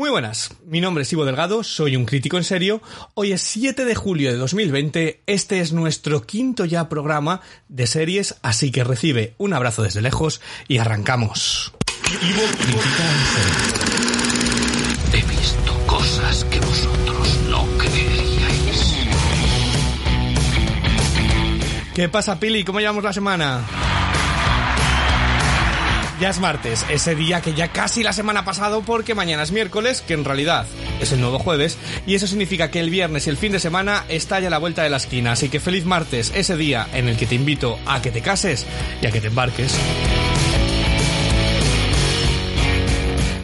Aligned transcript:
Muy 0.00 0.08
buenas, 0.08 0.54
mi 0.64 0.80
nombre 0.80 1.02
es 1.02 1.12
Ivo 1.12 1.26
Delgado, 1.26 1.62
soy 1.62 1.94
un 1.94 2.06
crítico 2.06 2.38
en 2.38 2.44
serio. 2.44 2.80
Hoy 3.12 3.32
es 3.32 3.42
7 3.42 3.84
de 3.84 3.94
julio 3.94 4.32
de 4.32 4.38
2020, 4.38 5.20
este 5.26 5.60
es 5.60 5.74
nuestro 5.74 6.22
quinto 6.22 6.64
ya 6.64 6.88
programa 6.88 7.42
de 7.68 7.86
series, 7.86 8.36
así 8.40 8.72
que 8.72 8.82
recibe 8.82 9.34
un 9.36 9.52
abrazo 9.52 9.82
desde 9.82 10.00
lejos 10.00 10.40
y 10.68 10.78
arrancamos. 10.78 11.74
Ivo 12.22 12.40
Crítica 12.62 13.04
en 13.12 13.26
serio. 13.34 13.68
He 15.12 15.38
visto 15.38 15.86
cosas 15.86 16.44
que 16.44 16.60
vosotros 16.60 17.38
no 17.50 17.66
creeríais. 17.76 18.94
¿Qué 21.94 22.08
pasa, 22.08 22.40
Pili? 22.40 22.64
¿Cómo 22.64 22.80
llevamos 22.80 23.04
la 23.04 23.12
semana? 23.12 23.89
Ya 26.20 26.28
es 26.28 26.38
martes, 26.38 26.84
ese 26.90 27.14
día 27.14 27.40
que 27.40 27.54
ya 27.54 27.68
casi 27.68 28.02
la 28.02 28.12
semana 28.12 28.40
ha 28.40 28.44
pasado 28.44 28.82
porque 28.82 29.14
mañana 29.14 29.42
es 29.42 29.52
miércoles, 29.52 30.04
que 30.06 30.12
en 30.12 30.26
realidad 30.26 30.66
es 31.00 31.12
el 31.12 31.20
nuevo 31.22 31.38
jueves, 31.38 31.78
y 32.06 32.14
eso 32.14 32.26
significa 32.26 32.70
que 32.70 32.78
el 32.78 32.90
viernes 32.90 33.26
y 33.26 33.30
el 33.30 33.38
fin 33.38 33.52
de 33.52 33.58
semana 33.58 34.04
está 34.06 34.38
ya 34.38 34.50
la 34.50 34.58
vuelta 34.58 34.82
de 34.82 34.90
la 34.90 34.98
esquina. 34.98 35.32
Así 35.32 35.48
que 35.48 35.60
feliz 35.60 35.86
martes, 35.86 36.30
ese 36.34 36.58
día 36.58 36.86
en 36.92 37.08
el 37.08 37.16
que 37.16 37.24
te 37.24 37.36
invito 37.36 37.78
a 37.86 38.02
que 38.02 38.10
te 38.10 38.20
cases 38.20 38.66
y 39.00 39.06
a 39.06 39.10
que 39.10 39.22
te 39.22 39.28
embarques. 39.28 39.74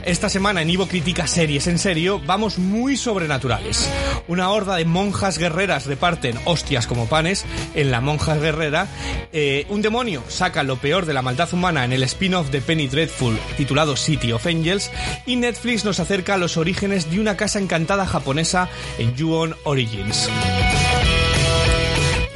Esta 0.06 0.28
semana 0.28 0.62
en 0.62 0.70
Ivo 0.70 0.86
Crítica 0.86 1.26
Series 1.26 1.66
en 1.66 1.80
serio 1.80 2.22
vamos 2.24 2.58
muy 2.58 2.96
sobrenaturales. 2.96 3.90
Una 4.28 4.50
horda 4.50 4.76
de 4.76 4.84
monjas 4.84 5.36
guerreras 5.36 5.86
reparten 5.86 6.38
hostias 6.44 6.86
como 6.86 7.08
panes 7.08 7.44
en 7.74 7.90
la 7.90 8.00
monja 8.00 8.36
guerrera. 8.36 8.86
Eh, 9.32 9.66
un 9.68 9.82
demonio 9.82 10.22
saca 10.28 10.62
lo 10.62 10.76
peor 10.76 11.06
de 11.06 11.12
la 11.12 11.22
maldad 11.22 11.52
humana 11.52 11.84
en 11.84 11.92
el 11.92 12.04
spin-off 12.04 12.50
de 12.50 12.60
Penny 12.60 12.86
Dreadful 12.86 13.36
titulado 13.56 13.96
City 13.96 14.30
of 14.30 14.46
Angels. 14.46 14.92
Y 15.26 15.34
Netflix 15.34 15.84
nos 15.84 15.98
acerca 15.98 16.34
a 16.34 16.38
los 16.38 16.56
orígenes 16.56 17.10
de 17.10 17.18
una 17.18 17.36
casa 17.36 17.58
encantada 17.58 18.06
japonesa 18.06 18.68
en 18.98 19.18
Ju-On 19.18 19.56
Origins. 19.64 20.28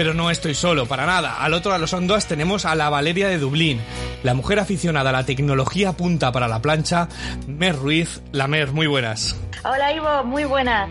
Pero 0.01 0.15
no 0.15 0.31
estoy 0.31 0.55
solo, 0.55 0.87
para 0.87 1.05
nada. 1.05 1.45
Al 1.45 1.53
otro 1.53 1.75
de 1.75 1.79
los 1.79 1.93
ondas 1.93 2.27
tenemos 2.27 2.65
a 2.65 2.75
la 2.75 2.89
Valeria 2.89 3.29
de 3.29 3.39
Dublín, 3.39 3.83
la 4.23 4.33
mujer 4.33 4.59
aficionada 4.59 5.11
a 5.11 5.13
la 5.13 5.27
tecnología 5.27 5.93
punta 5.93 6.33
para 6.33 6.49
la 6.49 6.63
plancha, 6.63 7.07
Mer 7.47 7.77
Ruiz. 7.77 8.23
La 8.33 8.49
Mer, 8.49 8.73
muy 8.73 8.87
buenas. 8.87 9.37
Hola 9.63 9.93
Ivo, 9.93 10.25
muy 10.25 10.45
buenas. 10.45 10.89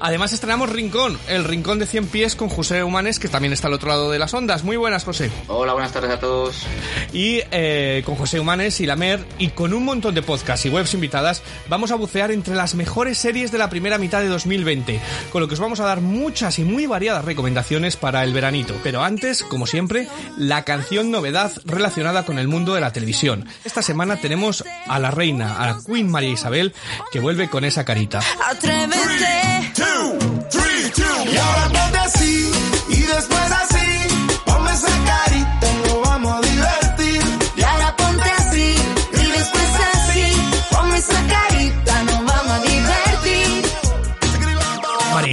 Además 0.00 0.32
estrenamos 0.32 0.70
Rincón, 0.70 1.18
el 1.28 1.44
Rincón 1.44 1.78
de 1.78 1.84
100 1.84 2.06
pies 2.06 2.34
con 2.34 2.48
José 2.48 2.82
Humanes, 2.82 3.18
que 3.18 3.28
también 3.28 3.52
está 3.52 3.68
al 3.68 3.74
otro 3.74 3.90
lado 3.90 4.10
de 4.10 4.18
las 4.18 4.32
ondas. 4.32 4.64
Muy 4.64 4.78
buenas, 4.78 5.04
José. 5.04 5.30
Hola, 5.48 5.74
buenas 5.74 5.92
tardes 5.92 6.10
a 6.10 6.18
todos. 6.18 6.66
Y 7.12 7.42
eh, 7.50 8.02
con 8.06 8.14
José 8.14 8.40
Humanes 8.40 8.80
y 8.80 8.86
la 8.86 8.96
Mer, 8.96 9.22
y 9.38 9.48
con 9.48 9.74
un 9.74 9.84
montón 9.84 10.14
de 10.14 10.22
podcasts 10.22 10.64
y 10.64 10.70
webs 10.70 10.94
invitadas, 10.94 11.42
vamos 11.68 11.90
a 11.90 11.96
bucear 11.96 12.30
entre 12.30 12.54
las 12.54 12.74
mejores 12.74 13.18
series 13.18 13.52
de 13.52 13.58
la 13.58 13.68
primera 13.68 13.98
mitad 13.98 14.22
de 14.22 14.28
2020, 14.28 14.98
con 15.30 15.42
lo 15.42 15.48
que 15.48 15.54
os 15.54 15.60
vamos 15.60 15.80
a 15.80 15.84
dar 15.84 16.00
muchas 16.00 16.58
y 16.58 16.64
muy 16.64 16.86
variadas 16.86 17.24
recomendaciones 17.24 17.96
para 17.96 18.24
el 18.24 18.32
veranito. 18.46 18.78
Pero 18.84 19.02
antes, 19.02 19.42
como 19.42 19.66
siempre, 19.66 20.06
la 20.36 20.62
canción 20.62 21.10
novedad 21.10 21.50
relacionada 21.64 22.24
con 22.24 22.38
el 22.38 22.46
mundo 22.46 22.74
de 22.74 22.80
la 22.80 22.92
televisión. 22.92 23.48
Esta 23.64 23.82
semana 23.82 24.20
tenemos 24.20 24.62
a 24.86 24.98
la 25.00 25.10
reina, 25.10 25.56
a 25.56 25.66
la 25.66 25.78
Queen 25.84 26.08
María 26.08 26.30
Isabel, 26.30 26.72
que 27.10 27.18
vuelve 27.18 27.50
con 27.50 27.64
esa 27.64 27.84
carita. 27.84 28.20
Atrévete. 28.48 29.72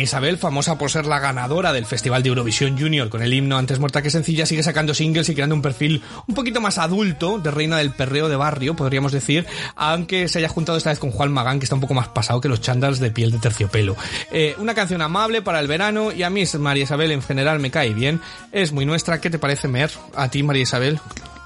Isabel, 0.03 0.37
famosa 0.37 0.77
por 0.77 0.91
ser 0.91 1.05
la 1.05 1.19
ganadora 1.19 1.73
del 1.73 1.85
Festival 1.85 2.23
de 2.23 2.29
Eurovisión 2.29 2.77
Junior 2.77 3.09
con 3.09 3.21
el 3.21 3.33
himno 3.33 3.57
Antes 3.57 3.79
muerta 3.79 4.01
que 4.01 4.09
sencilla, 4.09 4.45
sigue 4.45 4.63
sacando 4.63 4.93
singles 4.93 5.29
y 5.29 5.33
creando 5.33 5.55
un 5.55 5.61
perfil 5.61 6.01
un 6.27 6.35
poquito 6.35 6.61
más 6.61 6.77
adulto 6.77 7.39
de 7.39 7.51
reina 7.51 7.77
del 7.77 7.91
perreo 7.91 8.29
de 8.29 8.35
barrio, 8.35 8.75
podríamos 8.75 9.11
decir, 9.11 9.45
aunque 9.75 10.27
se 10.27 10.39
haya 10.39 10.49
juntado 10.49 10.77
esta 10.77 10.89
vez 10.89 10.99
con 10.99 11.11
Juan 11.11 11.31
Magán, 11.31 11.59
que 11.59 11.65
está 11.65 11.75
un 11.75 11.81
poco 11.81 11.93
más 11.93 12.09
pasado 12.09 12.41
que 12.41 12.49
los 12.49 12.61
chandals 12.61 12.99
de 12.99 13.11
piel 13.11 13.31
de 13.31 13.39
terciopelo. 13.39 13.95
Eh, 14.31 14.55
una 14.59 14.73
canción 14.73 15.01
amable 15.01 15.41
para 15.41 15.59
el 15.59 15.67
verano 15.67 16.11
y 16.11 16.23
a 16.23 16.29
mí 16.29 16.43
María 16.59 16.83
Isabel 16.83 17.11
en 17.11 17.21
general 17.21 17.59
me 17.59 17.71
cae 17.71 17.93
bien, 17.93 18.21
es 18.51 18.71
muy 18.71 18.85
nuestra. 18.85 19.21
¿Qué 19.21 19.29
te 19.29 19.39
parece, 19.39 19.67
Mer? 19.67 19.91
A 20.15 20.29
ti, 20.29 20.43
María 20.43 20.63
Isabel, 20.63 20.99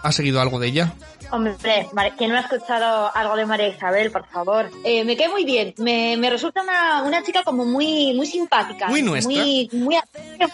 ¿has 0.04 0.16
seguido 0.16 0.42
algo 0.42 0.60
de 0.60 0.68
ella? 0.68 0.94
Hombre, 1.32 1.56
¿quién 2.18 2.32
no 2.32 2.38
ha 2.38 2.42
escuchado 2.42 3.12
algo 3.14 3.36
de 3.36 3.46
María 3.46 3.68
Isabel, 3.68 4.12
por 4.12 4.26
favor? 4.28 4.70
Eh, 4.84 5.04
me 5.04 5.18
cae 5.18 5.28
muy 5.28 5.44
bien. 5.44 5.74
Me, 5.78 6.16
me 6.18 6.30
resulta 6.30 6.62
una, 6.62 7.04
una 7.04 7.22
chica 7.22 7.44
como 7.44 7.66
muy 7.66 8.14
muy 8.14 8.26
simpática. 8.26 8.88
Muy 8.88 9.02
nuestra. 9.02 9.34
Muy, 9.34 9.70
muy 9.74 9.98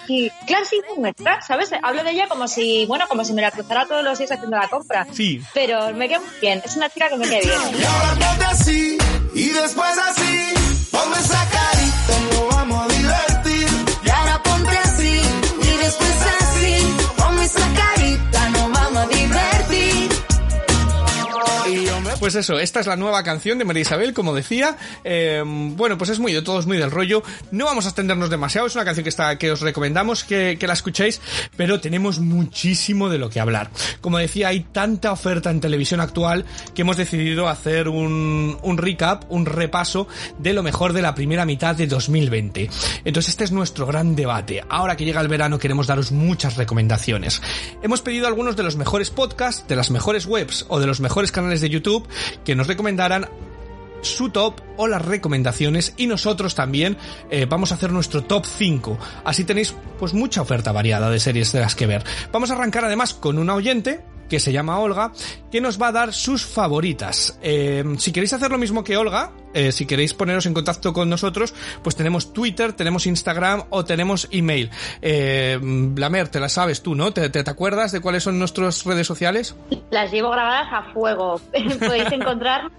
y, 0.08 0.32
claro, 0.48 0.66
sí, 0.66 0.82
muy 0.90 1.00
nuestra, 1.00 1.42
¿sabes? 1.42 1.70
Hablo 1.82 2.04
de 2.04 2.12
ella 2.12 2.28
como 2.28 2.48
si, 2.48 2.86
bueno, 2.88 3.06
como 3.08 3.24
si 3.24 3.34
me 3.34 3.42
la 3.42 3.52
cruzara 3.52 3.86
todos 3.86 4.04
los 4.04 4.18
días 4.18 4.32
haciendo 4.32 4.58
la 4.58 4.68
compra. 4.68 5.06
Sí. 5.12 5.42
Pero 5.54 5.94
me 5.94 6.10
cae 6.10 6.20
muy 6.20 6.30
bien. 6.42 6.62
Es 6.66 6.76
una 6.76 6.90
chica 6.90 7.10
que 7.10 7.18
me 7.18 7.28
cae 7.28 7.42
bien. 7.42 7.60
Y 7.80 7.84
ahora 7.84 8.28
ponte 8.28 8.46
así 8.46 8.98
y 9.36 9.50
después 9.50 9.98
así. 10.10 10.54
Ponme 10.92 11.18
esa 11.18 11.48
carita 11.50 12.20
y 12.20 12.36
nos 12.36 12.56
vamos 12.56 12.84
a 12.84 12.93
Pues 22.24 22.36
eso, 22.36 22.58
esta 22.58 22.80
es 22.80 22.88
la 22.88 22.96
nueva 22.96 23.22
canción 23.22 23.58
de 23.58 23.66
María 23.66 23.82
Isabel, 23.82 24.14
como 24.14 24.34
decía. 24.34 24.78
Eh, 25.04 25.44
bueno, 25.46 25.98
pues 25.98 26.10
es 26.10 26.20
muy 26.20 26.32
de 26.32 26.42
todos, 26.42 26.66
muy 26.66 26.78
del 26.78 26.90
rollo. 26.90 27.22
No 27.52 27.66
vamos 27.66 27.84
a 27.84 27.90
extendernos 27.90 28.30
demasiado, 28.30 28.66
es 28.66 28.76
una 28.76 28.86
canción 28.86 29.04
que 29.04 29.10
está, 29.10 29.38
que 29.38 29.52
os 29.52 29.60
recomendamos 29.60 30.24
que, 30.24 30.56
que 30.58 30.66
la 30.66 30.72
escuchéis, 30.72 31.20
pero 31.58 31.82
tenemos 31.82 32.20
muchísimo 32.20 33.10
de 33.10 33.18
lo 33.18 33.30
que 33.30 33.42
hablar. 33.42 33.72
Como 34.00 34.20
decía, 34.20 34.48
hay 34.48 34.62
tanta 34.62 35.12
oferta 35.12 35.52
en 35.52 35.60
televisión 35.60 36.00
actual 36.00 36.46
que 36.74 36.84
hemos 36.84 36.96
decidido 36.96 37.50
hacer 37.50 37.90
un, 37.90 38.58
un 38.62 38.78
recap, 38.78 39.30
un 39.30 39.46
repaso 39.46 40.08
de 40.40 40.54
lo 40.54 40.64
mejor 40.64 40.94
de 40.94 41.02
la 41.02 41.16
primera 41.16 41.46
mitad 41.46 41.76
de 41.76 41.88
2020. 41.88 42.70
Entonces 43.04 43.32
este 43.32 43.44
es 43.44 43.52
nuestro 43.52 43.86
gran 43.86 44.16
debate. 44.16 44.64
Ahora 44.70 44.96
que 44.96 45.04
llega 45.04 45.20
el 45.20 45.28
verano 45.28 45.60
queremos 45.60 45.88
daros 45.88 46.14
muchas 46.14 46.56
recomendaciones. 46.56 47.42
Hemos 47.82 48.02
pedido 48.02 48.28
algunos 48.28 48.56
de 48.56 48.64
los 48.64 48.78
mejores 48.78 49.10
podcasts, 49.10 49.68
de 49.68 49.76
las 49.76 49.92
mejores 49.92 50.26
webs 50.26 50.66
o 50.70 50.80
de 50.80 50.88
los 50.88 51.02
mejores 51.02 51.30
canales 51.30 51.60
de 51.60 51.70
YouTube 51.70 52.08
que 52.44 52.56
nos 52.56 52.68
recomendaran 52.68 53.28
su 54.02 54.30
top 54.30 54.60
o 54.76 54.88
las 54.88 55.02
recomendaciones 55.02 55.94
y 55.96 56.08
nosotros 56.08 56.56
también 56.56 56.98
eh, 57.30 57.46
vamos 57.50 57.72
a 57.72 57.76
hacer 57.76 57.92
nuestro 57.92 58.24
top 58.24 58.46
5 58.46 58.98
así 59.24 59.46
tenéis 59.46 59.74
pues 59.98 60.14
mucha 60.14 60.42
oferta 60.42 60.74
variada 60.74 61.10
de 61.10 61.22
series 61.22 61.54
de 61.54 61.62
las 61.62 61.74
que 61.74 61.88
ver 61.88 62.04
vamos 62.34 62.52
a 62.52 62.56
arrancar 62.56 62.84
además 62.84 63.14
con 63.14 63.38
una 63.38 63.56
oyente 63.56 64.04
que 64.30 64.40
se 64.40 64.52
llama 64.52 64.80
Olga, 64.80 65.12
que 65.52 65.62
nos 65.62 65.80
va 65.80 65.90
a 65.90 65.92
dar 65.92 66.14
sus 66.14 66.44
favoritas. 66.44 67.38
Eh, 67.44 67.84
si 68.00 68.12
queréis 68.12 68.34
hacer 68.34 68.50
lo 68.50 68.58
mismo 68.58 68.84
que 68.84 68.98
Olga, 68.98 69.32
eh, 69.54 69.72
si 69.72 69.86
queréis 69.86 70.14
poneros 70.14 70.46
en 70.46 70.54
contacto 70.54 70.94
con 70.94 71.10
nosotros, 71.10 71.54
pues 71.84 71.96
tenemos 71.96 72.34
Twitter, 72.34 72.74
tenemos 72.74 73.06
Instagram 73.06 73.64
o 73.70 73.86
tenemos 73.86 74.28
email. 74.32 74.70
Eh, 75.02 75.60
Blamer, 75.62 76.30
te 76.30 76.40
la 76.40 76.50
sabes 76.50 76.82
tú, 76.82 76.96
¿no? 76.96 77.12
¿Te, 77.12 77.30
te, 77.30 77.44
te 77.44 77.52
acuerdas 77.52 77.92
de 77.92 78.02
cuáles 78.02 78.24
son 78.24 78.40
nuestras 78.40 78.84
redes 78.86 79.08
sociales? 79.08 79.56
Las 79.92 80.12
llevo 80.12 80.32
grabadas 80.32 80.68
a 80.72 80.94
fuego. 80.94 81.40
Podéis 81.80 82.12
encontrar 82.12 82.72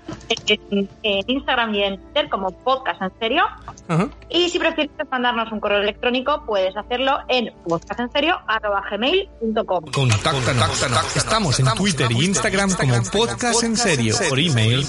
en, 0.48 0.88
en, 1.02 1.24
Instagram 1.26 1.74
y 1.74 1.82
en 1.82 1.98
Twitter 1.98 2.28
como 2.28 2.50
podcast 2.50 3.02
en 3.02 3.12
serio. 3.18 3.44
Y 4.30 4.48
si 4.48 4.58
prefieres 4.58 4.90
mandarnos 5.10 5.52
un 5.52 5.60
correo 5.60 5.80
electrónico, 5.80 6.44
puedes 6.46 6.74
hacerlo 6.76 7.18
en 7.28 7.52
podcastenserio.gmail.com. 7.64 9.84
Estamos 11.14 11.60
en 11.60 11.66
Twitter 11.74 12.10
y 12.10 12.24
Instagram 12.24 12.72
como 12.72 12.94
Podcast 13.10 13.62
en 13.62 13.76
Serio. 13.76 14.16
Por 14.28 14.38
email, 14.38 14.86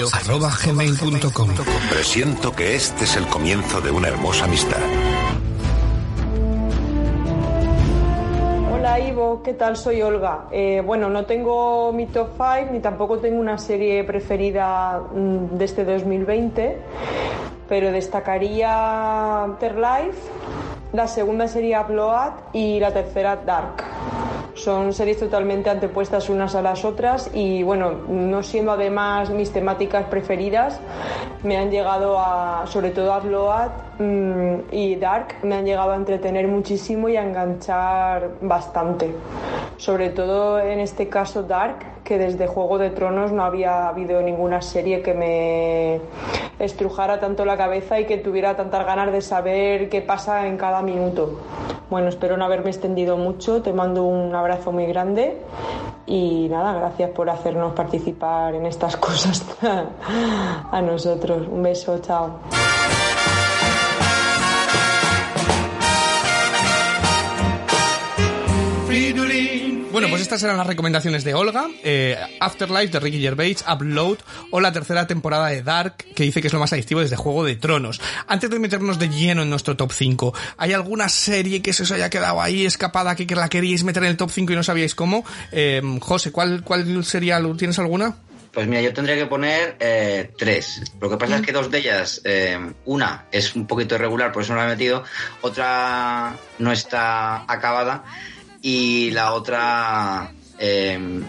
podcastenserio.gmail.com. 0.00 1.48
Presiento 1.90 2.52
que 2.52 2.74
este 2.74 3.04
es 3.04 3.16
el 3.16 3.26
comienzo 3.26 3.80
de 3.80 3.90
una 3.90 4.08
hermosa 4.08 4.44
amistad. 4.44 4.78
Hola 8.72 9.00
Ivo, 9.00 9.42
¿qué 9.42 9.54
tal? 9.54 9.76
Soy 9.76 10.02
Olga. 10.02 10.46
Eh, 10.52 10.82
bueno, 10.84 11.08
no 11.08 11.26
tengo 11.26 11.92
mi 11.92 12.06
top 12.06 12.30
5 12.36 12.72
ni 12.72 12.80
tampoco 12.80 13.18
tengo 13.18 13.40
una 13.40 13.58
serie 13.58 14.04
preferida 14.04 15.00
mm, 15.12 15.56
de 15.58 15.64
este 15.64 15.84
2020, 15.84 16.78
pero 17.68 17.92
destacaría 17.92 19.44
Afterlife, 19.44 20.18
la 20.92 21.06
segunda 21.06 21.48
sería 21.48 21.82
Blood 21.82 22.32
y 22.52 22.80
la 22.80 22.92
tercera 22.92 23.36
Dark. 23.36 23.84
Son 24.54 24.92
series 24.92 25.20
totalmente 25.20 25.70
antepuestas 25.70 26.28
unas 26.28 26.56
a 26.56 26.62
las 26.62 26.84
otras 26.84 27.30
y 27.32 27.62
bueno, 27.62 27.92
no 28.08 28.42
siendo 28.42 28.72
además 28.72 29.30
mis 29.30 29.52
temáticas 29.52 30.06
preferidas, 30.06 30.80
me 31.44 31.56
han 31.56 31.70
llegado 31.70 32.18
a, 32.18 32.64
sobre 32.66 32.90
todo 32.90 33.12
a 33.12 33.20
Blood 33.20 33.70
mm, 34.00 34.54
y 34.72 34.96
Dark, 34.96 35.36
me 35.44 35.54
han 35.54 35.64
llegado 35.64 35.92
a 35.92 35.96
entretener 35.96 36.48
muchísimo 36.48 37.08
y 37.08 37.16
a 37.16 37.22
enganchar 37.22 38.30
bastante. 38.40 39.14
Sobre 39.76 40.10
todo 40.10 40.58
en 40.58 40.80
este 40.80 41.08
caso 41.08 41.44
Dark, 41.44 41.76
que 42.08 42.16
desde 42.16 42.46
Juego 42.46 42.78
de 42.78 42.88
Tronos 42.88 43.32
no 43.32 43.44
había 43.44 43.86
habido 43.86 44.22
ninguna 44.22 44.62
serie 44.62 45.02
que 45.02 45.12
me 45.12 46.00
estrujara 46.58 47.20
tanto 47.20 47.44
la 47.44 47.58
cabeza 47.58 48.00
y 48.00 48.06
que 48.06 48.16
tuviera 48.16 48.56
tantas 48.56 48.86
ganas 48.86 49.12
de 49.12 49.20
saber 49.20 49.90
qué 49.90 50.00
pasa 50.00 50.46
en 50.46 50.56
cada 50.56 50.80
minuto. 50.80 51.38
Bueno, 51.90 52.08
espero 52.08 52.38
no 52.38 52.46
haberme 52.46 52.70
extendido 52.70 53.18
mucho, 53.18 53.60
te 53.60 53.74
mando 53.74 54.04
un 54.04 54.34
abrazo 54.34 54.72
muy 54.72 54.86
grande 54.86 55.36
y 56.06 56.48
nada, 56.48 56.72
gracias 56.72 57.10
por 57.10 57.28
hacernos 57.28 57.74
participar 57.74 58.54
en 58.54 58.64
estas 58.64 58.96
cosas 59.06 59.44
a 59.60 60.80
nosotros. 60.80 61.46
Un 61.46 61.62
beso, 61.62 61.98
chao. 61.98 62.38
Bueno, 69.98 70.10
pues 70.10 70.22
estas 70.22 70.44
eran 70.44 70.56
las 70.56 70.66
recomendaciones 70.68 71.24
de 71.24 71.34
Olga, 71.34 71.66
eh, 71.82 72.16
Afterlife 72.38 72.86
de 72.86 73.00
Ricky 73.00 73.20
Gervais, 73.20 73.64
Upload 73.68 74.18
o 74.52 74.60
la 74.60 74.70
tercera 74.70 75.08
temporada 75.08 75.48
de 75.48 75.64
Dark, 75.64 75.96
que 76.14 76.22
dice 76.22 76.40
que 76.40 76.46
es 76.46 76.52
lo 76.52 76.60
más 76.60 76.72
adictivo 76.72 77.00
desde 77.00 77.16
Juego 77.16 77.42
de 77.42 77.56
Tronos. 77.56 78.00
Antes 78.28 78.48
de 78.48 78.60
meternos 78.60 79.00
de 79.00 79.08
lleno 79.08 79.42
en 79.42 79.50
nuestro 79.50 79.76
top 79.76 79.90
5, 79.90 80.32
¿hay 80.56 80.72
alguna 80.72 81.08
serie 81.08 81.62
que 81.62 81.72
se 81.72 81.82
os 81.82 81.90
haya 81.90 82.10
quedado 82.10 82.40
ahí 82.40 82.64
escapada 82.64 83.16
que, 83.16 83.26
que 83.26 83.34
la 83.34 83.48
queríais 83.48 83.82
meter 83.82 84.04
en 84.04 84.10
el 84.10 84.16
top 84.16 84.30
5 84.30 84.52
y 84.52 84.54
no 84.54 84.62
sabíais 84.62 84.94
cómo? 84.94 85.24
Eh, 85.50 85.82
José, 86.00 86.30
¿cuál, 86.30 86.62
¿cuál 86.62 87.04
sería? 87.04 87.42
¿Tienes 87.56 87.80
alguna? 87.80 88.14
Pues 88.52 88.68
mira, 88.68 88.82
yo 88.82 88.92
tendría 88.92 89.16
que 89.16 89.26
poner 89.26 89.78
eh, 89.80 90.30
tres. 90.38 90.80
Lo 91.00 91.10
que 91.10 91.16
pasa 91.16 91.36
es 91.36 91.42
que 91.42 91.50
dos 91.50 91.72
de 91.72 91.78
ellas, 91.78 92.20
eh, 92.22 92.56
una 92.84 93.24
es 93.32 93.56
un 93.56 93.66
poquito 93.66 93.96
irregular, 93.96 94.30
por 94.30 94.44
eso 94.44 94.52
no 94.52 94.60
la 94.60 94.66
he 94.66 94.70
metido, 94.70 95.02
otra 95.42 96.36
no 96.60 96.70
está 96.70 97.50
acabada 97.52 98.04
y 98.70 99.10
la 99.12 99.32
otra 99.32 100.30
eh, 100.58 101.22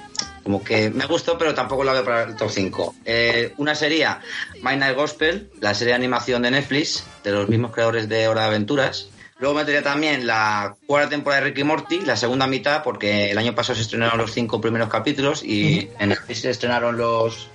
como 0.43 0.61
que 0.61 0.89
me 0.89 1.05
gustó, 1.05 1.37
pero 1.37 1.53
tampoco 1.53 1.85
la 1.85 1.93
veo 1.93 2.03
para 2.03 2.23
el 2.23 2.35
top 2.35 2.49
5. 2.49 2.95
Eh, 3.05 3.53
una 3.57 3.75
sería 3.75 4.19
My 4.61 4.75
Night 4.75 4.97
Gospel, 4.97 5.49
la 5.61 5.73
serie 5.73 5.93
de 5.93 5.95
animación 5.95 6.41
de 6.41 6.51
Netflix, 6.51 7.05
de 7.23 7.31
los 7.31 7.47
mismos 7.47 7.71
creadores 7.71 8.09
de 8.09 8.27
Hora 8.27 8.41
de 8.41 8.47
Aventuras. 8.47 9.07
Luego 9.37 9.55
metería 9.55 9.81
también 9.81 10.27
la 10.27 10.75
cuarta 10.85 11.11
temporada 11.11 11.41
de 11.41 11.47
Ricky 11.47 11.63
Morty, 11.63 12.01
la 12.01 12.17
segunda 12.17 12.45
mitad, 12.45 12.83
porque 12.83 13.31
el 13.31 13.37
año 13.37 13.55
pasado 13.55 13.77
se 13.77 13.83
estrenaron 13.83 14.17
los 14.17 14.33
cinco 14.33 14.59
primeros 14.59 14.89
capítulos 14.89 15.41
y 15.41 15.89
en 15.97 16.09
Netflix 16.09 16.41
se 16.41 16.49
estrenaron 16.49 16.97
los, 16.97 17.47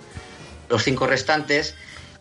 los 0.71 0.83
cinco 0.83 1.07
restantes. 1.07 1.75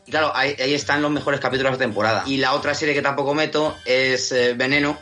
Y 0.06 0.12
claro, 0.12 0.36
ahí, 0.36 0.54
ahí 0.60 0.74
están 0.74 1.02
los 1.02 1.12
mejores 1.12 1.40
capítulos 1.40 1.72
de 1.72 1.78
la 1.78 1.86
temporada. 1.86 2.24
Y 2.26 2.38
la 2.38 2.54
otra 2.56 2.74
serie 2.74 2.94
que 2.94 3.02
tampoco 3.02 3.34
meto 3.34 3.78
es 3.86 4.34
eh, 4.34 4.54
Veneno, 4.54 4.98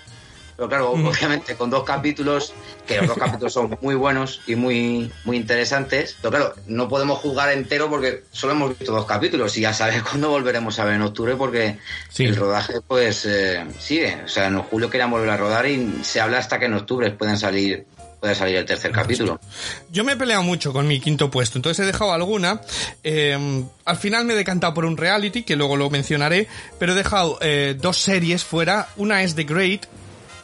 pero 0.62 0.70
claro, 0.70 0.92
obviamente 0.92 1.56
con 1.56 1.72
dos 1.72 1.84
capítulos, 1.84 2.54
que 2.86 2.98
los 2.98 3.08
dos 3.08 3.18
capítulos 3.18 3.52
son 3.52 3.76
muy 3.82 3.96
buenos 3.96 4.42
y 4.46 4.54
muy, 4.56 5.12
muy 5.24 5.38
interesantes. 5.38 6.16
Pero 6.22 6.30
claro, 6.30 6.54
no 6.68 6.88
podemos 6.88 7.18
jugar 7.18 7.52
entero 7.52 7.90
porque 7.90 8.26
solo 8.32 8.54
hemos 8.54 8.78
visto 8.78 8.94
dos 8.94 9.08
capítulos 9.08 9.58
y 9.58 9.62
ya 9.62 9.74
sabes 9.74 10.04
cuándo 10.10 10.30
volveremos 10.30 10.78
a 10.78 10.86
ver 10.86 10.94
en 10.96 11.02
octubre 11.02 11.36
porque 11.36 11.80
Sí. 12.10 12.26
el 12.26 12.36
rodaje 12.36 12.76
pues 12.88 13.26
eh, 13.26 13.66
sigue. 13.80 14.22
O 14.24 14.28
sea, 14.28 14.46
en 14.48 14.60
julio 14.62 14.88
querían 14.88 15.10
volver 15.10 15.32
a 15.32 15.38
rodar 15.38 15.66
y 15.66 16.02
se 16.04 16.22
habla 16.22 16.38
hasta 16.38 16.60
que 16.60 16.66
en 16.66 16.76
octubre 16.76 17.10
pueden 17.10 17.40
salir, 17.40 17.88
puede 18.20 18.36
salir 18.36 18.58
el 18.58 18.66
tercer 18.66 18.92
capítulo. 18.92 19.40
Yo 19.92 20.04
me 20.04 20.12
he 20.12 20.16
peleado 20.16 20.44
mucho 20.44 20.72
con 20.74 20.88
mi 20.88 21.00
quinto 21.00 21.32
puesto, 21.32 21.58
entonces 21.58 21.82
he 21.84 21.88
dejado 21.88 22.14
alguna. 22.14 22.62
Eh, 23.04 23.64
al 23.86 23.98
final 23.98 24.26
me 24.26 24.34
he 24.34 24.36
decantado 24.36 24.76
por 24.76 24.86
un 24.86 24.96
reality, 24.96 25.42
que 25.42 25.56
luego 25.56 25.76
lo 25.76 25.90
mencionaré, 25.90 26.48
pero 26.78 26.92
he 26.92 26.96
dejado 26.96 27.40
eh, 27.42 27.76
dos 27.80 27.98
series 27.98 28.44
fuera. 28.44 28.90
Una 28.98 29.24
es 29.24 29.34
The 29.34 29.44
Great, 29.46 29.86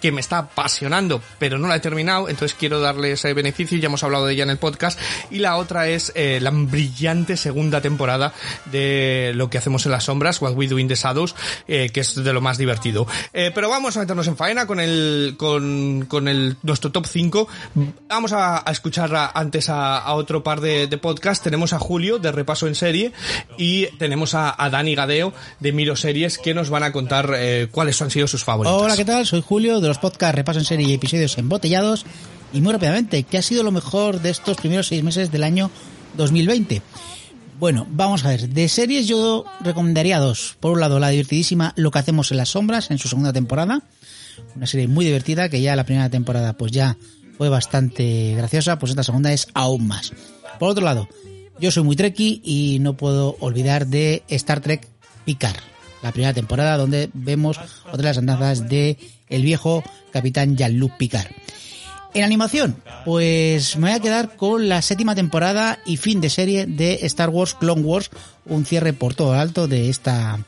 que 0.01 0.11
me 0.11 0.21
está 0.21 0.37
apasionando, 0.39 1.21
pero 1.39 1.57
no 1.57 1.67
la 1.67 1.75
he 1.75 1.79
terminado, 1.79 2.29
entonces 2.29 2.55
quiero 2.59 2.79
darle 2.79 3.11
ese 3.13 3.33
beneficio, 3.33 3.77
ya 3.77 3.87
hemos 3.87 4.03
hablado 4.03 4.25
de 4.25 4.33
ella 4.33 4.43
en 4.43 4.49
el 4.49 4.57
podcast. 4.57 4.99
Y 5.31 5.39
la 5.39 5.57
otra 5.57 5.87
es 5.87 6.11
eh, 6.15 6.39
la 6.41 6.51
brillante 6.51 7.37
segunda 7.37 7.81
temporada 7.81 8.33
de 8.71 9.31
Lo 9.35 9.49
que 9.49 9.57
hacemos 9.57 9.85
en 9.85 9.91
las 9.91 10.05
sombras, 10.05 10.41
What 10.41 10.53
We 10.53 10.67
Do 10.67 10.79
in 10.79 10.87
the 10.87 10.95
Shadows, 10.95 11.35
eh, 11.67 11.89
que 11.89 12.01
es 12.01 12.15
de 12.15 12.33
lo 12.33 12.41
más 12.41 12.57
divertido. 12.57 13.07
Eh, 13.33 13.51
pero 13.53 13.69
vamos 13.69 13.95
a 13.97 13.99
meternos 14.01 14.27
en 14.27 14.37
faena 14.37 14.65
con 14.67 14.79
el, 14.79 15.35
con, 15.37 16.05
con 16.07 16.27
el, 16.27 16.57
nuestro 16.63 16.91
top 16.91 17.05
5. 17.07 17.47
Vamos 18.09 18.31
a, 18.33 18.67
a 18.67 18.71
escuchar 18.71 19.13
a- 19.15 19.31
antes 19.33 19.69
a, 19.69 19.97
a 19.99 20.13
otro 20.13 20.43
par 20.43 20.61
de, 20.61 20.87
de 20.87 20.97
podcast. 20.97 21.43
Tenemos 21.43 21.73
a 21.73 21.79
Julio 21.79 22.19
de 22.19 22.31
Repaso 22.31 22.67
en 22.67 22.75
Serie 22.75 23.11
y 23.57 23.85
tenemos 23.97 24.33
a, 24.35 24.53
a 24.61 24.69
Dani 24.69 24.95
Gadeo 24.95 25.33
de 25.59 25.71
Miro 25.71 25.95
Series 25.95 26.37
que 26.37 26.53
nos 26.53 26.69
van 26.69 26.83
a 26.83 26.91
contar 26.91 27.31
eh, 27.35 27.67
cuáles 27.71 28.01
han 28.01 28.11
sido 28.11 28.27
sus 28.27 28.43
favoritos. 28.43 28.81
Hola, 28.81 28.95
¿qué 28.95 29.05
tal? 29.05 29.25
Soy 29.25 29.43
Julio 29.45 29.79
de 29.79 29.86
los 29.87 29.97
podcasts 29.97 30.35
Repaso 30.35 30.59
en 30.59 30.65
Serie 30.65 30.87
y 30.87 30.93
episodios 30.93 31.37
embotellados. 31.37 32.05
Y 32.53 32.61
muy 32.61 32.73
rápidamente, 32.73 33.23
¿qué 33.23 33.37
ha 33.37 33.41
sido 33.41 33.63
lo 33.63 33.71
mejor 33.71 34.21
de 34.21 34.29
estos 34.29 34.57
primeros 34.57 34.87
seis 34.87 35.03
meses 35.03 35.31
del 35.31 35.43
año 35.43 35.69
2020? 36.15 36.81
Bueno, 37.59 37.87
vamos 37.89 38.23
a 38.23 38.29
ver. 38.29 38.49
De 38.49 38.69
series 38.69 39.07
yo 39.07 39.45
recomendaría 39.61 40.19
dos. 40.19 40.57
Por 40.59 40.73
un 40.73 40.79
lado, 40.79 40.99
la 40.99 41.09
divertidísima 41.09 41.73
Lo 41.75 41.91
que 41.91 41.99
hacemos 41.99 42.31
en 42.31 42.37
las 42.37 42.49
sombras, 42.49 42.91
en 42.91 42.99
su 42.99 43.07
segunda 43.07 43.33
temporada. 43.33 43.81
Una 44.55 44.67
serie 44.67 44.87
muy 44.87 45.05
divertida 45.05 45.49
que 45.49 45.61
ya 45.61 45.75
la 45.75 45.85
primera 45.85 46.09
temporada 46.09 46.53
pues 46.53 46.71
ya 46.71 46.97
fue 47.37 47.49
bastante 47.49 48.35
graciosa, 48.35 48.77
pues 48.79 48.91
esta 48.91 49.03
segunda 49.03 49.33
es 49.33 49.47
aún 49.53 49.87
más. 49.87 50.13
Por 50.59 50.69
otro 50.69 50.83
lado, 50.83 51.07
yo 51.59 51.71
soy 51.71 51.83
muy 51.83 51.95
treki 51.95 52.41
y 52.43 52.77
no 52.79 52.95
puedo 52.95 53.35
olvidar 53.39 53.87
de 53.87 54.23
Star 54.27 54.61
Trek 54.61 54.87
Picard, 55.25 55.57
la 56.01 56.11
primera 56.11 56.33
temporada 56.33 56.77
donde 56.77 57.09
vemos 57.13 57.59
otra 57.85 57.97
de 57.97 58.03
las 58.03 58.17
andanzas 58.17 58.67
de 58.69 58.97
el 59.29 59.41
viejo 59.43 59.83
capitán 60.11 60.55
Jean-Luc 60.55 60.97
Picard. 60.97 61.27
En 62.13 62.23
animación, 62.23 62.81
pues 63.05 63.75
me 63.77 63.89
voy 63.89 63.91
a 63.91 63.99
quedar 63.99 64.35
con 64.35 64.69
la 64.69 64.81
séptima 64.81 65.13
temporada 65.13 65.79
y 65.85 65.97
fin 65.97 66.21
de 66.21 66.29
serie 66.29 66.65
de 66.65 66.99
Star 67.03 67.29
Wars 67.29 67.53
Clone 67.53 67.81
Wars, 67.81 68.09
un 68.45 68.65
cierre 68.65 68.93
por 68.93 69.13
todo 69.13 69.33
alto 69.33 69.67
de 69.67 69.89
esta 69.89 70.39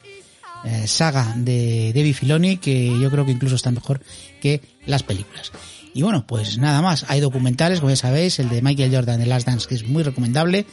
eh, 0.65 0.87
saga 0.87 1.33
de 1.37 1.91
Debbie 1.93 2.13
Filoni 2.13 2.57
que 2.57 2.97
yo 2.99 3.11
creo 3.11 3.25
que 3.25 3.31
incluso 3.31 3.55
está 3.55 3.71
mejor 3.71 4.01
que 4.41 4.61
las 4.85 5.03
películas. 5.03 5.51
Y 5.93 6.01
bueno, 6.01 6.25
pues 6.25 6.57
nada 6.57 6.81
más, 6.81 7.05
hay 7.07 7.19
documentales, 7.19 7.79
como 7.79 7.89
ya 7.89 7.95
sabéis, 7.95 8.39
el 8.39 8.49
de 8.49 8.61
Michael 8.61 8.93
Jordan 8.93 9.19
de 9.19 9.25
Last 9.25 9.47
Dance, 9.47 9.67
que 9.67 9.75
es 9.75 9.87
muy 9.87 10.03
recomendable. 10.03 10.65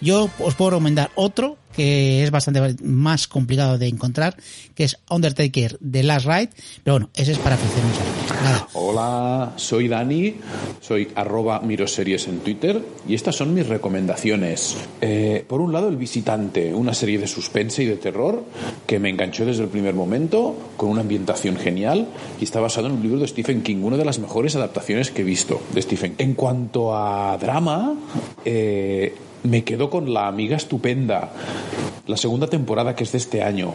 Yo 0.00 0.28
os 0.40 0.54
puedo 0.54 0.72
recomendar 0.72 1.10
otro, 1.14 1.56
que 1.76 2.22
es 2.22 2.30
bastante 2.30 2.76
más 2.82 3.28
complicado 3.28 3.78
de 3.78 3.88
encontrar, 3.88 4.36
que 4.74 4.84
es 4.84 4.98
Undertaker 5.10 5.76
de 5.80 6.02
Last 6.02 6.26
Ride, 6.26 6.50
pero 6.82 6.94
bueno, 6.94 7.10
ese 7.14 7.32
es 7.32 7.38
para 7.38 7.56
aficionados. 7.56 8.68
Hola, 8.74 9.52
soy 9.56 9.88
Dani, 9.88 10.34
soy 10.80 11.08
arroba 11.14 11.60
miroseries 11.60 12.28
en 12.28 12.40
Twitter 12.40 12.82
y 13.08 13.14
estas 13.14 13.36
son 13.36 13.54
mis 13.54 13.66
recomendaciones. 13.66 14.76
Eh, 15.00 15.44
por 15.48 15.60
un 15.60 15.72
lado, 15.72 15.88
El 15.88 15.96
Visitante, 15.96 16.74
una 16.74 16.94
serie 16.94 17.18
de 17.18 17.26
suspense 17.26 17.82
y 17.82 17.86
de 17.86 17.96
terror 17.96 18.44
que 18.86 18.98
me 18.98 19.10
enganchó 19.10 19.44
desde 19.44 19.62
el 19.62 19.68
primer 19.68 19.94
momento, 19.94 20.56
con 20.76 20.90
una 20.90 21.00
ambientación 21.00 21.56
genial 21.56 22.08
y 22.40 22.44
está 22.44 22.60
basado 22.60 22.88
en 22.88 22.94
un 22.94 23.02
libro 23.02 23.18
de 23.18 23.28
Stephen 23.28 23.62
King, 23.62 23.82
una 23.82 23.96
de 23.96 24.04
las 24.04 24.18
mejores 24.18 24.56
adaptaciones 24.56 25.10
que 25.10 25.22
he 25.22 25.24
visto 25.24 25.60
de 25.72 25.82
Stephen 25.82 26.16
King. 26.16 26.24
En 26.24 26.34
cuanto 26.34 26.96
a 26.96 27.36
drama, 27.38 27.94
eh, 28.44 29.14
me 29.44 29.62
quedo 29.62 29.90
con 29.90 30.12
La 30.12 30.26
Amiga 30.26 30.56
Estupenda, 30.56 31.30
la 32.06 32.16
segunda 32.16 32.46
temporada 32.46 32.96
que 32.96 33.04
es 33.04 33.12
de 33.12 33.18
este 33.18 33.42
año. 33.42 33.74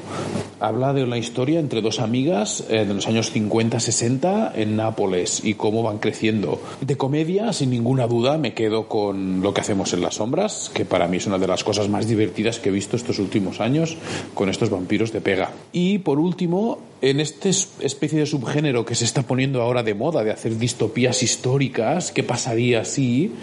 Habla 0.59 0.93
de 0.93 1.03
una 1.03 1.17
historia 1.17 1.59
entre 1.59 1.81
dos 1.81 1.99
amigas 1.99 2.65
eh, 2.69 2.85
de 2.85 2.93
los 2.93 3.07
años 3.07 3.33
50-60 3.33 4.51
en 4.55 4.75
Nápoles 4.75 5.43
y 5.45 5.53
cómo 5.53 5.83
van 5.83 5.99
creciendo. 5.99 6.59
De 6.81 6.97
comedia, 6.97 7.53
sin 7.53 7.69
ninguna 7.69 8.07
duda, 8.07 8.38
me 8.38 8.53
quedo 8.53 8.88
con 8.88 9.41
Lo 9.41 9.53
que 9.53 9.61
hacemos 9.61 9.93
en 9.93 10.01
las 10.01 10.15
sombras, 10.15 10.71
que 10.73 10.85
para 10.85 11.07
mí 11.07 11.17
es 11.17 11.27
una 11.27 11.38
de 11.38 11.47
las 11.47 11.63
cosas 11.63 11.88
más 11.88 12.07
divertidas 12.07 12.59
que 12.59 12.69
he 12.69 12.73
visto 12.73 12.95
estos 12.95 13.19
últimos 13.19 13.61
años 13.61 13.95
con 14.33 14.49
estos 14.49 14.71
vampiros 14.71 15.13
de 15.13 15.21
pega. 15.21 15.51
Y 15.71 15.99
por 15.99 16.19
último, 16.19 16.79
en 17.01 17.19
este 17.19 17.49
es- 17.49 17.69
especie 17.79 18.19
de 18.19 18.25
subgénero 18.25 18.85
que 18.85 18.95
se 18.95 19.05
está 19.05 19.23
poniendo 19.23 19.61
ahora 19.61 19.83
de 19.83 19.93
moda 19.93 20.23
de 20.23 20.31
hacer 20.31 20.57
distopías 20.57 21.23
históricas, 21.23 22.11
¿qué 22.11 22.23
pasaría 22.23 22.83
si 22.85 23.33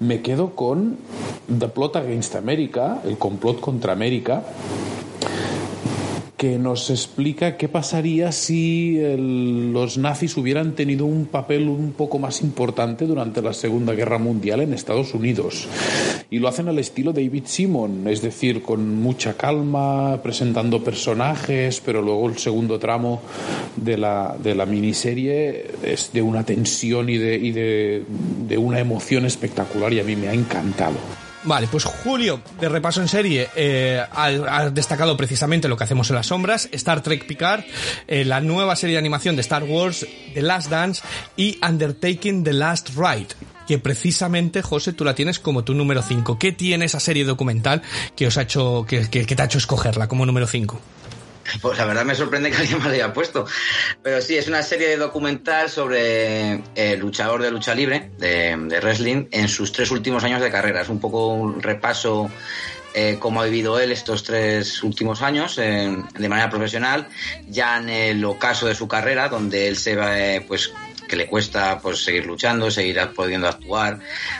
me 0.00 0.20
quedo 0.20 0.54
con 0.54 0.96
The 1.58 1.68
Plot 1.68 1.96
Against 1.96 2.34
America, 2.36 3.00
el 3.04 3.16
complot 3.18 3.60
contra 3.60 3.92
América, 3.92 4.42
que 6.38 6.56
nos 6.56 6.88
explica 6.88 7.56
qué 7.56 7.68
pasaría 7.68 8.30
si 8.30 8.96
los 9.18 9.98
nazis 9.98 10.36
hubieran 10.36 10.76
tenido 10.76 11.04
un 11.04 11.26
papel 11.26 11.68
un 11.68 11.92
poco 11.92 12.20
más 12.20 12.42
importante 12.42 13.06
durante 13.06 13.42
la 13.42 13.52
Segunda 13.52 13.92
Guerra 13.92 14.18
Mundial 14.18 14.60
en 14.60 14.72
Estados 14.72 15.14
Unidos. 15.14 15.66
Y 16.30 16.38
lo 16.38 16.46
hacen 16.46 16.68
al 16.68 16.78
estilo 16.78 17.12
David 17.12 17.42
Simon, 17.46 18.06
es 18.06 18.22
decir, 18.22 18.62
con 18.62 19.00
mucha 19.00 19.36
calma, 19.36 20.20
presentando 20.22 20.84
personajes, 20.84 21.82
pero 21.84 22.02
luego 22.02 22.28
el 22.28 22.38
segundo 22.38 22.78
tramo 22.78 23.20
de 23.74 23.98
la, 23.98 24.36
de 24.40 24.54
la 24.54 24.64
miniserie 24.64 25.66
es 25.82 26.12
de 26.12 26.22
una 26.22 26.44
tensión 26.44 27.08
y, 27.08 27.18
de, 27.18 27.36
y 27.36 27.50
de, 27.50 28.04
de 28.46 28.58
una 28.58 28.78
emoción 28.78 29.24
espectacular 29.26 29.92
y 29.92 29.98
a 29.98 30.04
mí 30.04 30.14
me 30.14 30.28
ha 30.28 30.34
encantado. 30.34 31.27
Vale, 31.48 31.66
pues 31.66 31.84
Julio, 31.84 32.42
de 32.60 32.68
repaso 32.68 33.00
en 33.00 33.08
serie, 33.08 33.48
eh, 33.56 34.04
ha, 34.12 34.68
destacado 34.68 35.16
precisamente 35.16 35.66
lo 35.66 35.78
que 35.78 35.84
hacemos 35.84 36.10
en 36.10 36.16
las 36.16 36.26
sombras, 36.26 36.68
Star 36.72 37.02
Trek 37.02 37.26
Picard, 37.26 37.64
eh, 38.06 38.22
la 38.26 38.42
nueva 38.42 38.76
serie 38.76 38.96
de 38.96 38.98
animación 38.98 39.34
de 39.34 39.40
Star 39.40 39.64
Wars, 39.64 40.06
The 40.34 40.42
Last 40.42 40.68
Dance 40.68 41.00
y 41.38 41.58
Undertaking 41.66 42.44
The 42.44 42.52
Last 42.52 42.90
Ride. 42.94 43.28
Que 43.66 43.78
precisamente, 43.78 44.60
José, 44.60 44.92
tú 44.92 45.04
la 45.04 45.14
tienes 45.14 45.38
como 45.38 45.64
tu 45.64 45.72
número 45.72 46.02
5. 46.02 46.38
¿Qué 46.38 46.52
tiene 46.52 46.84
esa 46.84 47.00
serie 47.00 47.24
documental 47.24 47.80
que 48.14 48.26
os 48.26 48.36
ha 48.36 48.42
hecho, 48.42 48.84
que, 48.86 49.08
que- 49.08 49.24
que 49.24 49.34
te 49.34 49.40
ha 49.42 49.46
hecho 49.46 49.56
escogerla 49.58 50.06
como 50.06 50.26
número 50.26 50.46
5? 50.46 50.78
Pues 51.60 51.78
la 51.78 51.84
verdad 51.84 52.04
me 52.04 52.14
sorprende 52.14 52.50
que 52.50 52.56
alguien 52.58 52.78
me 52.78 52.86
la 52.86 52.94
haya 52.94 53.12
puesto. 53.12 53.46
Pero 54.02 54.20
sí, 54.20 54.36
es 54.36 54.48
una 54.48 54.62
serie 54.62 54.88
de 54.88 54.96
documental 54.96 55.70
sobre 55.70 56.62
el 56.74 56.98
luchador 56.98 57.42
de 57.42 57.50
lucha 57.50 57.74
libre, 57.74 58.10
de, 58.18 58.56
de 58.56 58.80
wrestling, 58.80 59.26
en 59.30 59.48
sus 59.48 59.72
tres 59.72 59.90
últimos 59.90 60.24
años 60.24 60.40
de 60.40 60.50
carrera. 60.50 60.82
Es 60.82 60.88
un 60.88 61.00
poco 61.00 61.28
un 61.28 61.62
repaso 61.62 62.30
eh, 62.94 63.16
cómo 63.20 63.40
ha 63.40 63.44
vivido 63.44 63.78
él 63.78 63.92
estos 63.92 64.24
tres 64.24 64.82
últimos 64.82 65.20
años 65.22 65.58
eh, 65.58 65.94
de 66.18 66.28
manera 66.28 66.48
profesional, 66.48 67.06
ya 67.46 67.78
en 67.78 67.90
el 67.90 68.24
ocaso 68.24 68.66
de 68.66 68.74
su 68.74 68.88
carrera, 68.88 69.28
donde 69.28 69.68
él 69.68 69.76
se 69.76 69.94
va, 69.94 70.18
eh, 70.18 70.40
pues 70.40 70.72
que 71.08 71.16
le 71.16 71.26
cuesta 71.26 71.80
pues 71.80 72.04
seguir 72.04 72.26
luchando, 72.26 72.70
seguir 72.70 73.00
pudiendo 73.16 73.48
actuar, 73.48 73.98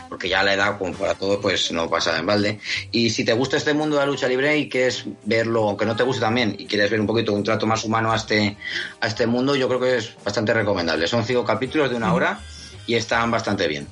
porque 0.09 0.29
ya 0.29 0.43
la 0.43 0.55
edad, 0.55 0.79
como 0.79 0.93
para 0.93 1.15
todo, 1.15 1.41
pues 1.41 1.73
no 1.73 1.91
pasa 1.91 2.17
en 2.19 2.27
balde. 2.27 2.61
Y 2.93 3.11
si 3.11 3.25
te 3.25 3.33
gusta 3.33 3.57
este 3.57 3.75
mundo 3.75 3.97
de 3.97 4.03
la 4.03 4.07
lucha 4.07 4.29
libre 4.29 4.57
y 4.57 4.69
quieres 4.69 5.05
verlo, 5.25 5.69
aunque 5.69 5.87
no 5.87 5.97
te 5.97 6.05
guste 6.05 6.21
también, 6.21 6.55
y 6.59 6.67
quieres 6.67 6.91
ver 6.91 7.01
un 7.01 7.07
poquito 7.07 7.33
un 7.33 7.43
trato 7.43 7.67
más 7.67 7.85
humano 7.85 8.13
a 8.13 8.17
este, 8.17 8.57
a 9.01 9.07
este 9.07 9.27
mundo, 9.27 9.57
yo 9.57 9.67
creo 9.67 9.81
que 9.81 9.97
es 9.97 10.15
bastante 10.23 10.53
recomendable. 10.53 11.09
Son 11.09 11.25
cinco 11.25 11.45
capítulos 11.45 11.91
de 11.91 11.97
una 11.97 12.13
hora 12.15 12.41
y 12.87 12.95
están 12.95 13.31
bastante 13.31 13.67
bien. 13.67 13.87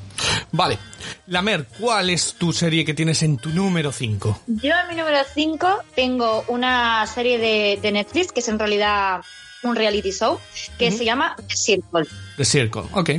Vale. 0.52 0.78
Lamer, 1.26 1.66
¿cuál 1.78 2.10
es 2.10 2.34
tu 2.34 2.52
serie 2.52 2.84
que 2.84 2.94
tienes 2.94 3.22
en 3.22 3.36
tu 3.36 3.50
número 3.50 3.92
5? 3.92 4.42
Yo 4.46 4.72
en 4.72 4.88
mi 4.88 4.94
número 4.94 5.18
5 5.34 5.82
tengo 5.94 6.44
una 6.48 7.06
serie 7.06 7.38
de, 7.38 7.78
de 7.82 7.92
Netflix 7.92 8.32
que 8.32 8.40
es 8.40 8.48
en 8.48 8.58
realidad 8.58 9.22
un 9.68 9.76
reality 9.76 10.12
show 10.12 10.38
que 10.78 10.90
se 10.90 11.04
llama 11.04 11.36
The 11.48 11.56
Circle. 11.56 12.06
The 12.36 12.44
Circle, 12.44 12.82
ok. 12.92 13.10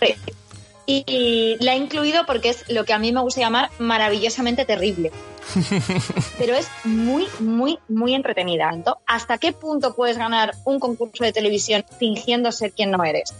Sí. 0.00 0.14
Y, 0.84 1.04
y 1.06 1.56
la 1.64 1.74
he 1.74 1.76
incluido 1.76 2.26
porque 2.26 2.50
es 2.50 2.64
lo 2.68 2.84
que 2.84 2.92
a 2.92 2.98
mí 2.98 3.12
me 3.12 3.20
gusta 3.20 3.40
llamar 3.40 3.70
maravillosamente 3.78 4.64
terrible. 4.64 5.12
Pero 6.38 6.54
es 6.54 6.68
muy, 6.84 7.26
muy, 7.40 7.78
muy 7.88 8.14
entretenida. 8.14 8.70
Entonces, 8.72 9.02
¿hasta 9.06 9.38
qué 9.38 9.52
punto 9.52 9.94
puedes 9.94 10.18
ganar 10.18 10.52
un 10.64 10.80
concurso 10.80 11.24
de 11.24 11.32
televisión 11.32 11.84
fingiendo 11.98 12.52
ser 12.52 12.72
quien 12.72 12.90
no 12.90 13.04
eres? 13.04 13.34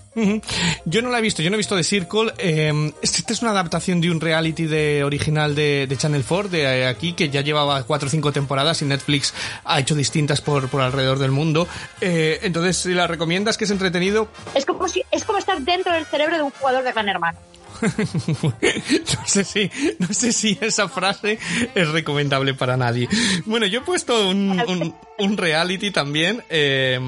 Yo 0.85 1.03
no 1.03 1.11
la 1.11 1.19
he 1.19 1.23
visto, 1.23 1.43
yo 1.43 1.51
no 1.51 1.57
he 1.57 1.59
visto 1.59 1.77
The 1.77 1.85
Circle. 1.85 2.33
Eh, 2.39 2.93
esta 3.03 3.33
es 3.33 3.43
una 3.43 3.53
adaptación 3.53 4.01
de 4.01 4.11
un 4.11 4.21
reality 4.21 4.67
de 4.67 5.05
original 5.05 5.55
de, 5.55 5.87
de 5.87 5.97
Channel 5.97 6.25
4 6.27 6.49
de 6.51 6.63
eh, 6.63 6.87
aquí, 6.87 7.13
que 7.15 7.29
ya 7.29 7.41
llevaba 7.41 7.83
cuatro 7.85 8.09
o 8.09 8.11
cinco 8.11 8.33
temporadas 8.33 8.83
y 8.83 8.85
Netflix 8.85 9.35
ha 9.65 9.81
hecho 9.81 9.95
distintas 9.95 10.41
por, 10.41 10.69
por 10.69 10.81
alrededor 10.81 11.19
del 11.19 11.31
mundo. 11.31 11.67
Eh, 12.01 12.41
entonces, 12.43 12.77
si 12.77 12.95
la 12.95 13.07
recomiendas, 13.07 13.57
que 13.57 13.65
es 13.65 13.71
entretenido, 13.71 14.29
Es 14.55 14.67
como, 14.67 14.89
si, 14.89 15.03
es 15.11 15.25
como 15.25 15.39
estar 15.39 15.61
dentro 15.61 15.93
del 15.93 16.07
cerebro 16.07 16.37
de 16.37 16.43
un 16.43 16.51
jugador 16.51 16.85
de 16.85 16.93
Gran 16.93 17.09
Hermano. 17.09 17.39
no 18.43 19.27
sé 19.27 19.45
si 19.45 19.71
no 19.99 20.09
sé 20.13 20.33
si 20.33 20.59
esa 20.61 20.89
frase 20.89 21.39
es 21.75 21.89
recomendable 21.89 22.55
para 22.55 22.77
nadie. 22.77 23.09
Bueno, 23.47 23.67
yo 23.67 23.81
he 23.81 23.83
puesto 23.83 24.29
un, 24.29 24.61
un- 24.61 24.95
un 25.19 25.37
reality 25.37 25.91
también 25.93 26.43
eh, 26.51 26.99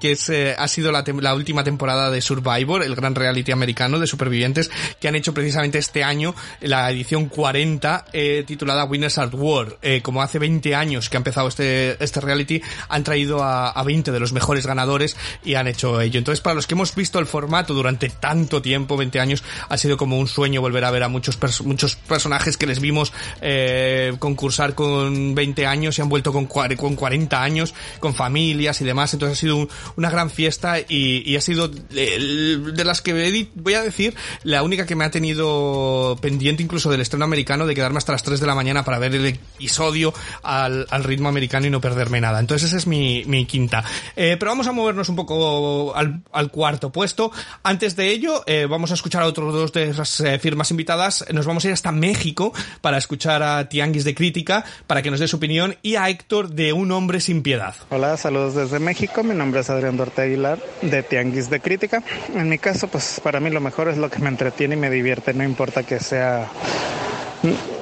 que 0.00 0.12
es, 0.12 0.28
eh, 0.30 0.54
ha 0.56 0.68
sido 0.68 0.90
la, 0.90 1.04
la 1.20 1.34
última 1.34 1.64
temporada 1.64 2.10
de 2.10 2.20
Survivor, 2.22 2.82
el 2.82 2.94
gran 2.94 3.14
reality 3.14 3.52
americano 3.52 3.98
de 3.98 4.06
supervivientes 4.06 4.70
que 5.00 5.08
han 5.08 5.16
hecho 5.16 5.34
precisamente 5.34 5.76
este 5.78 6.02
año 6.02 6.34
la 6.60 6.90
edición 6.90 7.26
40 7.26 8.06
eh, 8.12 8.44
titulada 8.46 8.84
Winners 8.84 9.18
at 9.18 9.34
War. 9.34 9.76
Eh, 9.82 10.00
como 10.02 10.22
hace 10.22 10.38
20 10.38 10.74
años 10.74 11.10
que 11.10 11.16
ha 11.16 11.18
empezado 11.20 11.48
este 11.48 12.02
este 12.02 12.20
reality, 12.20 12.62
han 12.88 13.04
traído 13.04 13.42
a, 13.42 13.70
a 13.70 13.82
20 13.82 14.12
de 14.12 14.20
los 14.20 14.32
mejores 14.32 14.66
ganadores 14.66 15.16
y 15.44 15.54
han 15.54 15.66
hecho 15.66 16.00
ello. 16.00 16.18
Entonces, 16.18 16.40
para 16.40 16.54
los 16.54 16.66
que 16.66 16.74
hemos 16.74 16.94
visto 16.94 17.18
el 17.18 17.26
formato 17.26 17.74
durante 17.74 18.08
tanto 18.08 18.62
tiempo, 18.62 18.96
20 18.96 19.20
años, 19.20 19.42
ha 19.68 19.76
sido 19.76 19.96
como 19.96 20.17
un 20.18 20.28
sueño 20.28 20.60
volver 20.60 20.84
a 20.84 20.90
ver 20.90 21.02
a 21.02 21.08
muchos 21.08 21.38
muchos 21.64 21.96
personajes 21.96 22.56
que 22.56 22.66
les 22.66 22.80
vimos 22.80 23.12
eh, 23.40 24.14
concursar 24.18 24.74
con 24.74 25.34
20 25.34 25.66
años 25.66 25.98
y 25.98 26.02
han 26.02 26.08
vuelto 26.08 26.32
con, 26.32 26.46
con 26.46 26.96
40 26.96 27.42
años, 27.42 27.74
con 28.00 28.14
familias 28.14 28.80
y 28.80 28.84
demás. 28.84 29.12
Entonces 29.14 29.38
ha 29.38 29.40
sido 29.40 29.56
un- 29.56 29.68
una 29.96 30.10
gran 30.10 30.30
fiesta 30.30 30.76
y, 30.80 31.36
ha 31.36 31.40
sido 31.40 31.70
eh, 31.94 32.58
de 32.74 32.84
las 32.84 33.02
que 33.02 33.48
voy 33.54 33.74
a 33.74 33.82
decir 33.82 34.14
la 34.42 34.62
única 34.62 34.86
que 34.86 34.96
me 34.96 35.04
ha 35.04 35.10
tenido 35.10 36.18
pendiente 36.20 36.62
incluso 36.62 36.90
del 36.90 37.00
estreno 37.00 37.24
americano 37.24 37.66
de 37.66 37.74
quedarme 37.74 37.98
hasta 37.98 38.12
las 38.12 38.22
3 38.22 38.40
de 38.40 38.46
la 38.46 38.54
mañana 38.54 38.84
para 38.84 38.98
ver 38.98 39.14
el 39.14 39.26
episodio 39.26 40.12
al, 40.42 40.86
ritmo 41.04 41.28
americano 41.28 41.66
y 41.66 41.70
no 41.70 41.80
perderme 41.80 42.20
nada. 42.20 42.40
Entonces 42.40 42.68
esa 42.68 42.76
es 42.78 42.86
mi, 42.86 43.46
quinta. 43.46 43.84
Eh, 44.16 44.36
pero 44.38 44.50
vamos 44.50 44.66
a 44.66 44.72
movernos 44.72 45.08
un 45.08 45.16
poco 45.16 45.94
al, 45.94 46.22
al 46.32 46.50
cuarto 46.50 46.90
puesto. 46.90 47.30
Antes 47.62 47.96
de 47.96 48.10
ello, 48.10 48.42
eh, 48.46 48.66
vamos 48.68 48.90
a 48.90 48.94
escuchar 48.94 49.22
a 49.22 49.26
otros 49.26 49.52
dos 49.52 49.72
de 49.72 49.92
eh, 50.20 50.38
firmas 50.38 50.70
invitadas. 50.70 51.24
Nos 51.32 51.46
vamos 51.46 51.64
a 51.64 51.68
ir 51.68 51.74
hasta 51.74 51.92
México 51.92 52.52
para 52.80 52.98
escuchar 52.98 53.42
a 53.42 53.68
Tianguis 53.68 54.04
de 54.04 54.14
Crítica, 54.14 54.64
para 54.86 55.02
que 55.02 55.10
nos 55.10 55.20
dé 55.20 55.28
su 55.28 55.36
opinión, 55.36 55.76
y 55.82 55.96
a 55.96 56.08
Héctor 56.08 56.50
de 56.50 56.72
Un 56.72 56.92
Hombre 56.92 57.20
Sin 57.20 57.42
Piedad. 57.42 57.74
Hola, 57.90 58.16
saludos 58.16 58.54
desde 58.54 58.78
México. 58.78 59.22
Mi 59.22 59.34
nombre 59.34 59.60
es 59.60 59.70
Adrián 59.70 59.96
Duarte 59.96 60.22
Aguilar 60.22 60.58
de 60.82 61.02
Tianguis 61.02 61.50
de 61.50 61.60
Crítica. 61.60 62.02
En 62.34 62.48
mi 62.48 62.58
caso, 62.58 62.88
pues 62.88 63.20
para 63.22 63.40
mí 63.40 63.50
lo 63.50 63.60
mejor 63.60 63.88
es 63.88 63.96
lo 63.96 64.10
que 64.10 64.20
me 64.20 64.28
entretiene 64.28 64.74
y 64.76 64.78
me 64.78 64.90
divierte. 64.90 65.34
No 65.34 65.44
importa 65.44 65.82
que 65.82 65.98
sea 65.98 66.48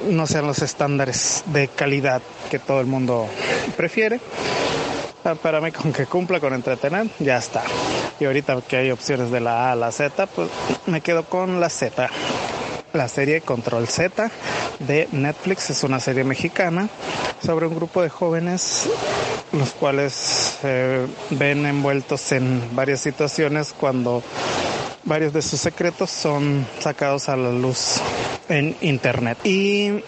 no 0.09 0.27
sean 0.27 0.47
los 0.47 0.61
estándares 0.61 1.43
de 1.47 1.67
calidad 1.67 2.21
que 2.49 2.59
todo 2.59 2.79
el 2.79 2.87
mundo 2.87 3.27
prefiere. 3.75 4.19
Para 5.35 5.61
mí, 5.61 5.71
con 5.71 5.91
que 5.91 6.05
cumpla 6.05 6.39
con 6.39 6.53
entretener, 6.53 7.07
ya 7.19 7.37
está. 7.37 7.63
Y 8.19 8.25
ahorita 8.25 8.61
que 8.61 8.77
hay 8.77 8.91
opciones 8.91 9.31
de 9.31 9.39
la 9.39 9.69
A 9.69 9.71
a 9.73 9.75
la 9.75 9.91
Z, 9.91 10.27
pues 10.27 10.49
me 10.85 11.01
quedo 11.01 11.23
con 11.23 11.59
la 11.59 11.69
Z. 11.69 12.09
La 12.93 13.07
serie 13.07 13.41
Control 13.41 13.87
Z 13.87 14.31
de 14.79 15.07
Netflix 15.11 15.69
es 15.69 15.83
una 15.83 15.99
serie 15.99 16.23
mexicana 16.23 16.87
sobre 17.45 17.67
un 17.67 17.75
grupo 17.75 18.01
de 18.01 18.09
jóvenes 18.09 18.89
los 19.51 19.71
cuales 19.71 20.13
se 20.13 21.05
ven 21.31 21.65
envueltos 21.65 22.31
en 22.31 22.75
varias 22.75 22.99
situaciones 22.99 23.73
cuando 23.77 24.23
varios 25.07 25.33
de 25.33 25.41
sus 25.41 25.59
secretos 25.59 26.11
son 26.11 26.67
sacados 26.79 27.29
a 27.29 27.35
la 27.35 27.51
luz 27.51 28.01
en 28.49 28.75
internet. 28.81 29.37
Y 29.43 30.03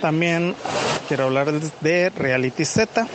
también 0.00 0.54
quiero 1.08 1.24
hablar 1.24 1.52
de 1.52 2.10
Reality 2.10 2.64
Z. 2.64 3.06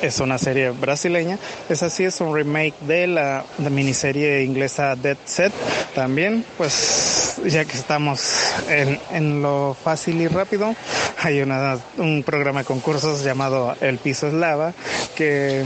Es 0.00 0.20
una 0.20 0.38
serie 0.38 0.70
brasileña. 0.70 1.38
Es 1.68 1.82
así, 1.82 2.04
es 2.04 2.20
un 2.20 2.34
remake 2.34 2.74
de 2.82 3.08
la, 3.08 3.44
miniserie 3.58 4.44
inglesa 4.44 4.94
Dead 4.94 5.16
Set. 5.24 5.52
También, 5.94 6.44
pues, 6.56 7.40
ya 7.44 7.64
que 7.64 7.76
estamos 7.76 8.52
en, 8.68 9.00
en 9.10 9.42
lo 9.42 9.76
fácil 9.82 10.20
y 10.20 10.28
rápido, 10.28 10.74
hay 11.20 11.40
una, 11.40 11.78
un 11.96 12.22
programa 12.22 12.60
de 12.60 12.66
concursos 12.66 13.24
llamado 13.24 13.74
El 13.80 13.98
Piso 13.98 14.28
es 14.28 14.34
Lava, 14.34 14.72
que 15.16 15.64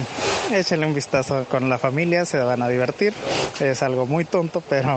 échenle 0.50 0.86
un 0.86 0.94
vistazo 0.94 1.44
con 1.50 1.68
la 1.68 1.78
familia, 1.78 2.24
se 2.24 2.38
van 2.38 2.62
a 2.62 2.68
divertir. 2.68 3.12
Es 3.60 3.82
algo 3.82 4.06
muy 4.06 4.24
tonto, 4.24 4.62
pero 4.66 4.90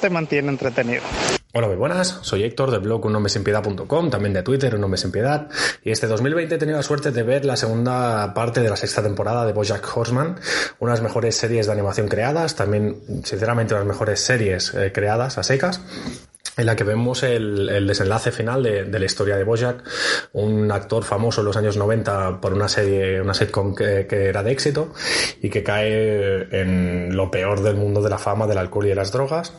te 0.00 0.10
mantiene 0.10 0.48
entretenido. 0.48 1.02
Hola, 1.54 1.66
muy 1.66 1.76
buenas. 1.76 2.18
Soy 2.22 2.44
Héctor 2.44 2.70
del 2.70 2.80
blog 2.80 3.04
unhomesinpiedad.com, 3.04 4.08
también 4.08 4.32
de 4.32 4.42
Twitter, 4.42 4.74
Un 4.74 4.96
Sin. 4.96 5.12
Y 5.84 5.90
este 5.90 6.06
2020 6.06 6.54
he 6.54 6.58
tenido 6.58 6.78
la 6.78 6.82
suerte 6.82 7.10
de 7.10 7.22
ver 7.22 7.44
la 7.44 7.56
segunda 7.56 8.32
parte 8.32 8.62
de 8.62 8.70
la 8.70 8.76
sexta 8.76 9.02
temporada 9.02 9.44
de 9.44 9.52
Bojack 9.52 9.86
Horseman, 9.94 10.40
una 10.78 10.92
de 10.92 10.98
las 10.98 11.02
mejores 11.02 11.36
series 11.36 11.66
de 11.66 11.72
animación 11.72 12.08
creadas, 12.08 12.56
también, 12.56 13.02
sinceramente, 13.22 13.74
las 13.74 13.84
mejores 13.84 14.20
series 14.20 14.72
eh, 14.72 14.92
creadas 14.92 15.36
a 15.36 15.42
secas 15.42 15.82
en 16.56 16.66
la 16.66 16.76
que 16.76 16.84
vemos 16.84 17.22
el, 17.22 17.86
desenlace 17.86 18.30
final 18.30 18.62
de, 18.62 18.84
de 18.84 18.98
la 18.98 19.04
historia 19.04 19.36
de 19.36 19.44
Bojack, 19.44 19.82
un 20.32 20.70
actor 20.70 21.04
famoso 21.04 21.40
en 21.40 21.46
los 21.46 21.56
años 21.56 21.76
90 21.76 22.40
por 22.40 22.52
una 22.52 22.68
serie, 22.68 23.20
una 23.20 23.34
sitcom 23.34 23.74
que, 23.74 24.06
que 24.06 24.26
era 24.26 24.42
de 24.42 24.52
éxito 24.52 24.92
y 25.40 25.48
que 25.48 25.62
cae 25.62 26.48
en 26.60 27.16
lo 27.16 27.30
peor 27.30 27.62
del 27.62 27.76
mundo 27.76 28.02
de 28.02 28.10
la 28.10 28.18
fama, 28.18 28.46
del 28.46 28.58
alcohol 28.58 28.86
y 28.86 28.90
de 28.90 28.94
las 28.94 29.12
drogas 29.12 29.54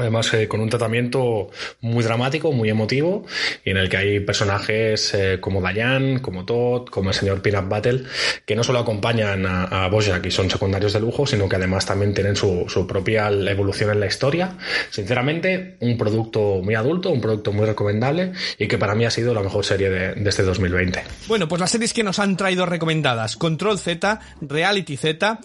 Además, 0.00 0.32
eh, 0.32 0.48
con 0.48 0.60
un 0.60 0.68
tratamiento 0.68 1.50
muy 1.80 2.02
dramático, 2.02 2.52
muy 2.52 2.70
emotivo, 2.70 3.26
y 3.64 3.70
en 3.70 3.76
el 3.76 3.88
que 3.88 3.98
hay 3.98 4.20
personajes 4.20 5.12
eh, 5.14 5.38
como 5.40 5.60
Dayan, 5.60 6.20
como 6.20 6.44
Todd, 6.44 6.86
como 6.86 7.10
el 7.10 7.14
señor 7.14 7.42
Peanut 7.42 7.68
Battle, 7.68 8.04
que 8.46 8.56
no 8.56 8.64
solo 8.64 8.78
acompañan 8.78 9.44
a, 9.44 9.84
a 9.84 9.88
Bojack 9.88 10.24
y 10.24 10.30
son 10.30 10.50
secundarios 10.50 10.94
de 10.94 11.00
lujo, 11.00 11.26
sino 11.26 11.48
que 11.48 11.56
además 11.56 11.84
también 11.84 12.14
tienen 12.14 12.34
su, 12.34 12.66
propia 12.88 13.28
evolución 13.28 13.90
en 13.90 14.00
la 14.00 14.06
historia. 14.06 14.56
Sinceramente, 14.90 15.76
un 15.80 15.98
producto 15.98 16.60
muy 16.62 16.74
adulto, 16.74 17.10
un 17.10 17.20
producto 17.20 17.52
muy 17.52 17.66
recomendable 17.66 18.32
y 18.58 18.66
que 18.66 18.78
para 18.78 18.94
mí 18.94 19.04
ha 19.04 19.10
sido 19.10 19.34
la 19.34 19.42
mejor 19.42 19.64
serie 19.64 19.90
de, 19.90 20.14
de 20.14 20.30
este 20.30 20.42
2020. 20.42 21.02
Bueno, 21.28 21.46
pues 21.46 21.60
las 21.60 21.70
series 21.70 21.92
que 21.92 22.02
nos 22.02 22.18
han 22.18 22.36
traído 22.36 22.64
recomendadas, 22.64 23.36
Control 23.36 23.78
Z, 23.78 24.20
Reality 24.40 24.96
Z 24.96 25.40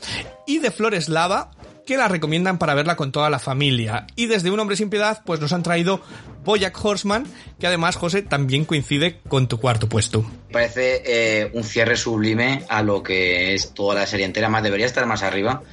y 0.47 0.59
de 0.59 0.71
Flores 0.71 1.09
Lava, 1.09 1.51
que 1.85 1.97
la 1.97 2.07
recomiendan 2.07 2.57
para 2.57 2.73
verla 2.73 2.95
con 2.95 3.11
toda 3.11 3.29
la 3.29 3.39
familia. 3.39 4.07
Y 4.15 4.25
desde 4.25 4.51
Un 4.51 4.59
Hombre 4.59 4.75
Sin 4.75 4.89
Piedad, 4.89 5.21
pues 5.25 5.39
nos 5.39 5.53
han 5.53 5.63
traído 5.63 6.01
Boyack 6.43 6.83
Horseman, 6.83 7.25
que 7.59 7.67
además, 7.67 7.95
José, 7.95 8.21
también 8.21 8.65
coincide 8.65 9.19
con 9.27 9.47
tu 9.47 9.59
cuarto 9.59 9.87
puesto. 9.87 10.29
Parece 10.51 11.03
eh, 11.05 11.51
un 11.53 11.63
cierre 11.63 11.97
sublime 11.97 12.63
a 12.69 12.81
lo 12.81 13.03
que 13.03 13.53
es 13.53 13.73
toda 13.73 13.95
la 13.95 14.07
serie 14.07 14.25
entera, 14.25 14.49
más 14.49 14.63
debería 14.63 14.85
estar 14.85 15.05
más 15.05 15.23
arriba. 15.23 15.63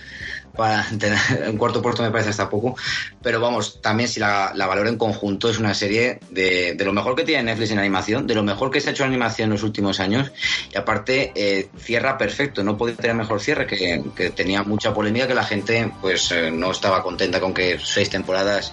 Para 0.57 0.87
tener 0.99 1.19
un 1.49 1.57
cuarto 1.57 1.81
puesto 1.81 2.03
me 2.03 2.11
parece 2.11 2.31
hasta 2.31 2.51
poco, 2.51 2.77
pero 3.23 3.41
vamos, 3.41 3.81
también 3.81 4.09
si 4.09 4.21
la, 4.21 4.53
la 4.55 4.67
valoro 4.67 4.89
en 4.89 4.99
conjunto, 4.99 5.49
es 5.49 5.59
una 5.59 5.75
serie 5.75 6.21
de, 6.31 6.75
de, 6.75 6.85
lo 6.85 6.93
mejor 6.93 7.15
que 7.17 7.25
tiene 7.25 7.45
Netflix 7.45 7.71
en 7.71 7.79
animación, 7.79 8.27
de 8.27 8.35
lo 8.35 8.43
mejor 8.43 8.71
que 8.71 8.81
se 8.81 8.91
ha 8.91 8.93
hecho 8.93 9.05
en 9.05 9.11
animación 9.11 9.47
en 9.47 9.53
los 9.53 9.63
últimos 9.63 10.01
años, 10.01 10.33
y 10.73 10.77
aparte 10.77 11.33
eh, 11.35 11.69
cierra 11.79 12.19
perfecto, 12.19 12.63
no 12.63 12.77
podía 12.77 12.97
tener 12.97 13.17
mejor 13.17 13.41
cierre, 13.41 13.67
que, 13.67 14.03
que 14.15 14.31
tenía 14.31 14.63
mucha 14.63 14.93
polémica, 14.93 15.27
que 15.27 15.35
la 15.35 15.45
gente 15.45 15.91
pues 16.01 16.31
eh, 16.33 16.51
no 16.51 16.71
estaba 16.71 17.03
contenta 17.03 17.41
con 17.41 17.55
que 17.55 17.79
seis 17.83 18.11
temporadas 18.11 18.73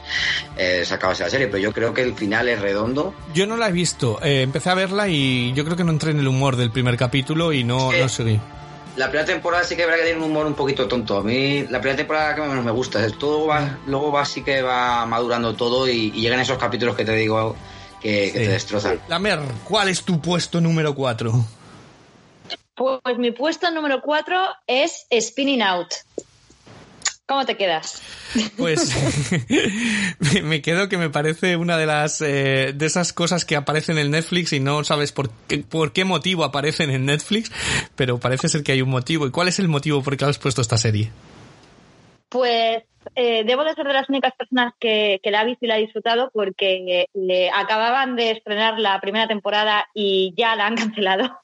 eh, 0.57 0.83
se 0.86 0.93
acabase 0.93 1.24
la 1.24 1.29
serie, 1.29 1.48
pero 1.48 1.59
yo 1.59 1.74
creo 1.74 1.93
que 1.93 2.01
el 2.01 2.13
final 2.13 2.50
es 2.50 2.59
redondo. 2.59 3.13
Yo 3.33 3.48
no 3.48 3.57
la 3.57 3.69
he 3.69 3.71
visto, 3.71 4.19
eh, 4.24 4.41
empecé 4.41 4.69
a 4.69 4.75
verla 4.75 5.07
y 5.07 5.53
yo 5.53 5.63
creo 5.63 5.77
que 5.77 5.83
no 5.83 5.91
entré 5.91 6.12
en 6.12 6.19
el 6.19 6.27
humor 6.27 6.55
del 6.55 6.71
primer 6.71 6.98
capítulo 6.98 7.53
y 7.53 7.63
no, 7.63 7.91
no 7.91 8.09
seguí. 8.09 8.39
La 9.00 9.08
primera 9.08 9.25
temporada 9.25 9.63
sí 9.63 9.77
que 9.77 9.86
verá 9.86 9.96
que 9.96 10.03
tiene 10.03 10.20
un 10.20 10.29
humor 10.29 10.46
un 10.46 10.56
poquito 10.56 10.86
tonto. 10.86 11.20
A 11.20 11.24
mí 11.24 11.65
la 11.70 11.79
primera 11.79 11.96
temporada 11.96 12.36
que 12.36 12.41
menos 12.41 12.65
me 12.65 12.72
gusta. 12.72 13.10
Todo 13.12 13.48
va, 13.48 13.79
luego 13.88 14.12
va 14.12 14.25
sí 14.25 14.44
que 14.44 14.62
va 14.62 15.06
madurando 15.06 15.56
todo 15.56 15.88
y, 15.88 16.12
y 16.13 16.20
llegan 16.20 16.41
esos 16.41 16.58
capítulos 16.58 16.98
que 16.98 17.06
te 17.06 17.13
digo 17.13 17.56
que, 18.01 18.29
que 18.34 18.39
te 18.39 18.48
destrozan. 18.50 19.00
Lamer, 19.08 19.39
¿cuál 19.63 19.88
es 19.88 20.03
tu 20.03 20.20
puesto 20.20 20.60
número 20.60 20.94
4? 20.94 21.32
Pues 22.75 23.18
mi 23.18 23.32
puesto 23.32 23.72
número 23.72 24.01
4 24.01 24.38
es 24.68 25.08
Spinning 25.18 25.62
Out. 25.62 25.94
¿Cómo 27.29 27.45
te 27.45 27.55
quedas? 27.55 28.01
Pues 28.57 28.91
me- 30.43 30.63
quedo 30.63 30.89
que 30.89 30.98
me 30.98 31.12
parece 31.12 31.57
una 31.57 31.77
de 31.77 31.86
las 31.86 32.21
eh, 32.21 32.74
de 32.75 32.86
esas 32.88 33.13
cosas 33.13 33.45
que 33.45 33.55
aparecen 33.55 34.00
en 34.00 34.09
Netflix 34.09 34.51
y 34.51 34.59
no 34.59 34.83
sabes 34.83 35.12
por 35.12 35.29
qué, 35.48 35.59
por 35.59 35.93
qué 35.93 36.05
motivo 36.05 36.43
aparecen 36.43 36.89
en 36.89 37.05
Netflix, 37.05 37.51
pero 37.95 38.19
parece 38.19 38.50
ser 38.50 38.63
que 38.63 38.71
hay 38.71 38.81
un 38.81 38.89
motivo. 38.89 39.27
¿Y 39.27 39.31
cuál 39.31 39.48
es 39.48 39.59
el 39.59 39.67
motivo 39.67 40.01
por 40.01 40.13
el 40.13 40.17
que 40.17 40.25
has 40.25 40.39
puesto 40.39 40.62
esta 40.62 40.77
serie? 40.79 41.12
Pues 42.29 42.81
eh, 43.13 43.43
debo 43.45 43.63
de 43.63 43.75
ser 43.75 43.86
de 43.86 43.93
las 43.93 44.09
únicas 44.09 44.33
personas 44.36 44.74
que, 44.79 45.19
que 45.21 45.29
la 45.29 45.41
ha 45.41 45.45
visto 45.45 45.65
y 45.65 45.67
la 45.67 45.75
ha 45.75 45.77
disfrutado 45.77 46.31
porque 46.33 47.05
le 47.13 47.51
acababan 47.51 48.15
de 48.15 48.31
estrenar 48.31 48.79
la 48.79 49.00
primera 49.01 49.27
temporada 49.27 49.86
y 49.93 50.33
ya 50.36 50.55
la 50.55 50.65
han 50.65 50.75
cancelado. 50.77 51.39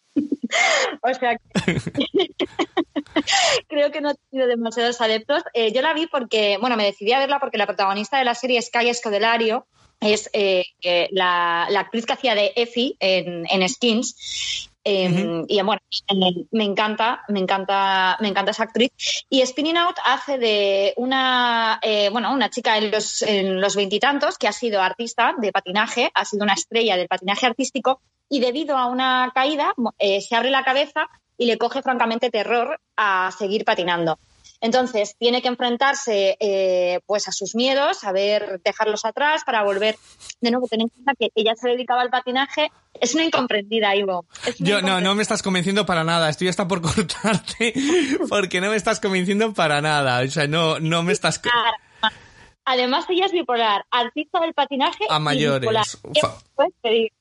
o 1.02 1.14
sea, 1.14 1.38
que- 1.38 2.30
creo 3.68 3.92
que 3.92 4.02
no 4.02 4.10
ha 4.10 4.16
tenido 4.30 4.48
demasiados 4.48 5.02
adeptos. 5.02 5.44
Eh, 5.54 5.72
yo 5.74 5.82
la 5.82 5.94
vi 5.94 6.08
porque, 6.08 6.58
bueno, 6.60 6.78
me 6.78 6.86
decidí 6.86 7.14
a 7.14 7.20
verla 7.20 7.40
porque 7.40 7.58
la 7.58 7.68
protagonista 7.68 8.18
de 8.18 8.25
la 8.25 8.36
serie 8.36 8.60
es 8.60 8.70
Kaya 8.70 8.94
Scodelario, 8.94 9.68
es 10.02 10.30
eh, 10.34 10.66
la, 11.12 11.68
la 11.70 11.80
actriz 11.80 12.06
que 12.06 12.14
hacía 12.14 12.36
de 12.36 12.52
Effie 12.56 12.96
en, 13.00 13.46
en 13.50 13.68
Skins. 13.70 14.70
Eh, 14.88 15.42
Y 15.48 15.60
bueno, 15.64 15.82
me 16.52 16.64
encanta, 16.64 17.24
me 17.30 17.40
encanta, 17.40 18.18
me 18.20 18.28
encanta 18.28 18.52
esa 18.52 18.64
actriz. 18.66 18.92
Y 19.30 19.44
Spinning 19.44 19.78
Out 19.78 19.96
hace 20.06 20.38
de 20.38 20.94
una, 20.98 21.80
eh, 21.82 22.10
bueno, 22.12 22.32
una 22.32 22.52
chica 22.52 22.78
en 22.78 22.92
los 22.92 23.24
en 23.24 23.60
los 23.62 23.75
veintitantos 23.75 24.38
que 24.38 24.48
ha 24.48 24.52
sido 24.52 24.82
artista 24.84 25.34
de 25.40 25.52
patinaje, 25.52 26.12
ha 26.14 26.24
sido 26.24 26.44
una 26.44 26.54
estrella 26.54 26.98
del 26.98 27.08
patinaje 27.08 27.48
artístico 27.48 28.00
y 28.29 28.39
debido 28.39 28.77
a 28.77 28.88
una 28.88 29.32
caída 29.34 29.74
eh, 30.00 30.22
se 30.22 30.36
abre 30.36 30.50
la 30.50 30.63
cabeza 30.63 31.08
y 31.38 31.46
le 31.46 31.58
coge 31.58 31.82
francamente 31.82 32.29
terror 32.29 32.79
a 32.96 33.32
seguir 33.38 33.65
patinando. 33.65 34.20
Entonces 34.62 35.15
tiene 35.19 35.41
que 35.41 35.47
enfrentarse 35.47 36.38
eh, 36.39 37.00
pues 37.06 37.28
a 37.28 37.32
sus 37.32 37.56
miedos, 37.56 38.00
saber 38.00 38.62
dejarlos 38.63 39.06
atrás 39.06 39.43
para 39.45 39.63
volver 39.63 39.95
de 40.41 40.52
nuevo 40.52 40.67
tener 40.67 40.86
en 40.86 40.89
cuenta 40.89 41.13
que 41.19 41.30
ella 41.36 41.54
se 41.56 41.69
dedicaba 41.69 42.02
al 42.02 42.10
patinaje. 42.10 42.71
Es 42.93 43.13
una 43.13 43.26
incomprendida, 43.26 43.95
Ivo. 43.95 44.26
Una 44.43 44.56
Yo 44.60 44.82
no, 44.82 45.02
no 45.02 45.13
me 45.13 45.21
estás 45.21 45.43
convenciendo 45.43 45.86
para 45.86 46.04
nada. 46.04 46.30
Estoy 46.30 46.47
hasta 46.47 46.67
por 46.67 46.82
cortarte 46.82 47.73
porque 48.30 48.62
no 48.62 48.69
me 48.69 48.78
estás 48.78 49.00
convenciendo 49.00 49.54
para 49.54 49.82
nada. 49.82 50.21
O 50.21 50.28
sea, 50.30 50.47
no, 50.47 50.80
no 50.80 51.04
me 51.04 51.13
estás. 51.13 51.41
Además, 52.65 53.06
ella 53.10 53.25
es 53.28 53.32
bipolar, 53.32 53.86
artista 53.91 54.39
del 54.39 54.54
patinaje 54.54 55.06
A 55.10 55.17
y 55.17 55.21
mayores. 55.21 55.62
bipolar. 55.62 55.86
¿Qué? 56.13 56.21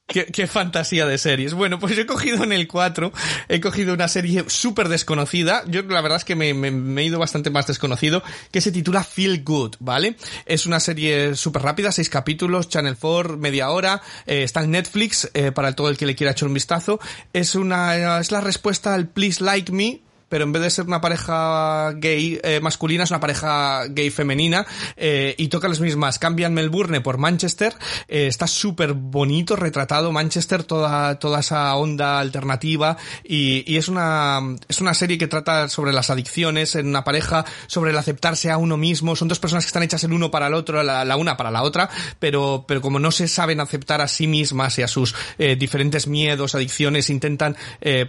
Qué, 0.07 0.27
qué 0.27 0.47
fantasía 0.47 1.07
de 1.07 1.17
series. 1.19 1.55
Bueno, 1.55 1.79
pues 1.79 1.97
yo 1.97 2.03
he 2.03 2.07
cogido 2.07 2.45
en 2.45 2.53
el 2.53 2.69
4, 2.69 3.11
he 3.49 3.61
cogido 3.61 3.95
una 3.95 4.07
serie 4.09 4.45
súper 4.49 4.89
desconocida. 4.89 5.63
Yo 5.67 5.83
la 5.83 6.01
verdad 6.03 6.19
es 6.19 6.25
que 6.25 6.37
me, 6.37 6.53
me- 6.55 6.71
me 6.71 7.03
he 7.03 7.05
ido 7.07 7.19
bastante 7.19 7.51
más 7.51 7.67
desconocido, 7.67 8.23
que 8.53 8.61
se 8.61 8.71
titula 8.71 9.03
Feel 9.03 9.43
Good, 9.43 9.77
¿vale? 9.81 10.17
Es 10.47 10.67
una 10.67 10.79
serie 10.79 11.35
súper 11.37 11.63
rápida, 11.63 11.91
seis 11.91 12.09
capítulos, 12.11 12.69
Channel 12.69 12.97
4, 13.01 13.37
media 13.39 13.71
hora, 13.71 14.03
eh, 14.27 14.43
está 14.43 14.63
en 14.63 14.73
Netflix, 14.73 15.31
eh, 15.35 15.53
para 15.53 15.75
todo 15.75 15.89
el 15.89 15.97
que 15.97 16.07
le 16.07 16.15
quiera 16.15 16.33
echar 16.33 16.49
un 16.49 16.55
vistazo. 16.55 17.01
Es 17.33 17.55
una, 17.55 18.19
es 18.21 18.31
la 18.31 18.41
respuesta 18.43 18.95
al 18.95 19.09
Please 19.09 19.43
Like 19.43 19.73
Me, 19.73 20.01
pero 20.35 20.47
en 20.47 20.51
vez 20.51 20.63
de 20.63 20.71
ser 20.71 20.87
una 20.87 21.01
pareja 21.01 21.93
gay 21.93 22.41
eh, 22.43 22.59
masculina, 22.59 23.05
es 23.05 23.11
una 23.13 23.21
pareja 23.21 23.85
gay 23.87 24.11
femenina 24.11 24.67
eh, 24.97 25.33
y 25.39 25.47
toca 25.47 25.69
las 25.69 25.79
mismas. 25.79 26.19
Cambian 26.19 26.53
Melbourne 26.53 27.01
por 27.03 27.19
Manchester. 27.19 27.73
eh, 28.09 28.27
está 28.27 28.49
súper 28.49 28.95
bonito 28.95 29.55
retratado 29.55 30.11
Manchester, 30.11 30.65
toda, 30.65 31.21
toda 31.21 31.39
esa 31.39 31.77
onda 31.77 32.19
alternativa 32.19 32.97
y, 33.23 33.77
es 33.77 33.87
una 33.87 34.41
es 34.69 34.81
una 34.81 34.93
serie 34.95 35.19
que 35.19 35.29
trata 35.29 35.69
sobre 35.69 35.93
las 35.93 36.11
adicciones 36.11 36.75
en 36.75 36.89
una 36.89 37.05
pareja, 37.05 37.45
sobre 37.69 37.93
el 37.93 37.99
aceptarse 37.99 38.51
a 38.51 38.59
uno 38.59 38.77
mismo. 38.77 39.15
Son 39.15 39.29
dos 39.29 39.39
personas 39.39 39.65
que 39.65 39.69
están 39.69 39.85
hechas 39.85 40.03
el 40.03 40.13
uno 40.13 40.33
para 40.33 40.49
el 40.49 40.55
otro, 40.55 40.83
la, 40.83 41.05
la 41.05 41.17
una 41.17 41.37
para 41.37 41.53
la 41.53 41.63
otra, 41.63 41.89
pero, 42.19 42.65
pero 42.67 42.81
como 42.81 42.99
no 42.99 43.13
se 43.13 43.29
saben 43.29 43.61
aceptar 43.61 44.01
a 44.01 44.09
sí 44.09 44.27
mismas 44.27 44.77
y 44.81 44.83
a 44.83 44.89
sus 44.89 45.15
diferentes 45.39 46.09
miedos, 46.09 46.57
adicciones, 46.57 47.09
intentan 47.09 47.57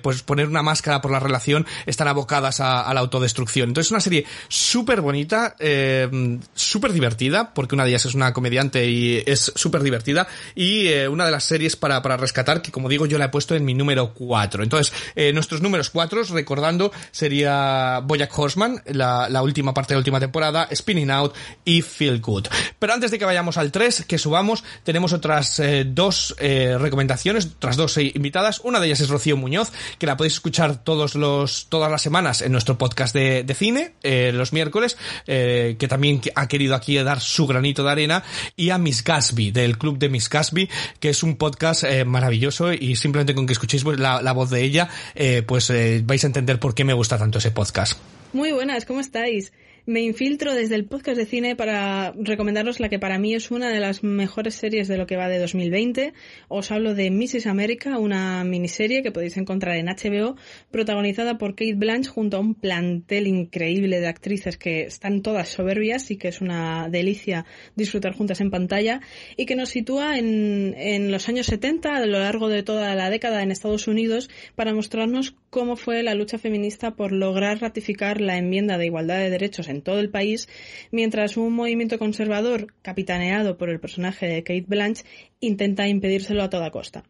pues 0.02 0.24
poner 0.24 0.48
una 0.48 0.64
máscara 0.64 1.02
por 1.02 1.12
la 1.12 1.20
relación, 1.20 1.68
están 1.86 2.15
abocadas 2.16 2.60
a, 2.60 2.82
a 2.82 2.94
la 2.94 3.00
autodestrucción. 3.02 3.70
Entonces 3.70 3.88
es 3.88 3.92
una 3.92 4.00
serie 4.00 4.26
súper 4.48 5.02
bonita, 5.02 5.56
eh, 5.60 6.40
súper 6.54 6.94
divertida, 6.94 7.54
porque 7.54 7.76
una 7.76 7.84
de 7.84 7.92
ellas 7.92 8.06
es 8.06 8.16
una 8.16 8.34
comediante 8.34 8.90
y 8.90 9.24
es 9.26 9.52
súper 9.56 9.84
divertida, 9.84 10.28
y 10.56 10.88
eh, 10.88 11.08
una 11.08 11.26
de 11.26 11.32
las 11.32 11.44
series 11.44 11.76
para, 11.76 12.02
para 12.02 12.18
rescatar, 12.18 12.62
que 12.62 12.72
como 12.72 12.90
digo 12.90 13.06
yo 13.06 13.18
la 13.18 13.26
he 13.26 13.30
puesto 13.30 13.56
en 13.56 13.66
mi 13.66 13.74
número 13.74 14.14
4. 14.14 14.64
Entonces, 14.64 14.94
eh, 15.16 15.34
nuestros 15.34 15.62
números 15.62 15.90
4, 15.90 16.24
recordando, 16.32 16.92
sería 17.12 18.00
Boyack 18.04 18.38
Horseman, 18.38 18.82
la, 18.88 19.30
la 19.30 19.42
última 19.42 19.74
parte 19.74 19.94
de 19.94 19.96
la 19.96 20.00
última 20.00 20.20
temporada, 20.20 20.68
Spinning 20.74 21.12
Out 21.12 21.36
y 21.64 21.82
Feel 21.82 22.22
Good. 22.22 22.48
Pero 22.80 22.94
antes 22.94 23.12
de 23.12 23.20
que 23.20 23.26
vayamos 23.26 23.58
al 23.58 23.72
3, 23.72 24.06
que 24.08 24.18
subamos, 24.18 24.64
tenemos 24.84 25.14
otras 25.14 25.60
eh, 25.60 25.86
dos 25.88 26.36
eh, 26.40 26.78
recomendaciones, 26.80 27.46
otras 27.58 27.76
dos 27.76 27.98
eh, 27.98 28.12
invitadas. 28.14 28.62
Una 28.64 28.80
de 28.80 28.88
ellas 28.88 29.02
es 29.02 29.10
Rocío 29.10 29.38
Muñoz, 29.38 29.72
que 29.98 30.06
la 30.06 30.18
podéis 30.18 30.36
escuchar 30.36 30.84
todos 30.84 31.16
los, 31.16 31.68
todas 31.70 31.92
las 31.96 32.02
semanas 32.02 32.42
en 32.42 32.52
nuestro 32.52 32.78
podcast 32.78 33.16
de, 33.16 33.44
de 33.44 33.54
cine, 33.54 33.94
eh, 34.04 34.32
los 34.34 34.52
miércoles, 34.52 34.98
eh, 35.28 35.78
que 35.80 35.88
también 35.88 36.20
ha 36.36 36.48
querido 36.50 36.76
aquí 36.76 36.98
dar 36.98 37.22
su 37.22 37.48
granito 37.48 37.86
de 37.86 37.92
arena, 37.92 38.24
y 38.58 38.72
a 38.72 38.78
Miss 38.78 39.02
Gatsby, 39.02 39.52
del 39.52 39.78
club 39.78 39.98
de 39.98 40.10
Miss 40.10 40.30
Gatsby, 40.30 40.70
que 41.00 41.10
es 41.10 41.24
un 41.24 41.38
podcast 41.38 41.86
eh, 41.86 42.04
maravilloso 42.04 42.74
y 42.74 42.98
simplemente 42.98 43.34
con 43.34 43.48
que 43.48 43.54
escuchéis 43.54 43.86
pues, 43.86 43.98
la, 43.98 44.22
la 44.22 44.34
voz 44.34 44.50
de 44.50 44.62
ella, 44.62 44.90
eh, 45.16 45.42
pues 45.42 45.72
vais 46.04 46.24
a 46.24 46.28
entender 46.28 46.60
por 46.60 46.76
qué 46.76 46.84
me 46.84 46.94
gusta 46.94 47.18
tanto 47.18 47.38
ese 47.38 47.52
podcast. 47.52 47.98
Muy 48.34 48.52
buenas, 48.52 48.84
¿cómo 48.84 49.00
estáis? 49.00 49.54
Me 49.88 50.02
infiltro 50.02 50.56
desde 50.56 50.74
el 50.74 50.86
podcast 50.86 51.16
de 51.16 51.28
cine 51.28 51.56
para 51.56 52.12
recomendaros 52.18 52.80
la 52.80 52.90
que 52.90 52.98
para 52.98 53.20
mí 53.20 53.36
es 53.36 53.52
una 53.52 53.70
de 53.70 53.80
las 53.80 54.04
mejores 54.04 54.56
series 54.56 54.88
de 54.88 54.98
lo 54.98 55.06
que 55.06 55.16
va 55.16 55.30
de 55.30 55.38
2020. 55.38 56.14
Os 56.48 56.72
hablo 56.72 56.96
de 56.96 57.12
Mrs. 57.12 57.46
America, 57.46 58.00
una 58.00 58.44
miniserie 58.44 59.04
que 59.04 59.12
podéis 59.12 59.38
encontrar 59.38 59.76
en 59.76 59.86
HBO, 59.86 60.38
protagonizada 60.72 61.38
por 61.38 61.52
Kate 61.52 61.76
Blanche 61.76 62.10
junto 62.10 62.38
a 62.38 62.40
un 62.40 62.56
plantel 62.56 63.28
increíble 63.28 64.00
de 64.00 64.08
actrices 64.08 64.58
que 64.58 64.86
están 64.86 65.22
todas 65.22 65.50
soberbias 65.50 66.10
y 66.10 66.18
que 66.18 66.30
es 66.30 66.42
una 66.42 66.90
delicia 66.90 67.46
disfrutar 67.76 68.16
juntas 68.16 68.42
en 68.42 68.50
pantalla 68.50 69.02
y 69.38 69.46
que 69.46 69.56
nos 69.56 69.70
sitúa 69.70 70.18
en, 70.18 70.74
en 70.80 71.12
los 71.12 71.30
años 71.30 71.46
70 71.46 71.96
a 71.96 72.06
lo 72.08 72.18
largo 72.18 72.50
de 72.50 72.64
toda 72.64 72.96
la 72.96 73.12
década 73.12 73.44
en 73.44 73.52
Estados 73.52 73.88
Unidos 73.88 74.32
para 74.56 74.74
mostrarnos 74.74 75.36
cómo 75.52 75.76
fue 75.76 76.02
la 76.02 76.16
lucha 76.16 76.40
feminista 76.40 76.96
por 76.96 77.12
lograr 77.12 77.62
ratificar 77.62 78.20
la 78.20 78.40
enmienda 78.40 78.80
de 78.80 78.88
igualdad 78.88 79.20
de 79.20 79.30
derechos 79.30 79.70
en 79.76 79.82
todo 79.82 80.00
el 80.00 80.10
país, 80.10 80.48
mientras 80.92 81.38
un 81.38 81.54
movimiento 81.54 82.00
conservador, 82.00 82.74
capitaneado 82.82 83.58
por 83.58 83.70
el 83.70 83.80
personaje 83.80 84.26
de 84.26 84.44
Kate 84.44 84.66
Blanche, 84.68 85.04
intenta 85.40 85.88
impedírselo 85.88 86.44
a 86.44 86.50
toda 86.50 86.72
costa. 86.72 87.04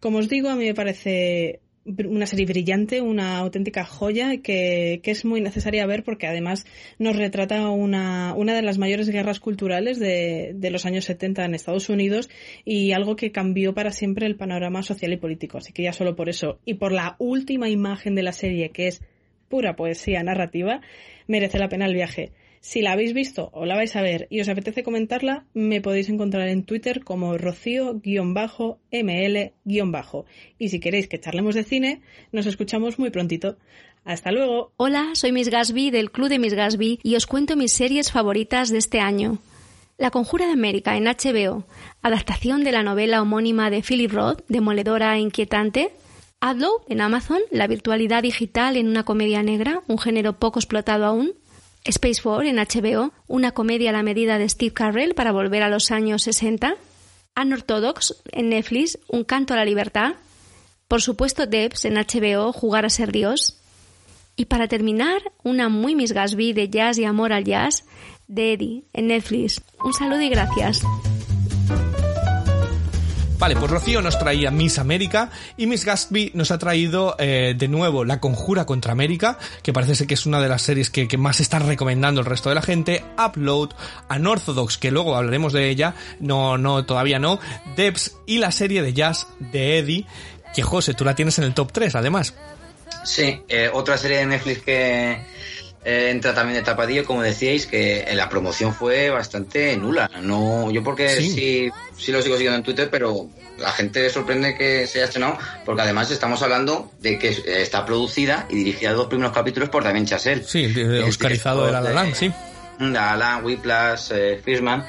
Como 0.00 0.18
os 0.18 0.28
digo, 0.28 0.48
a 0.48 0.56
mí 0.56 0.64
me 0.64 0.74
parece 0.74 1.60
una 1.84 2.26
serie 2.26 2.46
brillante, 2.46 3.00
una 3.00 3.38
auténtica 3.38 3.84
joya 3.84 4.38
que, 4.38 5.00
que, 5.02 5.10
es 5.10 5.24
muy 5.24 5.40
necesaria 5.40 5.84
ver 5.86 6.04
porque 6.04 6.26
además 6.26 6.64
nos 6.98 7.16
retrata 7.16 7.68
una, 7.70 8.34
una 8.36 8.54
de 8.54 8.62
las 8.62 8.78
mayores 8.78 9.08
guerras 9.08 9.40
culturales 9.40 9.98
de, 9.98 10.52
de, 10.54 10.70
los 10.70 10.86
años 10.86 11.06
70 11.06 11.44
en 11.44 11.54
Estados 11.54 11.88
Unidos 11.88 12.30
y 12.64 12.92
algo 12.92 13.16
que 13.16 13.32
cambió 13.32 13.74
para 13.74 13.90
siempre 13.90 14.26
el 14.26 14.36
panorama 14.36 14.82
social 14.82 15.12
y 15.12 15.16
político. 15.16 15.58
Así 15.58 15.72
que 15.72 15.82
ya 15.82 15.92
solo 15.92 16.14
por 16.14 16.28
eso 16.28 16.60
y 16.64 16.74
por 16.74 16.92
la 16.92 17.16
última 17.18 17.68
imagen 17.68 18.14
de 18.14 18.22
la 18.22 18.32
serie 18.32 18.70
que 18.70 18.86
es 18.86 19.02
pura 19.48 19.76
poesía 19.76 20.22
narrativa, 20.22 20.80
merece 21.26 21.58
la 21.58 21.68
pena 21.68 21.86
el 21.86 21.94
viaje. 21.94 22.30
Si 22.60 22.80
la 22.80 22.92
habéis 22.92 23.12
visto 23.12 23.50
o 23.52 23.66
la 23.66 23.74
vais 23.74 23.96
a 23.96 24.02
ver 24.02 24.28
y 24.30 24.40
os 24.40 24.48
apetece 24.48 24.84
comentarla, 24.84 25.46
me 25.52 25.80
podéis 25.80 26.08
encontrar 26.08 26.48
en 26.48 26.62
Twitter 26.62 27.02
como 27.02 27.36
rocío-ml- 27.36 29.52
y 30.58 30.68
si 30.68 30.80
queréis 30.80 31.08
que 31.08 31.20
charlemos 31.20 31.54
de 31.54 31.64
cine, 31.64 32.00
nos 32.30 32.46
escuchamos 32.46 32.98
muy 32.98 33.10
prontito. 33.10 33.56
Hasta 34.04 34.32
luego. 34.32 34.72
Hola, 34.76 35.10
soy 35.14 35.32
Miss 35.32 35.48
Gasby 35.48 35.90
del 35.90 36.10
Club 36.10 36.28
de 36.28 36.38
Miss 36.38 36.54
Gasby 36.54 37.00
y 37.02 37.16
os 37.16 37.26
cuento 37.26 37.56
mis 37.56 37.72
series 37.72 38.10
favoritas 38.10 38.70
de 38.70 38.78
este 38.78 39.00
año. 39.00 39.38
La 39.98 40.10
Conjura 40.10 40.46
de 40.46 40.52
América 40.52 40.96
en 40.96 41.04
HBO, 41.04 41.64
adaptación 42.02 42.64
de 42.64 42.72
la 42.72 42.82
novela 42.82 43.22
homónima 43.22 43.70
de 43.70 43.82
Philip 43.82 44.12
Roth, 44.12 44.42
demoledora 44.48 45.16
e 45.16 45.20
inquietante. 45.20 45.90
Adlow 46.42 46.82
en 46.88 47.00
Amazon, 47.00 47.38
la 47.52 47.68
virtualidad 47.68 48.24
digital 48.24 48.76
en 48.76 48.88
una 48.88 49.04
comedia 49.04 49.44
negra, 49.44 49.84
un 49.86 49.96
género 49.96 50.40
poco 50.40 50.58
explotado 50.58 51.06
aún. 51.06 51.34
Space 51.84 52.20
Force 52.20 52.50
en 52.50 52.56
HBO, 52.56 53.12
una 53.28 53.52
comedia 53.52 53.90
a 53.90 53.92
la 53.92 54.02
medida 54.02 54.38
de 54.38 54.48
Steve 54.48 54.74
Carell 54.74 55.14
para 55.14 55.30
volver 55.30 55.62
a 55.62 55.68
los 55.68 55.92
años 55.92 56.24
60. 56.24 56.74
Unorthodox 57.40 58.22
en 58.32 58.48
Netflix, 58.48 58.98
un 59.06 59.22
canto 59.22 59.54
a 59.54 59.56
la 59.56 59.64
libertad. 59.64 60.14
Por 60.88 61.00
supuesto, 61.00 61.46
Debs 61.46 61.84
en 61.84 61.94
HBO, 61.94 62.52
jugar 62.52 62.86
a 62.86 62.90
ser 62.90 63.12
Dios. 63.12 63.60
Y 64.34 64.46
para 64.46 64.66
terminar, 64.66 65.22
una 65.44 65.68
muy 65.68 65.94
Miss 65.94 66.12
Gatsby 66.12 66.54
de 66.54 66.68
jazz 66.68 66.98
y 66.98 67.04
amor 67.04 67.32
al 67.32 67.44
jazz 67.44 67.84
de 68.26 68.54
Eddie 68.54 68.84
en 68.92 69.06
Netflix. 69.06 69.62
Un 69.84 69.94
saludo 69.94 70.22
y 70.22 70.28
gracias. 70.28 70.82
Vale, 73.42 73.56
pues 73.56 73.72
Rocío 73.72 74.00
nos 74.02 74.20
traía 74.20 74.52
Miss 74.52 74.78
América 74.78 75.28
y 75.56 75.66
Miss 75.66 75.84
Gatsby 75.84 76.30
nos 76.34 76.52
ha 76.52 76.58
traído 76.58 77.16
eh, 77.18 77.54
de 77.58 77.66
nuevo 77.66 78.04
La 78.04 78.20
Conjura 78.20 78.66
contra 78.66 78.92
América, 78.92 79.36
que 79.64 79.72
parece 79.72 79.96
ser 79.96 80.06
que 80.06 80.14
es 80.14 80.26
una 80.26 80.40
de 80.40 80.48
las 80.48 80.62
series 80.62 80.90
que, 80.90 81.08
más 81.18 81.40
están 81.40 81.66
recomendando 81.66 82.20
el 82.20 82.26
resto 82.28 82.50
de 82.50 82.54
la 82.54 82.62
gente, 82.62 83.04
Upload, 83.18 83.70
Unorthodox, 84.08 84.78
que 84.78 84.92
luego 84.92 85.16
hablaremos 85.16 85.52
de 85.52 85.70
ella, 85.70 85.96
no, 86.20 86.56
no, 86.56 86.86
todavía 86.86 87.18
no, 87.18 87.40
Debs 87.74 88.16
y 88.26 88.38
la 88.38 88.52
serie 88.52 88.80
de 88.80 88.92
jazz 88.92 89.26
de 89.40 89.78
Eddie, 89.78 90.06
que 90.54 90.62
José, 90.62 90.94
tú 90.94 91.04
la 91.04 91.16
tienes 91.16 91.36
en 91.38 91.44
el 91.44 91.52
top 91.52 91.72
3 91.72 91.96
además. 91.96 92.36
Sí, 93.02 93.42
eh, 93.48 93.68
otra 93.72 93.98
serie 93.98 94.18
de 94.18 94.26
Netflix 94.26 94.62
que 94.62 95.20
eh, 95.84 96.10
entra 96.10 96.34
también 96.34 96.58
de 96.58 96.62
tapadillo, 96.62 97.04
como 97.04 97.22
decíais, 97.22 97.66
que 97.66 98.02
en 98.02 98.16
la 98.16 98.28
promoción 98.28 98.74
fue 98.74 99.10
bastante 99.10 99.76
nula. 99.76 100.10
No, 100.22 100.70
yo 100.70 100.82
porque 100.82 101.08
sí. 101.08 101.30
sí, 101.30 101.70
sí 101.96 102.12
lo 102.12 102.22
sigo 102.22 102.36
siguiendo 102.36 102.58
en 102.58 102.64
Twitter, 102.64 102.88
pero 102.90 103.28
la 103.58 103.72
gente 103.72 104.08
sorprende 104.10 104.56
que 104.56 104.86
se 104.86 104.98
haya 104.98 105.06
estrenado, 105.06 105.38
porque 105.64 105.82
además 105.82 106.10
estamos 106.10 106.42
hablando 106.42 106.90
de 107.00 107.18
que 107.18 107.28
está 107.46 107.84
producida 107.84 108.46
y 108.50 108.56
dirigida 108.56 108.92
dos 108.92 109.06
primeros 109.08 109.32
capítulos 109.32 109.68
por 109.68 109.84
Damien 109.84 110.06
Chazelle. 110.06 110.44
Sí, 110.44 110.66
de, 110.72 110.86
de 110.86 111.02
Oscarizado 111.02 111.66
de 111.66 111.72
La 111.72 111.80
La 111.80 111.92
Land, 111.92 112.14
sí. 112.14 112.32
La 112.78 113.16
La 113.16 113.38
Whiplash, 113.38 114.10
eh, 114.12 114.40
Fishman 114.44 114.84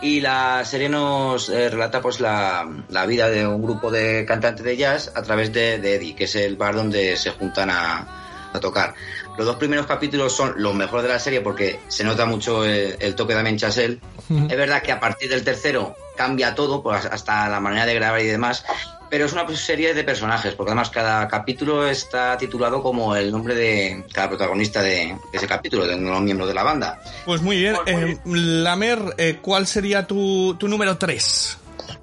y 0.00 0.20
la 0.20 0.64
serie 0.64 0.88
nos 0.88 1.48
eh, 1.48 1.68
relata 1.68 2.00
pues 2.00 2.20
la, 2.20 2.66
la, 2.88 3.06
vida 3.06 3.28
de 3.28 3.46
un 3.46 3.62
grupo 3.62 3.90
de 3.90 4.24
cantantes 4.24 4.64
de 4.64 4.76
jazz 4.76 5.12
a 5.14 5.22
través 5.22 5.52
de, 5.52 5.78
de 5.78 5.96
Eddie, 5.96 6.14
que 6.14 6.24
es 6.24 6.34
el 6.36 6.56
bar 6.56 6.74
donde 6.74 7.16
se 7.16 7.30
juntan 7.30 7.70
a, 7.70 8.50
a 8.54 8.60
tocar. 8.60 8.94
Los 9.36 9.46
dos 9.46 9.56
primeros 9.56 9.86
capítulos 9.86 10.32
son 10.32 10.54
los 10.56 10.74
mejores 10.74 11.04
de 11.04 11.08
la 11.08 11.18
serie 11.18 11.40
porque 11.40 11.80
se 11.88 12.04
nota 12.04 12.24
mucho 12.24 12.64
el, 12.64 12.96
el 13.00 13.14
toque 13.14 13.32
de 13.32 13.38
Damien 13.38 13.58
Chazelle. 13.58 14.00
Uh 14.28 14.34
-huh. 14.34 14.50
Es 14.50 14.56
verdad 14.56 14.82
que 14.82 14.92
a 14.92 15.00
partir 15.00 15.28
del 15.28 15.42
tercero 15.42 15.96
cambia 16.16 16.54
todo, 16.54 16.82
pues 16.82 17.04
hasta 17.06 17.48
la 17.48 17.60
manera 17.60 17.86
de 17.86 17.94
grabar 17.94 18.20
y 18.20 18.26
demás, 18.26 18.64
pero 19.10 19.26
es 19.26 19.32
una 19.32 19.48
serie 19.56 19.94
de 19.94 20.02
personajes, 20.02 20.54
porque 20.54 20.70
además 20.70 20.90
cada 20.90 21.28
capítulo 21.28 21.86
está 21.86 22.36
titulado 22.36 22.82
como 22.82 23.14
el 23.14 23.30
nombre 23.30 23.54
de 23.54 24.04
cada 24.12 24.28
protagonista 24.28 24.82
de, 24.82 25.16
ese 25.32 25.46
capítulo, 25.46 25.86
de 25.86 25.94
un 25.94 26.24
miembro 26.24 26.46
de 26.46 26.54
la 26.54 26.62
banda. 26.62 27.00
Pues 27.24 27.42
muy 27.42 27.58
bien. 27.58 27.76
Pues 27.84 27.94
muy 27.94 28.04
bien. 28.04 28.18
Eh, 28.18 28.20
Lamer, 28.62 28.98
eh, 29.18 29.38
¿cuál 29.40 29.66
sería 29.66 30.06
tu, 30.06 30.56
tu 30.58 30.68
número 30.68 30.98
3? 30.98 31.58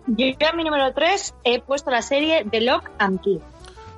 Yo 0.08 0.26
en 0.26 0.58
mi 0.58 0.63
número 0.63 0.94
3 0.94 1.34
he 1.44 1.62
puesto 1.62 1.91
la 1.91 2.02
serie 2.02 2.46
The 2.50 2.62
Lock 2.62 2.89
and 2.98 3.22
Key 3.22 3.39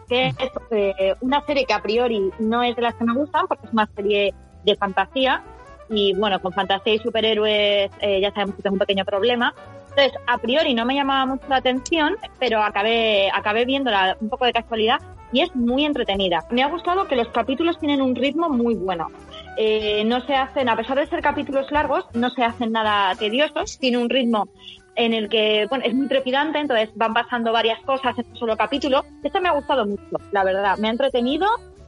que 0.08 0.28
es 0.28 0.52
eh, 0.72 1.16
una 1.22 1.46
serie 1.46 1.66
que 1.66 1.74
a 1.74 1.82
priori 1.82 2.32
no 2.40 2.64
es 2.64 2.76
de 2.76 2.82
las 2.82 2.96
que 2.96 3.04
me 3.04 3.14
gustan 3.14 3.48
porque 3.48 3.68
es 3.68 3.74
una 3.74 3.90
serie 3.96 4.34
de 4.64 4.76
fantasía 4.76 5.44
y 5.90 6.14
bueno, 6.14 6.42
con 6.42 6.54
fantasía 6.54 6.94
y 6.94 7.00
superhéroes 7.00 7.92
eh, 8.00 8.22
ya 8.22 8.32
sabemos 8.32 8.56
que 8.56 8.64
tengo 8.64 8.76
un 8.76 8.80
pequeño 8.80 9.06
problema. 9.06 9.54
Entonces, 9.90 10.14
a 10.26 10.38
priori 10.40 10.74
no 10.74 10.86
me 10.86 10.96
llamaba 10.96 11.26
mucho 11.26 11.46
la 11.50 11.58
atención, 11.58 12.16
pero 12.40 12.64
acabé, 12.64 13.30
acabé 13.32 13.66
viéndola 13.66 14.18
un 14.20 14.30
poco 14.30 14.46
de 14.46 14.54
casualidad 14.54 15.00
y 15.32 15.42
es 15.42 15.56
muy 15.56 15.86
entretenida. 15.86 16.46
Me 16.50 16.64
ha 16.64 16.68
gustado 16.68 17.08
que 17.08 17.16
los 17.16 17.28
capítulos 17.30 17.78
tienen 17.80 18.02
un 18.02 18.16
ritmo 18.16 18.50
muy 18.50 18.76
bueno. 18.76 19.10
Eh, 19.58 20.04
no 20.06 20.22
se 20.26 20.36
hacen, 20.36 20.70
a 20.70 20.76
pesar 20.76 20.98
de 20.98 21.08
ser 21.08 21.22
capítulos 21.22 21.72
largos, 21.72 22.06
no 22.14 22.30
se 22.32 22.44
hacen 22.44 22.72
nada 22.72 23.14
tediosos, 23.16 23.78
tiene 23.78 23.98
un 23.98 24.10
ritmo 24.10 24.48
en 24.96 25.14
el 25.14 25.30
que, 25.30 25.66
bueno, 25.70 25.86
es 25.86 25.94
muy 25.94 26.08
trepidante, 26.08 26.60
entonces 26.60 26.90
van 26.96 27.14
pasando 27.14 27.52
varias 27.52 27.80
cosas 27.82 28.18
en 28.18 28.26
un 28.30 28.38
solo 28.38 28.58
capítulo. 28.58 29.04
Esto 29.24 29.42
me 29.42 29.50
ha 29.50 29.54
gustado 29.54 29.86
mucho, 29.86 30.04
la 30.32 30.44
verdad. 30.44 30.78
Me 30.78 30.88
ha 30.88 30.92
entretenido, 30.92 31.48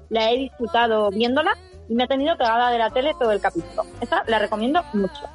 la 0.09 0.31
he 0.31 0.37
disfrutado 0.37 1.09
viéndola 1.11 1.53
y 1.87 1.95
me 1.95 2.03
ha 2.03 2.07
tenido 2.07 2.37
pegada 2.37 2.71
de 2.71 2.77
la 2.77 2.89
tele 2.89 3.13
todo 3.19 3.31
el 3.31 3.39
capítulo. 3.39 3.83
Esta 4.01 4.23
la 4.27 4.39
recomiendo 4.39 4.83
mucho. 4.93 5.29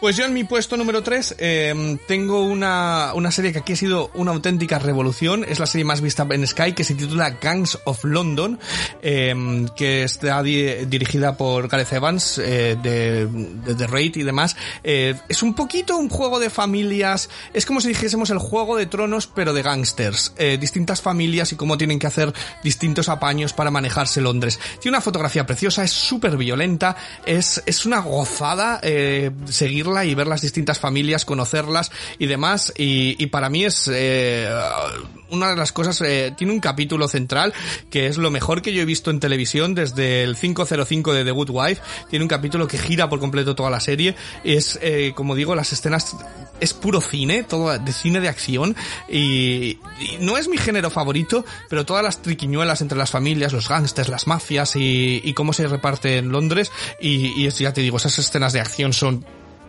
Pues 0.00 0.16
yo 0.16 0.26
en 0.26 0.34
mi 0.34 0.44
puesto 0.44 0.76
número 0.76 1.02
3 1.02 1.36
eh, 1.38 1.98
tengo 2.06 2.44
una, 2.44 3.12
una 3.14 3.30
serie 3.30 3.52
que 3.52 3.60
aquí 3.60 3.72
ha 3.72 3.76
sido 3.76 4.10
una 4.14 4.32
auténtica 4.32 4.78
revolución. 4.78 5.44
Es 5.48 5.58
la 5.58 5.66
serie 5.66 5.84
más 5.84 6.00
vista 6.00 6.26
en 6.30 6.46
Sky 6.46 6.72
que 6.72 6.84
se 6.84 6.94
titula 6.94 7.38
Gangs 7.40 7.78
of 7.84 8.04
London, 8.04 8.58
eh, 9.02 9.66
que 9.74 10.02
está 10.02 10.42
di 10.42 10.84
dirigida 10.86 11.36
por 11.36 11.68
Gareth 11.68 11.92
Evans 11.92 12.38
eh, 12.38 12.76
de, 12.80 13.26
de 13.26 13.74
The 13.74 13.86
Raid 13.86 14.16
y 14.16 14.22
demás. 14.22 14.56
es 14.82 15.42
un 15.42 15.54
poquito 15.54 15.96
un 15.96 16.08
juego 16.08 16.38
de 16.38 16.50
familias. 16.50 17.30
Es 17.52 17.64
como 17.66 17.80
si 17.80 17.88
dijésemos 17.88 18.30
el 18.30 18.38
juego 18.38 18.76
de 18.76 18.86
tronos, 18.86 19.26
pero 19.26 19.52
de 19.52 19.62
gangsters. 19.62 20.34
distintas 20.60 21.00
familias 21.00 21.52
y 21.52 21.56
cómo 21.56 21.78
tienen 21.78 21.98
que 21.98 22.06
hacer 22.06 22.32
distintos 22.62 23.08
apaños 23.08 23.52
para 23.52 23.70
manejarse 23.70 24.20
Londres. 24.20 24.60
Tiene 24.80 24.96
una 24.96 25.02
fotografía 25.02 25.46
preciosa, 25.46 25.63
es 25.68 25.90
súper 25.90 26.36
violenta, 26.36 26.96
es, 27.24 27.62
es 27.66 27.86
una 27.86 28.00
gozada. 28.00 28.80
Eh, 28.82 29.30
seguirla 29.46 30.04
y 30.04 30.14
ver 30.14 30.26
las 30.26 30.42
distintas 30.42 30.78
familias, 30.78 31.24
conocerlas 31.24 31.90
y 32.18 32.26
demás. 32.26 32.72
Y, 32.76 33.26
para 33.26 33.48
mí 33.48 33.64
es 33.64 33.90
eh, 33.92 34.48
una 35.30 35.50
de 35.50 35.56
las 35.56 35.72
cosas, 35.72 36.00
eh, 36.02 36.32
tiene 36.36 36.52
un 36.52 36.60
capítulo 36.60 37.08
central 37.08 37.52
que 37.90 38.06
es 38.06 38.18
lo 38.18 38.30
mejor 38.30 38.62
que 38.62 38.72
yo 38.72 38.82
he 38.82 38.84
visto 38.84 39.10
en 39.10 39.20
televisión 39.20 39.74
desde 39.74 40.22
el 40.22 40.36
505 40.36 41.12
de 41.12 41.24
The 41.24 41.30
Good 41.30 41.50
Wife. 41.50 41.82
Tiene 42.10 42.24
un 42.24 42.28
capítulo 42.28 42.68
que 42.68 42.78
gira 42.78 43.08
por 43.08 43.20
completo 43.20 43.54
toda 43.54 43.70
la 43.70 43.80
serie. 43.80 44.14
Es, 44.44 44.78
como 45.14 45.34
digo, 45.34 45.54
las 45.54 45.72
escenas 45.72 46.16
es 46.60 46.72
puro 46.72 47.00
cine, 47.00 47.42
todo 47.42 47.76
de 47.78 47.92
cine 47.92 48.20
de 48.20 48.28
acción 48.28 48.76
y, 49.08 49.78
y, 49.98 50.18
no 50.20 50.38
es 50.38 50.48
mi 50.48 50.56
género 50.56 50.90
favorito, 50.90 51.44
pero 51.68 51.84
todas 51.84 52.04
las 52.04 52.22
triquiñuelas 52.22 52.80
entre 52.80 52.96
las 52.96 53.10
familias, 53.10 53.52
los 53.52 53.68
gángsters, 53.68 54.08
las 54.08 54.26
mafias 54.26 54.76
y, 54.76 55.20
y, 55.24 55.34
cómo 55.34 55.52
se 55.54 55.66
reparte 55.66 56.18
en 56.18 56.30
Londres 56.30 56.70
y, 57.00 57.44
y 57.44 57.48
ya 57.50 57.72
te 57.72 57.80
digo, 57.80 57.96
esas 57.96 58.18
escenas 58.18 58.52
de 58.52 58.60
acción 58.60 58.92
son 58.92 59.24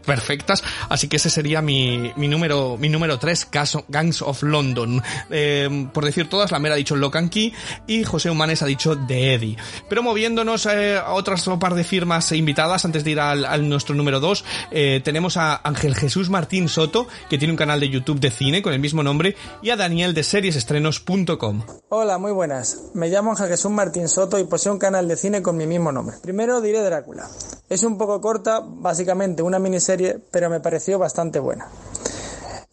perfectas, 0.06 0.64
así 0.90 1.08
que 1.08 1.18
ese 1.18 1.30
sería 1.30 1.62
mi, 1.62 2.12
mi 2.16 2.28
número 2.28 2.78
mi 2.78 2.90
número 2.90 3.18
3, 3.20 3.50
Gangs 3.88 4.22
of 4.22 4.44
London. 4.44 5.02
Eh, 5.30 5.88
por 5.94 6.06
decir 6.06 6.30
todas, 6.30 6.52
la 6.52 6.60
mera 6.60 6.76
ha 6.76 6.78
dicho 6.78 6.96
Locan 6.96 7.30
Key 7.30 7.54
y 7.88 8.04
José 8.04 8.30
Humanes 8.30 8.62
ha 8.62 8.66
dicho 8.66 8.98
The 9.08 9.34
Eddie. 9.34 9.58
Pero 9.90 10.04
moviéndonos 10.04 10.66
eh, 10.66 10.98
a 10.98 11.14
otras 11.14 11.46
par 11.60 11.76
de 11.76 11.84
firmas 11.84 12.32
invitadas, 12.32 12.86
antes 12.86 13.04
de 13.04 13.12
ir 13.12 13.20
al, 13.20 13.46
al 13.46 13.68
nuestro 13.68 13.96
número 13.96 14.20
2, 14.20 14.46
eh, 14.72 15.02
tenemos 15.04 15.38
a 15.38 15.62
Ángel 15.64 15.96
Jesús 15.96 16.30
Martín 16.30 16.68
Soto, 16.68 17.08
que 17.30 17.38
tiene 17.38 17.54
un 17.54 17.58
canal 17.58 17.80
de 17.80 17.90
YouTube 17.90 18.20
de 18.20 18.32
cine 18.32 18.62
con 18.62 18.74
el 18.74 18.80
mismo 18.80 19.04
nombre, 19.04 19.36
y 19.62 19.70
a 19.70 19.76
Daniel 19.76 20.14
de 20.14 20.24
seriesestrenos.com. 20.24 21.64
Hola, 21.90 22.18
muy 22.18 22.32
buenas. 22.32 22.92
Me 22.94 23.10
llamo 23.10 23.32
Ángel 23.32 23.48
Jesús 23.48 23.72
Martín 23.72 24.08
Soto 24.08 24.40
y 24.40 24.44
poseo 24.46 24.74
un 24.74 24.80
canal 24.80 25.08
de 25.08 25.16
cine 25.16 25.42
con 25.42 25.58
mi 25.58 25.68
mismo 25.68 25.92
nombre. 25.92 26.18
Primero 26.22 26.62
diré 26.62 26.82
Drácula. 26.82 27.28
Es 27.70 27.84
un 27.84 27.98
poco 27.98 28.22
corta, 28.22 28.62
básicamente 28.64 29.42
una 29.42 29.58
miniserie, 29.60 29.95
pero 30.32 30.50
me 30.50 30.60
pareció 30.60 31.00
bastante 31.00 31.40
buena. 31.40 31.68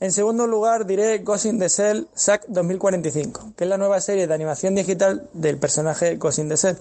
En 0.01 0.11
segundo 0.11 0.49
lugar 0.49 0.85
diré 0.85 1.19
Ghost 1.19 1.47
in 1.47 1.61
the 1.61 1.69
Shell 1.69 2.09
SAC 2.13 2.47
2045, 2.49 3.53
que 3.57 3.65
es 3.65 3.71
la 3.71 3.79
nueva 3.79 4.01
serie 4.01 4.27
de 4.27 4.35
animación 4.35 4.75
digital 4.75 5.29
del 5.33 5.59
personaje 5.59 6.17
Ghost 6.17 6.41
in 6.41 6.49
the. 6.49 6.77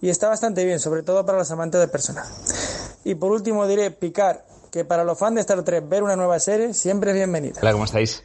Y 0.00 0.08
está 0.08 0.28
bastante 0.28 0.64
bien, 0.64 0.78
sobre 0.78 1.02
todo 1.02 1.26
para 1.26 1.38
los 1.38 1.50
amantes 1.50 1.80
del 1.80 1.90
personaje. 1.90 2.32
Y 3.02 3.16
por 3.16 3.32
último 3.32 3.66
diré 3.66 3.90
picar, 3.90 4.44
que 4.70 4.84
para 4.84 5.04
los 5.04 5.18
fans 5.18 5.36
de 5.36 5.40
Star 5.40 5.62
Trek 5.62 5.88
ver 5.88 6.02
una 6.02 6.16
nueva 6.16 6.38
serie 6.38 6.74
siempre 6.74 7.10
es 7.10 7.16
bienvenida. 7.16 7.60
Hola, 7.60 7.72
¿cómo 7.72 7.84
estáis? 7.84 8.22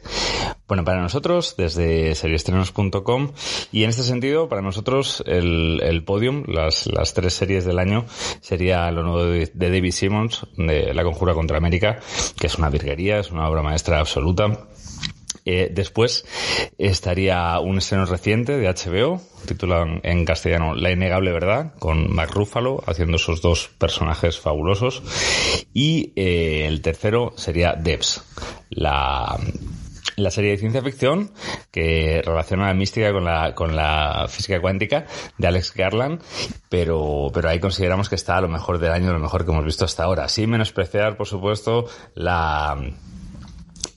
Bueno, 0.70 0.84
para 0.84 1.00
nosotros, 1.02 1.56
desde 1.58 2.14
seriestrenos.com, 2.14 3.32
y 3.72 3.82
en 3.82 3.90
este 3.90 4.04
sentido, 4.04 4.48
para 4.48 4.62
nosotros, 4.62 5.20
el, 5.26 6.04
podium, 6.06 6.44
las, 6.46 6.88
tres 7.12 7.34
series 7.34 7.64
del 7.64 7.80
año, 7.80 8.04
sería 8.40 8.88
lo 8.92 9.02
nuevo 9.02 9.24
de, 9.24 9.50
David 9.52 9.90
Simmons, 9.90 10.46
de 10.56 10.94
La 10.94 11.02
Conjura 11.02 11.34
contra 11.34 11.56
América, 11.56 11.98
que 12.38 12.46
es 12.46 12.54
una 12.54 12.70
virguería, 12.70 13.18
es 13.18 13.32
una 13.32 13.48
obra 13.48 13.64
maestra 13.64 13.98
absoluta. 13.98 14.68
Eh, 15.44 15.72
después 15.74 16.24
estaría 16.78 17.58
un 17.58 17.78
estreno 17.78 18.06
reciente 18.06 18.56
de 18.56 18.68
HBO, 18.68 19.20
titulado 19.46 19.86
en, 20.04 20.24
castellano 20.24 20.76
La 20.76 20.92
innegable 20.92 21.32
verdad, 21.32 21.74
con 21.80 22.14
Mark 22.14 22.30
Ruffalo 22.32 22.80
haciendo 22.86 23.16
esos 23.16 23.42
dos 23.42 23.70
personajes 23.76 24.38
fabulosos. 24.38 25.02
Y 25.74 26.12
eh, 26.14 26.66
el 26.68 26.80
tercero 26.80 27.32
sería 27.34 27.72
Devs, 27.72 28.22
la, 28.70 29.36
la 30.16 30.30
serie 30.30 30.50
de 30.52 30.58
ciencia 30.58 30.82
ficción 30.82 31.30
que 31.70 32.22
relaciona 32.24 32.66
la 32.66 32.74
mística 32.74 33.12
con 33.12 33.24
la, 33.24 33.54
con 33.54 33.76
la 33.76 34.26
física 34.28 34.60
cuántica 34.60 35.06
de 35.38 35.46
Alex 35.46 35.74
Garland, 35.74 36.20
pero, 36.68 37.30
pero 37.32 37.48
ahí 37.48 37.60
consideramos 37.60 38.08
que 38.08 38.14
está 38.14 38.36
a 38.36 38.40
lo 38.40 38.48
mejor 38.48 38.78
del 38.78 38.92
año, 38.92 39.12
lo 39.12 39.18
mejor 39.18 39.44
que 39.44 39.50
hemos 39.50 39.64
visto 39.64 39.84
hasta 39.84 40.04
ahora. 40.04 40.28
Sin 40.28 40.50
menospreciar, 40.50 41.16
por 41.16 41.26
supuesto, 41.26 41.86
la 42.14 42.78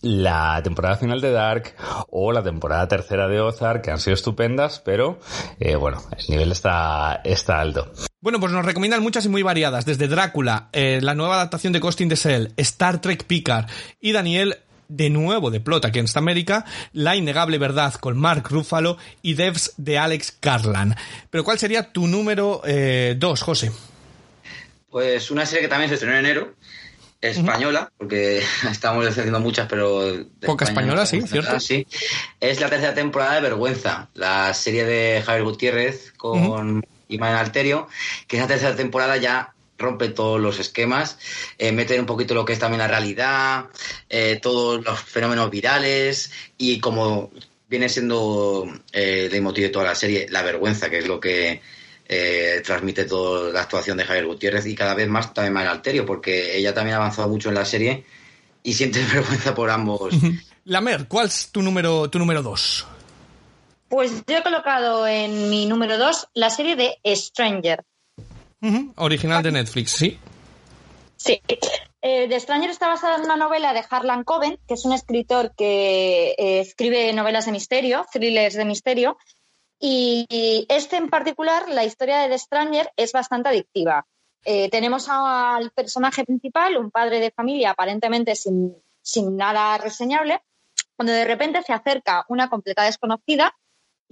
la 0.04 0.62
temporada 0.62 0.98
final 0.98 1.22
de 1.22 1.32
Dark 1.32 1.76
o 2.10 2.32
la 2.34 2.44
temporada 2.44 2.88
tercera 2.88 3.28
de 3.28 3.40
Ozark, 3.40 3.84
que 3.84 3.92
han 3.92 4.00
sido 4.00 4.14
estupendas, 4.14 4.82
pero 4.84 5.20
eh, 5.60 5.76
bueno, 5.76 6.04
el 6.18 6.26
nivel 6.28 6.52
está, 6.52 7.22
está 7.24 7.60
alto. 7.60 7.92
Bueno, 8.20 8.40
pues 8.40 8.52
nos 8.52 8.66
recomiendan 8.66 9.02
muchas 9.02 9.26
y 9.26 9.30
muy 9.30 9.44
variadas, 9.44 9.86
desde 9.86 10.10
Drácula, 10.10 10.70
eh, 10.74 11.00
la 11.02 11.16
nueva 11.16 11.36
adaptación 11.36 11.74
de 11.74 11.80
Ghost 11.80 12.02
in 12.02 12.10
the 12.10 12.16
Shell, 12.16 12.54
Star 12.58 13.00
Trek 13.02 13.24
Picard 13.26 13.66
y 14.02 14.12
Daniel 14.12 14.58
de 14.96 15.10
nuevo 15.10 15.50
de 15.50 15.60
Plot 15.60 15.86
aquí 15.86 16.00
en 16.00 16.06
esta 16.06 16.20
América, 16.20 16.66
La 16.94 17.16
innegable 17.16 17.58
verdad 17.58 17.94
con 17.96 18.18
Mark 18.18 18.48
Ruffalo 18.50 18.98
y 19.22 19.34
Devs 19.34 19.74
de 19.78 19.98
Alex 19.98 20.38
Garland. 20.42 20.96
Pero 21.30 21.44
¿cuál 21.44 21.58
sería 21.58 21.92
tu 21.92 22.08
número 22.08 22.62
eh, 22.66 23.16
dos, 23.18 23.42
José? 23.42 23.72
Pues 24.90 25.32
una 25.32 25.46
serie 25.46 25.64
que 25.64 25.68
también 25.68 25.90
se 25.90 25.96
estrenó 25.96 26.16
en 26.18 26.26
enero, 26.26 26.54
española, 27.20 27.92
porque 27.98 28.44
estamos 28.72 29.08
haciendo 29.08 29.40
muchas, 29.40 29.68
pero... 29.68 30.26
Poca 30.46 30.66
española, 30.66 31.06
sí, 31.08 31.22
cierto. 31.24 31.60
sí. 31.60 31.88
Es 32.40 32.62
la 32.62 32.70
tercera 32.70 32.94
temporada 32.94 33.36
de 33.36 33.42
Vergüenza, 33.42 34.10
la 34.14 34.54
serie 34.54 34.86
de 34.86 35.24
Javier 35.24 35.44
Gutiérrez 35.44 36.12
con 36.18 36.86
Iman 37.08 37.36
Alterio, 37.36 37.88
que 38.28 38.38
esa 38.38 38.48
tercera 38.48 38.76
temporada 38.76 39.18
ya 39.18 39.53
rompe 39.84 40.10
todos 40.10 40.40
los 40.40 40.60
esquemas, 40.60 41.20
eh, 41.58 41.72
mete 41.72 42.00
un 42.00 42.06
poquito 42.06 42.34
lo 42.34 42.46
que 42.46 42.54
es 42.54 42.60
también 42.60 42.80
la 42.80 42.88
realidad, 42.88 43.66
eh, 44.10 44.40
todos 44.42 44.84
los 44.84 45.00
fenómenos 45.00 45.52
virales 45.52 46.32
y 46.58 46.80
como 46.80 47.32
viene 47.68 47.90
siendo 47.90 48.72
eh, 48.92 49.26
el 49.26 49.32
leitmotiv 49.32 49.66
de 49.66 49.70
toda 49.70 49.86
la 49.86 49.96
serie, 49.96 50.28
la 50.30 50.44
vergüenza, 50.44 50.90
que 50.90 51.00
es 51.00 51.08
lo 51.08 51.20
que 51.20 51.62
eh, 52.08 52.62
transmite 52.64 53.06
toda 53.06 53.52
la 53.52 53.62
actuación 53.62 53.98
de 53.98 54.06
Javier 54.06 54.28
Gutiérrez 54.28 54.66
y 54.66 54.76
cada 54.76 54.94
vez 54.94 55.08
más 55.08 55.34
también 55.34 55.54
María 55.54 55.72
Alterio, 55.72 56.06
porque 56.06 56.56
ella 56.58 56.74
también 56.74 56.96
ha 56.96 56.98
avanzado 56.98 57.28
mucho 57.30 57.50
en 57.50 57.56
la 57.56 57.66
serie 57.66 58.06
y 58.62 58.74
siente 58.74 59.04
vergüenza 59.14 59.56
por 59.56 59.70
ambos. 59.70 60.14
Lamer, 60.66 61.08
¿cuál 61.08 61.28
es 61.28 61.50
tu 61.52 61.62
número, 61.62 62.10
tu 62.10 62.20
número 62.20 62.42
dos? 62.42 62.86
Pues 63.90 64.24
yo 64.28 64.38
he 64.38 64.44
colocado 64.44 65.06
en 65.06 65.52
mi 65.52 65.68
número 65.68 66.00
2 66.00 66.30
la 66.34 66.50
serie 66.50 66.76
de 66.76 67.00
Stranger. 67.16 67.84
Original 68.96 69.44
de 69.44 69.52
Netflix, 69.52 69.92
sí. 69.92 70.18
Sí. 71.18 71.42
Eh, 72.02 72.28
The 72.28 72.40
Stranger 72.40 72.70
está 72.70 72.88
basada 72.88 73.16
en 73.16 73.24
una 73.24 73.38
novela 73.38 73.74
de 73.74 73.84
Harlan 73.90 74.24
Coben, 74.24 74.60
que 74.68 74.74
es 74.74 74.86
un 74.86 74.94
escritor 74.94 75.54
que 75.56 76.36
eh, 76.38 76.60
escribe 76.60 77.12
novelas 77.14 77.46
de 77.46 77.52
misterio, 77.52 78.06
thrillers 78.12 78.56
de 78.56 78.66
misterio. 78.66 79.18
Y, 79.80 80.26
y 80.30 80.66
este 80.70 80.98
en 80.98 81.10
particular, 81.10 81.70
la 81.70 81.86
historia 81.86 82.20
de 82.20 82.30
The 82.30 82.40
Stranger 82.40 82.92
es 82.96 83.12
bastante 83.12 83.50
adictiva. 83.50 84.06
Eh, 84.46 84.70
tenemos 84.70 85.08
al 85.10 85.72
personaje 85.72 86.26
principal, 86.26 86.78
un 86.78 86.92
padre 86.92 87.20
de 87.20 87.32
familia 87.32 87.72
aparentemente 87.72 88.36
sin, 88.36 88.76
sin 89.02 89.38
nada 89.38 89.78
reseñable, 89.78 90.42
cuando 90.96 91.14
de 91.14 91.26
repente 91.26 91.64
se 91.64 91.74
acerca 91.74 92.26
una 92.28 92.50
completa 92.50 92.84
desconocida 92.84 93.56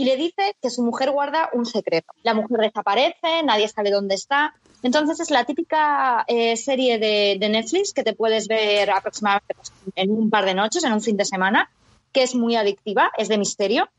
y 0.01 0.03
le 0.03 0.17
dice 0.17 0.55
que 0.59 0.71
su 0.71 0.81
mujer 0.81 1.11
guarda 1.11 1.51
un 1.53 1.63
secreto. 1.63 2.11
La 2.23 2.33
mujer 2.33 2.57
desaparece, 2.57 3.43
nadie 3.45 3.67
sabe 3.67 3.91
dónde 3.91 4.15
está. 4.15 4.55
Entonces 4.81 5.19
es 5.19 5.29
la 5.29 5.43
típica 5.43 6.25
eh, 6.27 6.57
serie 6.57 6.97
de, 6.97 7.37
de 7.39 7.49
Netflix 7.49 7.93
que 7.93 8.01
te 8.01 8.13
puedes 8.13 8.47
ver 8.47 8.89
aproximadamente 8.89 9.53
pues, 9.53 9.71
en 9.93 10.09
un 10.09 10.31
par 10.31 10.45
de 10.45 10.55
noches, 10.55 10.83
en 10.85 10.93
un 10.93 11.01
fin 11.01 11.17
de 11.17 11.25
semana, 11.25 11.69
que 12.11 12.23
es 12.23 12.33
muy 12.33 12.55
adictiva, 12.55 13.11
es 13.15 13.29
de 13.29 13.37
misterio. 13.37 13.89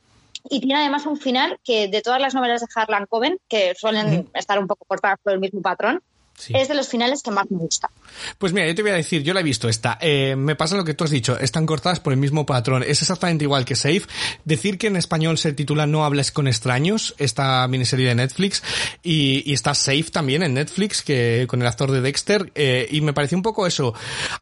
Y 0.51 0.59
tiene 0.59 0.81
además 0.81 1.07
un 1.07 1.19
final 1.19 1.61
que 1.63 1.87
de 1.87 2.03
todas 2.03 2.21
las 2.21 2.35
novelas 2.35 2.63
de 2.63 2.67
Harlan 2.75 3.07
Coben, 3.07 3.39
que 3.49 3.77
suelen 3.77 4.29
estar 4.35 4.59
un 4.59 4.67
poco 4.67 4.85
cortadas 4.85 5.21
por 5.23 5.35
el 5.35 5.39
mismo 5.39 5.63
patrón, 5.63 6.03
es 6.49 6.69
de 6.69 6.75
los 6.75 6.89
finales 6.89 7.23
que 7.23 7.31
más 7.31 7.51
me 7.51 7.59
gusta. 7.59 7.91
Pues 8.39 8.53
mira, 8.53 8.67
yo 8.67 8.75
te 8.75 8.83
voy 8.83 8.91
a 8.91 8.95
decir, 8.95 9.23
yo 9.23 9.33
la 9.33 9.41
he 9.41 9.45
visto 9.45 9.69
esta. 9.69 9.99
Eh, 10.01 10.37
me 10.37 10.57
pasa 10.57 10.77
lo 10.77 10.85
que 10.85 10.95
tú 10.95 11.05
has 11.05 11.11
dicho, 11.11 11.39
están 11.39 11.67
cortadas 11.67 12.01
por 12.01 12.13
el 12.13 12.19
mismo 12.19 12.45
patrón. 12.47 12.83
Es 12.83 13.01
exactamente 13.03 13.45
igual 13.45 13.65
que 13.65 13.77
Safe. 13.77 14.03
Decir 14.45 14.79
que 14.79 14.89
en 14.89 14.97
español 14.97 15.39
se 15.39 15.53
titula 15.53 15.87
No 15.87 16.05
hables 16.05 16.33
con 16.33 16.49
extraños, 16.49 17.15
esta 17.19 17.67
miniserie 17.69 18.09
de 18.09 18.15
Netflix, 18.15 18.63
y, 19.03 19.49
y 19.51 19.53
está 19.55 19.75
Safe 19.75 20.05
también 20.05 20.43
en 20.43 20.55
Netflix, 20.55 21.03
que 21.03 21.47
con 21.49 21.61
el 21.61 21.69
actor 21.69 21.91
de 21.91 22.01
Dexter, 22.01 22.51
eh, 22.55 22.89
y 22.91 23.01
me 23.01 23.13
pareció 23.13 23.37
un 23.37 23.43
poco 23.43 23.67
eso. 23.67 23.95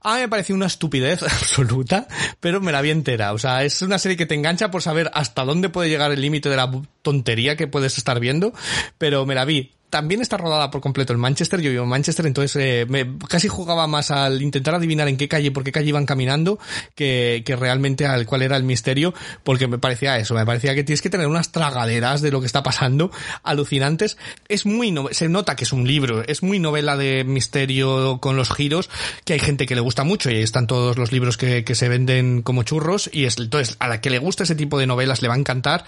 A 0.02 0.14
mí 0.14 0.20
me 0.22 0.28
pareció 0.28 0.54
una 0.54 0.66
estupidez 0.66 1.22
absoluta, 1.22 2.08
pero 2.40 2.60
me 2.60 2.72
la 2.72 2.80
vi 2.80 2.90
entera. 2.90 3.32
O 3.32 3.38
sea, 3.38 3.64
es 3.64 3.82
una 3.82 3.98
serie 3.98 4.16
que 4.16 4.26
te 4.26 4.34
engancha 4.34 4.70
por 4.70 4.82
saber 4.82 5.10
hasta 5.14 5.44
dónde 5.44 5.68
puede 5.68 5.88
llegar 5.88 6.12
el 6.12 6.20
límite 6.20 6.48
de 6.48 6.56
la 6.56 6.70
tontería 7.02 7.56
que 7.56 7.66
puedes 7.66 7.98
estar 7.98 8.20
viendo, 8.20 8.52
pero 8.98 9.26
me 9.26 9.34
la 9.34 9.44
vi 9.44 9.72
también 9.90 10.22
está 10.22 10.36
rodada 10.36 10.70
por 10.70 10.80
completo 10.80 11.12
en 11.12 11.18
Manchester. 11.20 11.60
Yo 11.60 11.70
vivo 11.70 11.82
en 11.84 11.88
Manchester, 11.90 12.26
entonces 12.26 12.56
eh, 12.56 12.86
me, 12.88 13.18
casi 13.28 13.48
jugaba 13.48 13.86
más 13.86 14.10
al 14.10 14.40
intentar 14.40 14.74
adivinar 14.74 15.08
en 15.08 15.16
qué 15.16 15.28
calle, 15.28 15.50
por 15.50 15.64
qué 15.64 15.72
calle 15.72 15.88
iban 15.88 16.06
caminando, 16.06 16.58
que, 16.94 17.42
que 17.44 17.56
realmente 17.56 18.06
al 18.06 18.26
cuál 18.26 18.42
era 18.42 18.56
el 18.56 18.62
misterio, 18.62 19.12
porque 19.44 19.66
me 19.68 19.78
parecía 19.78 20.18
eso, 20.18 20.34
me 20.34 20.46
parecía 20.46 20.74
que 20.74 20.84
tienes 20.84 21.02
que 21.02 21.10
tener 21.10 21.26
unas 21.26 21.52
tragaderas 21.52 22.22
de 22.22 22.30
lo 22.30 22.40
que 22.40 22.46
está 22.46 22.62
pasando, 22.62 23.10
alucinantes. 23.42 24.16
Es 24.48 24.66
muy, 24.66 24.90
no- 24.90 25.08
se 25.10 25.28
nota 25.28 25.56
que 25.56 25.64
es 25.64 25.72
un 25.72 25.86
libro, 25.86 26.22
es 26.26 26.42
muy 26.42 26.58
novela 26.58 26.96
de 26.96 27.24
misterio 27.24 28.18
con 28.20 28.36
los 28.36 28.50
giros, 28.54 28.88
que 29.24 29.32
hay 29.34 29.38
gente 29.40 29.66
que 29.66 29.74
le 29.74 29.80
gusta 29.80 30.04
mucho 30.04 30.30
y 30.30 30.36
ahí 30.36 30.42
están 30.42 30.66
todos 30.66 30.96
los 30.96 31.12
libros 31.12 31.36
que, 31.36 31.64
que 31.64 31.74
se 31.74 31.88
venden 31.88 32.42
como 32.42 32.62
churros 32.62 33.10
y 33.12 33.24
es, 33.24 33.38
entonces 33.38 33.76
a 33.80 33.88
la 33.88 34.00
que 34.00 34.10
le 34.10 34.18
gusta 34.18 34.44
ese 34.44 34.54
tipo 34.54 34.78
de 34.78 34.86
novelas 34.86 35.22
le 35.22 35.28
va 35.28 35.34
a 35.34 35.38
encantar 35.38 35.84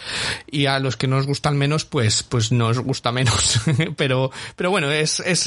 y 0.50 0.66
a 0.66 0.78
los 0.78 0.96
que 0.96 1.06
no 1.06 1.16
os 1.18 1.26
gustan 1.26 1.56
menos, 1.56 1.84
pues, 1.84 2.22
pues 2.22 2.52
nos 2.52 2.78
gusta 2.78 3.12
menos. 3.12 3.60
pero, 3.96 4.30
pero 4.56 4.70
bueno, 4.70 4.90
es, 4.90 5.20
es, 5.20 5.44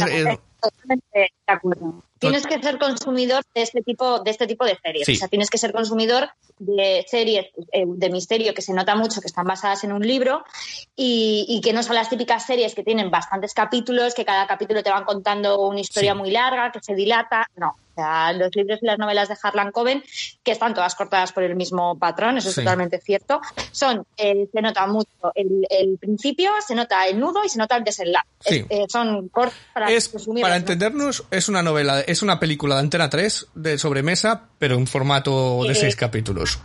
Totalmente 0.61 1.05
de 1.13 1.29
acuerdo. 1.45 2.03
Tienes 2.17 2.47
que 2.47 2.59
ser 2.61 2.79
consumidor 2.79 3.43
de 3.53 3.61
este 3.61 3.81
tipo 3.81 4.19
de 4.19 4.31
este 4.31 4.47
tipo 4.47 4.65
de 4.65 4.77
series. 4.81 5.05
Sí. 5.05 5.13
O 5.13 5.15
sea, 5.15 5.27
tienes 5.27 5.49
que 5.49 5.57
ser 5.57 5.73
consumidor 5.73 6.29
de 6.57 7.05
series 7.07 7.47
eh, 7.71 7.83
de 7.85 8.09
misterio 8.09 8.53
que 8.53 8.61
se 8.61 8.73
nota 8.73 8.95
mucho 8.95 9.21
que 9.21 9.27
están 9.27 9.45
basadas 9.45 9.83
en 9.83 9.91
un 9.91 10.01
libro 10.01 10.43
y, 10.95 11.45
y 11.47 11.61
que 11.61 11.73
no 11.73 11.83
son 11.83 11.95
las 11.95 12.09
típicas 12.09 12.45
series 12.45 12.73
que 12.73 12.83
tienen 12.83 13.11
bastantes 13.11 13.53
capítulos, 13.53 14.15
que 14.15 14.25
cada 14.25 14.47
capítulo 14.47 14.81
te 14.81 14.89
van 14.89 15.03
contando 15.03 15.59
una 15.61 15.81
historia 15.81 16.15
muy 16.15 16.31
larga, 16.31 16.71
que 16.71 16.79
se 16.81 16.95
dilata. 16.95 17.47
No. 17.57 17.75
O 17.97 18.01
sea, 18.01 18.33
los 18.33 18.53
libros 18.55 18.79
y 18.81 18.85
las 18.85 18.99
novelas 18.99 19.29
de 19.29 19.35
Harlan 19.41 19.71
Coben, 19.71 20.03
que 20.43 20.51
están 20.51 20.73
todas 20.73 20.95
cortadas 20.95 21.31
por 21.31 21.43
el 21.43 21.55
mismo 21.55 21.97
patrón, 21.97 22.37
eso 22.37 22.49
es 22.49 22.55
totalmente 22.55 22.99
cierto, 22.99 23.39
son, 23.71 24.05
eh, 24.17 24.47
se 24.51 24.61
nota 24.61 24.85
mucho 24.85 25.07
el, 25.33 25.65
el 25.69 25.97
principio, 25.97 26.51
se 26.67 26.75
nota 26.75 27.07
el 27.07 27.19
nudo 27.19 27.43
y 27.45 27.49
se 27.49 27.57
nota 27.57 27.77
el 27.77 27.83
desenlace. 27.85 28.27
Sí. 28.41 28.55
Es- 28.57 28.65
eh, 28.69 28.85
son 28.89 29.29
cortos 29.29 29.57
para 29.73 29.89
es, 29.91 30.09
para 30.41 30.57
entendernos, 30.57 31.23
es 31.31 31.47
una 31.47 31.63
novela, 31.63 32.01
es 32.01 32.21
una 32.21 32.39
película 32.39 32.75
de 32.75 32.81
Antena 32.81 33.09
3 33.09 33.47
de 33.55 33.77
sobremesa, 33.77 34.49
pero 34.59 34.75
en 34.75 34.87
formato 34.87 35.63
de 35.63 35.71
Eh, 35.71 35.75
seis 35.75 35.95
capítulos. 35.95 36.59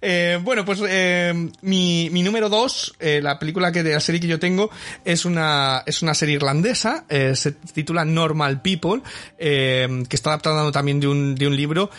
Eh, 0.00 0.38
bueno, 0.42 0.64
pues 0.64 0.80
eh, 0.88 1.50
mi, 1.62 2.08
mi 2.10 2.22
número 2.22 2.48
dos, 2.48 2.94
eh, 3.00 3.20
la 3.22 3.38
película 3.38 3.72
que 3.72 3.82
de 3.82 3.92
la 3.92 4.00
serie 4.00 4.20
que 4.20 4.26
yo 4.26 4.38
tengo 4.38 4.70
es 5.04 5.24
una 5.24 5.82
es 5.86 6.02
una 6.02 6.14
serie 6.14 6.36
irlandesa, 6.36 7.04
se 7.08 7.52
titula 7.52 8.04
Normal 8.04 8.62
People, 8.62 9.02
que 9.38 10.06
está 10.10 10.30
adaptada 10.30 10.70
también 10.72 11.00
de 11.00 11.08
un 11.08 11.34
de 11.34 11.46
un 11.46 11.56
libro. 11.56 11.90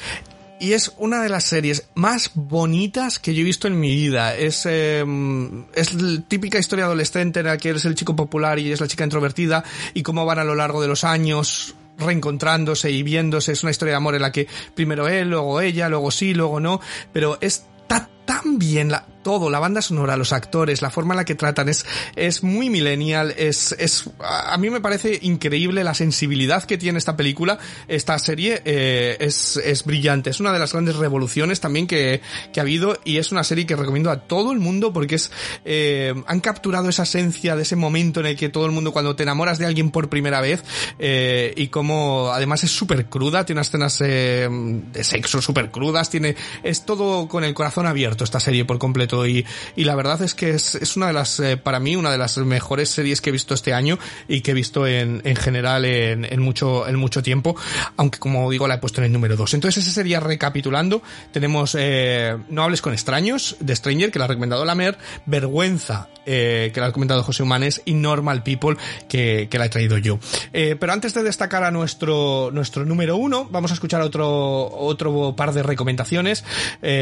Y 0.60 0.74
es 0.74 0.94
una 1.00 1.24
de 1.24 1.30
las 1.30 1.46
series 1.46 1.90
más 1.96 2.32
bonitas 2.36 3.18
que 3.18 3.34
yo 3.34 3.42
he 3.42 3.44
visto 3.44 3.68
en 3.68 3.80
mi 3.80 3.96
vida. 3.96 4.36
Es, 4.36 4.68
es 4.68 5.94
la 5.94 6.22
típica 6.28 6.60
historia 6.60 6.86
adolescente 6.86 7.40
en 7.40 7.48
la 7.48 7.58
que 7.58 7.70
eres 7.70 7.86
el 7.86 7.96
chico 7.96 8.16
popular 8.16 8.60
y 8.60 8.72
es 8.72 8.80
la 8.80 8.88
chica 8.88 9.04
introvertida 9.04 9.64
y 9.96 10.04
cómo 10.04 10.24
van 10.24 10.38
a 10.38 10.44
lo 10.44 10.54
largo 10.54 10.80
de 10.80 10.88
los 10.88 11.04
años 11.04 11.74
reencontrándose 12.02 12.92
y 12.92 13.04
viéndose. 13.04 13.54
Es 13.54 13.64
una 13.64 13.72
historia 13.72 13.94
de 13.94 13.98
amor 13.98 14.16
en 14.16 14.22
la 14.22 14.32
que 14.32 14.48
primero 14.76 15.08
él, 15.08 15.30
luego 15.30 15.62
ella, 15.62 15.90
luego 15.90 16.12
sí, 16.12 16.34
luego 16.34 16.60
no. 16.60 16.82
Pero 17.14 17.38
tan 17.88 18.10
bien, 18.46 18.92
la, 18.92 19.06
todo, 19.24 19.50
la 19.50 19.60
banda 19.60 19.82
sonora, 19.82 20.18
los 20.18 20.34
actores, 20.34 20.82
la 20.82 20.90
forma 20.90 21.14
en 21.14 21.18
la 21.18 21.26
que 21.26 21.36
tratan, 21.36 21.70
es, 21.70 21.86
es 22.16 22.44
muy 22.44 22.70
millennial, 22.70 23.34
es, 23.38 23.76
es, 23.78 24.10
a 24.20 24.58
mí 24.58 24.70
me 24.70 24.82
parece 24.82 25.20
increíble 25.22 25.84
la 25.84 25.94
sensibilidad 25.94 26.64
que 26.64 26.78
tiene 26.78 27.00
esta 27.00 27.16
película, 27.16 27.60
esta 27.88 28.18
serie, 28.20 28.62
eh, 28.66 29.18
es, 29.20 29.58
es 29.58 29.86
brillante, 29.86 30.30
es 30.30 30.40
una 30.40 30.52
de 30.54 30.60
las 30.60 30.72
grandes 30.74 30.96
revoluciones 30.96 31.60
también 31.60 31.88
que, 31.88 32.22
que 32.54 32.60
ha 32.60 32.64
habido 32.64 33.00
y 33.04 33.18
es 33.18 33.32
una 33.32 33.44
serie 33.44 33.66
que 33.66 33.76
recomiendo 33.76 34.12
a 34.12 34.22
todo 34.22 34.52
el 34.52 34.60
mundo 34.60 34.94
porque 34.94 35.16
es, 35.16 35.32
eh, 35.66 36.14
han 36.28 36.40
capturado 36.40 36.90
esa 36.90 37.04
esencia 37.04 37.56
de 37.56 37.64
ese 37.64 37.76
momento 37.76 38.20
en 38.20 38.28
el 38.28 38.36
que 38.36 38.50
todo 38.50 38.66
el 38.66 38.72
mundo 38.72 38.92
cuando 38.92 39.16
te 39.16 39.24
enamoras 39.24 39.58
de 39.58 39.66
alguien 39.66 39.92
por 39.92 40.10
primera 40.10 40.42
vez 40.42 40.64
eh, 41.00 41.54
y 41.56 41.68
como 41.68 42.32
además 42.32 42.64
es 42.64 42.72
súper 42.72 43.06
cruda, 43.08 43.46
tiene 43.46 43.60
unas 43.60 43.68
escenas 43.68 44.02
eh, 44.02 44.48
de 44.50 45.04
sexo 45.04 45.42
súper 45.42 45.72
crudas, 45.72 46.10
tiene, 46.10 46.36
es 46.64 46.86
todo 46.86 47.28
con 47.28 47.44
el 47.44 47.54
corazón 47.54 47.86
abierto 47.86 48.21
esta 48.24 48.40
serie 48.40 48.66
por 48.66 48.80
completo 48.80 49.26
y, 49.26 49.46
y 49.76 49.84
la 49.84 49.96
verdad 49.96 50.22
es 50.22 50.34
que 50.34 50.52
es, 50.52 50.76
es 50.76 50.98
una 50.98 51.08
de 51.08 51.14
las, 51.14 51.40
eh, 51.40 51.58
para 51.58 51.80
mí, 51.80 51.96
una 51.96 52.12
de 52.12 52.18
las 52.18 52.38
mejores 52.38 52.90
series 52.90 53.22
que 53.22 53.30
he 53.30 53.34
visto 53.34 53.54
este 53.54 53.74
año 53.74 53.98
y 54.28 54.42
que 54.42 54.52
he 54.52 54.54
visto 54.54 54.88
en, 54.88 55.22
en 55.24 55.36
general 55.36 55.86
en, 55.86 56.42
mucho, 56.42 56.88
en 56.88 56.96
mucho 56.96 57.24
tiempo, 57.24 57.56
aunque 57.98 58.20
como 58.20 58.50
digo 58.50 58.68
la 58.68 58.76
he 58.76 58.78
puesto 58.78 59.02
en 59.02 59.06
el 59.06 59.12
número 59.12 59.36
2. 59.36 59.54
Entonces 59.54 59.84
ese 59.84 59.94
sería 59.94 60.20
recapitulando, 60.20 61.02
tenemos 61.32 61.76
eh, 61.78 62.38
No 62.50 62.64
hables 62.64 62.82
con 62.82 62.94
extraños 62.94 63.56
de 63.60 63.76
Stranger, 63.76 64.12
que 64.12 64.20
la 64.20 64.26
ha 64.26 64.28
recomendado 64.28 64.66
la 64.66 64.76
Mer, 64.76 64.98
Vergüenza, 65.26 66.10
eh, 66.26 66.72
que 66.74 66.80
la 66.80 66.88
ha 66.88 66.92
comentado 66.92 67.24
José 67.24 67.44
Humanes, 67.44 67.82
y 67.86 67.94
Normal 67.94 68.44
People, 68.44 68.78
que, 69.08 69.48
que 69.50 69.58
la 69.58 69.66
he 69.66 69.70
traído 69.70 69.98
yo. 69.98 70.20
Pero 70.52 70.94
antes 70.94 71.14
de 71.14 71.24
destacar 71.24 71.64
a 71.64 71.72
nuestro, 71.72 72.50
nuestro 72.52 72.86
número 72.86 73.16
uno, 73.18 73.48
vamos 73.50 73.72
a 73.72 73.74
escuchar 73.74 74.02
otro, 74.02 74.70
otro 74.70 75.36
par 75.36 75.54
de 75.54 75.64
recomendaciones 75.64 76.44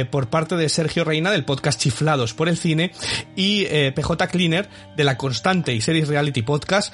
por 0.09 0.29
parte 0.29 0.55
de 0.55 0.69
Sergio 0.69 0.98
Reina 1.03 1.31
del 1.31 1.45
podcast 1.45 1.79
Chiflados 1.79 2.33
por 2.33 2.49
el 2.49 2.57
Cine 2.57 2.91
y 3.35 3.65
eh, 3.65 3.91
PJ 3.95 4.27
Cleaner 4.27 4.69
de 4.95 5.03
la 5.03 5.17
Constante 5.17 5.73
y 5.73 5.81
Series 5.81 6.07
Reality 6.07 6.41
Podcast 6.41 6.93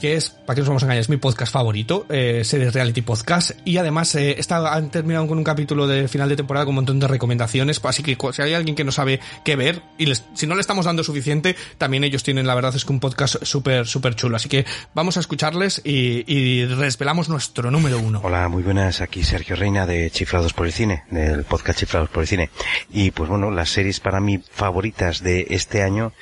que 0.00 0.16
es, 0.16 0.30
para 0.30 0.54
que 0.54 0.60
nos 0.62 0.68
vamos 0.68 0.82
a 0.82 0.86
engañar, 0.86 1.00
es 1.02 1.08
mi 1.08 1.18
podcast 1.18 1.52
favorito, 1.52 2.06
eh, 2.08 2.42
series 2.44 2.72
reality 2.72 3.02
podcast, 3.02 3.52
y 3.64 3.76
además 3.76 4.14
eh, 4.14 4.36
está, 4.38 4.72
han 4.74 4.90
terminado 4.90 5.26
con 5.26 5.38
un 5.38 5.44
capítulo 5.44 5.86
de 5.86 6.08
final 6.08 6.28
de 6.28 6.36
temporada 6.36 6.64
con 6.64 6.70
un 6.72 6.76
montón 6.76 6.98
de 7.00 7.06
recomendaciones, 7.06 7.80
así 7.84 8.02
que 8.02 8.16
si 8.32 8.42
hay 8.42 8.54
alguien 8.54 8.74
que 8.74 8.84
no 8.84 8.92
sabe 8.92 9.20
qué 9.44 9.56
ver, 9.56 9.82
y 9.98 10.06
les- 10.06 10.24
si 10.34 10.46
no 10.46 10.54
le 10.54 10.60
estamos 10.62 10.86
dando 10.86 11.04
suficiente, 11.04 11.54
también 11.78 12.02
ellos 12.04 12.22
tienen, 12.22 12.46
la 12.46 12.54
verdad 12.54 12.74
es 12.74 12.84
que 12.84 12.92
un 12.92 13.00
podcast 13.00 13.36
súper, 13.44 13.86
súper 13.86 14.14
chulo, 14.16 14.36
así 14.36 14.48
que 14.48 14.64
vamos 14.94 15.16
a 15.16 15.20
escucharles 15.20 15.82
y, 15.84 16.24
y 16.26 16.62
desvelamos 16.66 17.28
nuestro 17.28 17.70
número 17.70 17.98
uno. 17.98 18.20
Hola, 18.24 18.48
muy 18.48 18.62
buenas. 18.62 19.00
Aquí 19.00 19.22
Sergio 19.22 19.56
Reina 19.56 19.86
de 19.86 20.10
Chiflados 20.10 20.52
por 20.54 20.66
el 20.66 20.72
Cine, 20.72 21.04
del 21.10 21.44
podcast 21.44 21.78
Chiflados 21.80 22.08
por 22.08 22.22
el 22.22 22.28
Cine. 22.28 22.50
Y 22.90 23.10
pues 23.10 23.28
bueno, 23.28 23.50
las 23.50 23.68
series 23.70 24.00
para 24.00 24.20
mí 24.20 24.40
favoritas 24.50 25.22
de 25.22 25.46
este 25.50 25.82
año, 25.82 26.12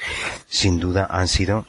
sin 0.48 0.80
duda, 0.80 1.06
han 1.10 1.28
sido 1.28 1.66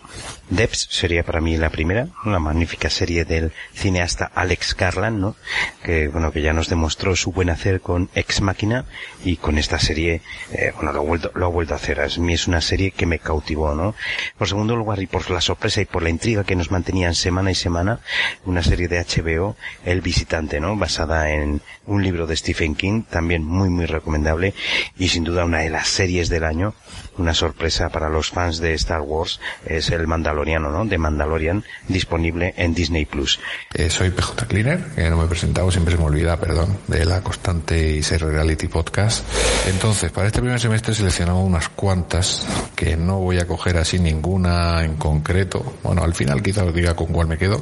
Debs, 0.49 0.87
sería 0.89 1.23
para 1.23 1.41
mí 1.41 1.57
la 1.57 1.69
primera, 1.69 1.98
una 2.25 2.39
magnífica 2.39 2.89
serie 2.89 3.25
del 3.25 3.51
cineasta 3.73 4.31
Alex 4.33 4.75
Garland, 4.75 5.19
¿no? 5.19 5.35
Que 5.83 6.07
bueno, 6.07 6.31
que 6.31 6.41
ya 6.41 6.53
nos 6.53 6.69
demostró 6.69 7.15
su 7.15 7.31
buen 7.31 7.49
hacer 7.49 7.81
con 7.81 8.09
Ex 8.13 8.41
Máquina 8.41 8.85
y 9.23 9.37
con 9.37 9.57
esta 9.57 9.79
serie, 9.79 10.21
eh, 10.51 10.71
bueno, 10.75 10.93
lo 10.93 10.99
ha 10.99 11.03
vuelto, 11.03 11.31
lo 11.35 11.45
ha 11.45 11.49
vuelto 11.49 11.73
a 11.73 11.77
hacer. 11.77 11.99
A 12.01 12.07
mí 12.19 12.33
es 12.33 12.47
una 12.47 12.61
serie 12.61 12.91
que 12.91 13.05
me 13.05 13.19
cautivó, 13.19 13.73
¿no? 13.75 13.95
Por 14.37 14.47
segundo 14.47 14.75
lugar 14.75 15.01
y 15.01 15.07
por 15.07 15.29
la 15.29 15.41
sorpresa 15.41 15.81
y 15.81 15.85
por 15.85 16.03
la 16.03 16.09
intriga 16.09 16.43
que 16.43 16.55
nos 16.55 16.71
mantenían 16.71 17.15
semana 17.15 17.51
y 17.51 17.55
semana, 17.55 17.99
una 18.45 18.63
serie 18.63 18.87
de 18.87 18.99
HBO, 18.99 19.55
El 19.85 20.01
Visitante, 20.01 20.59
¿no? 20.59 20.75
Basada 20.75 21.31
en 21.31 21.61
un 21.85 22.03
libro 22.03 22.27
de 22.27 22.35
Stephen 22.35 22.75
King, 22.75 23.03
también 23.03 23.43
muy 23.43 23.69
muy 23.69 23.85
recomendable 23.85 24.53
y 24.97 25.09
sin 25.09 25.23
duda 25.23 25.45
una 25.45 25.59
de 25.59 25.69
las 25.69 25.87
series 25.87 26.29
del 26.29 26.43
año, 26.43 26.73
una 27.17 27.33
sorpresa 27.33 27.89
para 27.89 28.09
los 28.09 28.29
fans 28.29 28.59
de 28.59 28.73
Star 28.73 29.01
Wars, 29.01 29.39
es 29.65 29.89
el 29.89 30.07
Mandaloriano, 30.07 30.69
¿no? 30.69 30.85
De 30.85 30.97
Mandalorian, 30.97 31.63
disponible 31.89 32.53
en 32.55 32.73
Disney 32.73 33.05
Plus. 33.05 33.39
Eh, 33.73 33.89
soy 33.89 34.11
PJ 34.11 34.45
Cleaner, 34.47 34.79
no 35.09 35.17
me 35.17 35.25
he 35.25 35.27
presentado, 35.27 35.69
siempre 35.71 35.95
se 35.95 35.99
me 35.99 36.05
olvida, 36.05 36.37
perdón, 36.37 36.77
de 36.87 37.05
la 37.05 37.21
constante 37.21 37.95
y 37.95 38.03
ser 38.03 38.23
reality 38.23 38.67
podcast. 38.67 39.25
Entonces, 39.67 40.11
para 40.11 40.27
este 40.27 40.39
primer 40.39 40.59
semestre 40.59 40.93
he 40.93 40.95
seleccionado 40.95 41.39
unas 41.39 41.69
cuantas 41.69 42.45
que 42.75 42.95
no 42.95 43.19
voy 43.19 43.39
a 43.39 43.47
coger 43.47 43.77
así 43.77 43.99
ninguna 43.99 44.83
en 44.83 44.95
concreto. 44.95 45.73
Bueno, 45.83 46.03
al 46.03 46.13
final 46.13 46.41
quizá 46.41 46.63
os 46.63 46.73
diga 46.73 46.95
con 46.95 47.07
cuál 47.07 47.27
me 47.27 47.37
quedo, 47.37 47.61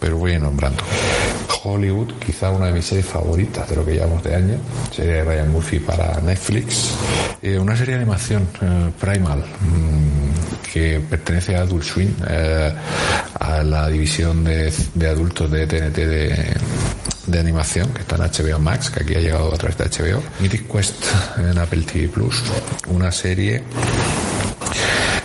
pero 0.00 0.18
voy 0.18 0.32
a 0.32 0.34
ir 0.34 0.42
nombrando. 0.42 0.82
Hollywood, 1.62 2.14
quizá 2.24 2.50
una 2.50 2.66
de 2.66 2.72
mis 2.72 2.84
series 2.84 3.06
favoritas 3.06 3.68
de 3.68 3.76
lo 3.76 3.84
que 3.84 3.94
llevamos 3.94 4.22
de 4.22 4.34
año, 4.34 4.58
serie 4.92 5.14
de 5.14 5.24
Ryan 5.24 5.50
Murphy 5.50 5.78
para 5.78 6.20
Netflix. 6.20 6.94
Eh, 7.42 7.58
una 7.58 7.76
serie 7.76 7.94
de 7.94 8.02
animación, 8.02 8.48
eh, 8.60 8.90
Primal, 9.00 9.40
mm, 9.40 10.27
que 10.72 11.00
pertenece 11.00 11.56
a 11.56 11.62
Adult 11.62 11.84
Swim, 11.84 12.14
eh, 12.28 12.72
a 13.40 13.62
la 13.62 13.88
división 13.88 14.44
de, 14.44 14.72
adultos 15.08 15.50
de 15.50 15.66
TNT 15.66 15.96
de, 17.26 17.38
animación, 17.38 17.92
que 17.92 18.00
está 18.00 18.16
en 18.16 18.22
HBO 18.22 18.58
Max, 18.58 18.90
que 18.90 19.02
aquí 19.02 19.14
ha 19.14 19.20
llegado 19.20 19.54
a 19.54 19.58
través 19.58 19.76
de 19.78 19.84
HBO. 19.84 20.22
Mythic 20.40 20.70
Quest 20.70 21.04
en 21.38 21.58
Apple 21.58 21.82
TV 21.82 22.08
Plus, 22.08 22.42
una 22.88 23.12
serie 23.12 23.62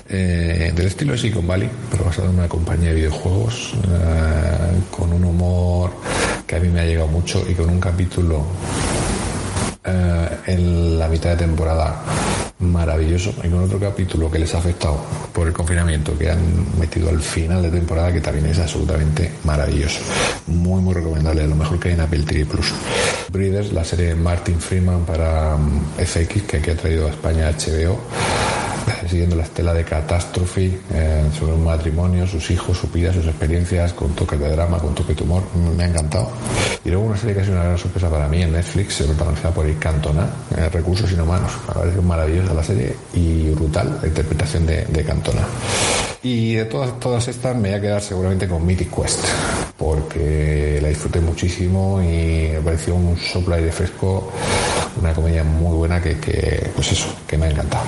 eh, 0.10 0.72
del 0.76 0.86
estilo 0.86 1.14
de 1.14 1.18
Silicon 1.18 1.48
Valley, 1.48 1.70
pero 1.90 2.06
basado 2.06 2.30
en 2.30 2.36
una 2.36 2.48
compañía 2.48 2.90
de 2.90 2.96
videojuegos, 2.96 3.74
eh, 3.88 4.82
con 4.92 5.12
un 5.14 5.24
humor 5.24 5.92
que 6.46 6.58
a 6.58 6.60
mí 6.60 6.68
me 6.68 6.82
ha 6.82 6.86
llegado 6.86 7.08
mucho 7.08 7.44
y 7.50 7.54
con 7.54 7.70
un 7.70 7.80
capítulo 7.80 8.46
eh, 9.86 10.30
en 10.48 11.00
la 11.00 11.08
mitad 11.08 11.32
de 11.32 11.38
temporada 11.38 12.02
maravilloso. 12.60 13.34
Y 13.44 13.50
con 13.50 13.64
otro 13.64 13.80
capítulo 13.80 14.32
que 14.32 14.40
les 14.40 14.54
ha 14.56 14.60
afectado 14.60 14.98
por 15.34 15.48
el 15.48 15.54
confinamiento 15.54 16.18
que 16.18 16.30
han 16.30 16.80
metido 16.80 17.10
al 17.10 17.22
final 17.22 17.62
de 17.62 17.70
temporada 17.70 18.14
que 18.14 18.22
también 18.22 18.46
es 18.46 18.60
absolutamente 18.60 19.32
maravilloso. 19.44 20.00
Muy 20.48 20.82
muy 20.82 20.94
recomendable 20.94 21.48
lo 21.48 21.56
mejor 21.56 21.80
que 21.80 21.90
hay 21.90 21.96
en 21.96 22.02
Apple 22.02 22.24
TV 22.24 22.46
Plus. 22.46 22.74
Breeders 23.32 23.74
la 23.74 23.84
serie 23.84 24.08
de 24.08 24.16
Martin 24.16 24.60
Freeman 24.60 25.06
para 25.06 25.58
mm, 25.58 25.98
FX 25.98 26.44
que 26.44 26.58
aquí 26.58 26.70
ha 26.70 26.78
traído 26.78 27.08
a 27.08 27.10
España 27.10 27.52
HBO 27.52 28.00
siguiendo 29.08 29.36
la 29.36 29.44
estela 29.44 29.74
de 29.74 29.84
catástrofe 29.84 30.80
eh, 30.94 31.24
sobre 31.38 31.54
un 31.54 31.64
matrimonio, 31.64 32.28
sus 32.28 32.50
hijos, 32.52 32.78
su 32.78 32.88
vida, 32.88 33.14
sus 33.14 33.26
experiencias, 33.26 33.94
con 33.94 34.14
toques 34.14 34.40
de 34.40 34.50
drama, 34.50 34.78
con 34.80 34.94
toque 34.96 35.14
de 35.14 35.24
humor. 35.24 35.44
Mm, 35.54 35.78
Me 35.78 35.84
ha 35.84 35.88
encantado. 35.88 36.30
Y 36.84 36.90
luego 36.90 37.06
una 37.06 37.18
serie 37.18 37.36
que 37.36 37.42
ha 37.42 37.44
sido 37.44 37.56
una 37.56 37.66
gran 37.66 37.78
sorpresa 37.78 38.10
para 38.10 38.28
mí 38.28 38.42
en 38.42 38.52
Netflix, 38.52 39.02
eh, 39.02 39.06
protagonizada 39.06 39.54
por 39.54 39.66
el 39.66 39.78
Cantona, 39.78 40.28
eh, 40.58 40.70
Recursos 40.70 41.12
Inhumanos. 41.12 41.52
Me 41.68 41.72
ha 41.72 41.74
parecido 41.74 42.02
maravillosa 42.02 42.54
la 42.54 42.64
serie 42.64 42.96
y 43.14 43.50
brutal 43.50 44.00
la 44.02 44.08
interpretación 44.08 44.66
de, 44.66 45.04
Cantona. 45.06 45.42
Y 46.22 46.54
de 46.56 46.66
todas, 46.66 46.98
todas 47.00 47.28
estas 47.28 47.56
me 47.56 47.70
voy 47.70 47.78
a 47.78 47.82
quedar 47.82 48.02
seguramente 48.02 48.48
con 48.48 48.66
Mythic 48.66 48.96
Quest, 48.96 49.20
porque 49.78 50.80
la 50.82 50.88
disfruté 50.88 51.20
muchísimo 51.20 52.02
y 52.02 52.52
me 52.54 52.62
pareció 52.64 52.96
un 52.96 53.18
soplo 53.18 53.56
aire 53.56 53.72
fresco, 53.72 54.32
una 55.02 55.14
comedia 55.14 55.44
muy 55.44 55.76
buena 55.76 56.02
que, 56.02 56.72
pues 56.74 56.94
eso, 56.94 57.08
que 57.28 57.38
me 57.38 57.48
ha 57.48 57.50
encantado. 57.50 57.84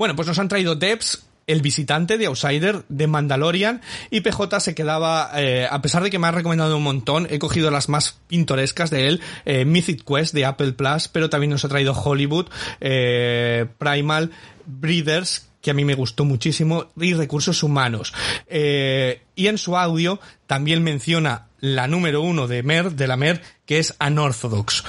Bueno, 0.00 0.16
pues 0.16 0.28
nos 0.28 0.38
han 0.38 0.48
traído 0.48 0.76
Debs, 0.76 1.26
el 1.46 1.60
visitante 1.60 2.16
de 2.16 2.24
Outsider, 2.24 2.86
de 2.88 3.06
Mandalorian, 3.06 3.82
y 4.08 4.22
PJ 4.22 4.58
se 4.60 4.74
quedaba, 4.74 5.30
eh, 5.34 5.68
a 5.70 5.82
pesar 5.82 6.02
de 6.02 6.08
que 6.08 6.18
me 6.18 6.26
ha 6.26 6.30
recomendado 6.30 6.74
un 6.78 6.82
montón, 6.82 7.26
he 7.28 7.38
cogido 7.38 7.70
las 7.70 7.90
más 7.90 8.18
pintorescas 8.26 8.88
de 8.88 9.08
él, 9.08 9.20
eh, 9.44 9.66
Mythic 9.66 10.02
Quest 10.02 10.32
de 10.32 10.46
Apple 10.46 10.72
Plus, 10.72 11.08
pero 11.08 11.28
también 11.28 11.50
nos 11.50 11.66
ha 11.66 11.68
traído 11.68 11.92
Hollywood, 11.92 12.46
eh, 12.80 13.66
Primal, 13.76 14.30
Breeders, 14.64 15.50
que 15.60 15.70
a 15.70 15.74
mí 15.74 15.84
me 15.84 15.96
gustó 15.96 16.24
muchísimo, 16.24 16.86
y 16.98 17.12
Recursos 17.12 17.62
Humanos. 17.62 18.14
Y 18.48 19.46
en 19.48 19.58
su 19.58 19.76
audio 19.76 20.18
también 20.46 20.82
menciona 20.82 21.48
la 21.58 21.88
número 21.88 22.22
uno 22.22 22.46
de 22.46 22.62
Mer, 22.62 22.92
de 22.92 23.06
la 23.06 23.18
Mer, 23.18 23.42
que 23.66 23.78
es 23.78 23.94
Unorthodox. 24.00 24.82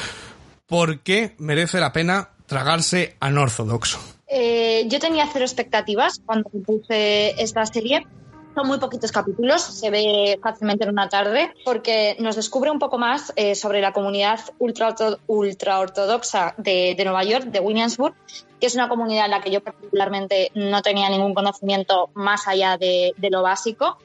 ¿Por 0.68 1.00
qué 1.00 1.36
merece 1.38 1.82
la 1.82 1.92
pena 1.92 2.30
tragarse 2.46 3.18
Unorthodox? 3.22 4.00
Eh, 4.34 4.86
yo 4.88 5.00
tenía 5.00 5.28
cero 5.32 5.44
expectativas 5.44 6.22
cuando 6.26 6.50
puse 6.50 7.32
esta 7.42 7.66
serie. 7.66 8.08
Son 8.56 8.66
muy 8.66 8.80
poquitos 8.80 9.12
capítulos, 9.12 9.62
se 9.62 9.90
ve 9.90 10.40
fácilmente 10.42 10.84
en 10.84 10.90
una 10.90 11.08
tarde, 11.08 11.54
porque 11.64 12.18
nos 12.20 12.36
descubre 12.36 12.70
un 12.70 12.80
poco 12.80 12.98
más 12.98 13.32
eh, 13.36 13.56
sobre 13.56 13.80
la 13.82 13.94
comunidad 13.94 14.40
ultra, 14.60 14.94
ultra 15.28 15.80
ortodoxa 15.80 16.54
de, 16.58 16.96
de, 16.98 17.04
Nueva 17.06 17.24
York, 17.24 17.46
de 17.46 17.60
Williamsburg, 17.62 18.14
que 18.60 18.68
es 18.68 18.76
una 18.76 18.90
comunidad 18.90 19.26
en 19.26 19.32
la 19.32 19.42
que 19.42 19.52
yo 19.52 19.62
particularmente 19.62 20.52
no 20.54 20.82
tenía 20.82 21.10
ningún 21.10 21.34
conocimiento 21.34 22.10
más 22.14 22.48
allá 22.48 22.78
de, 22.78 23.14
de 23.18 23.30
lo 23.30 23.42
básico. 23.42 23.98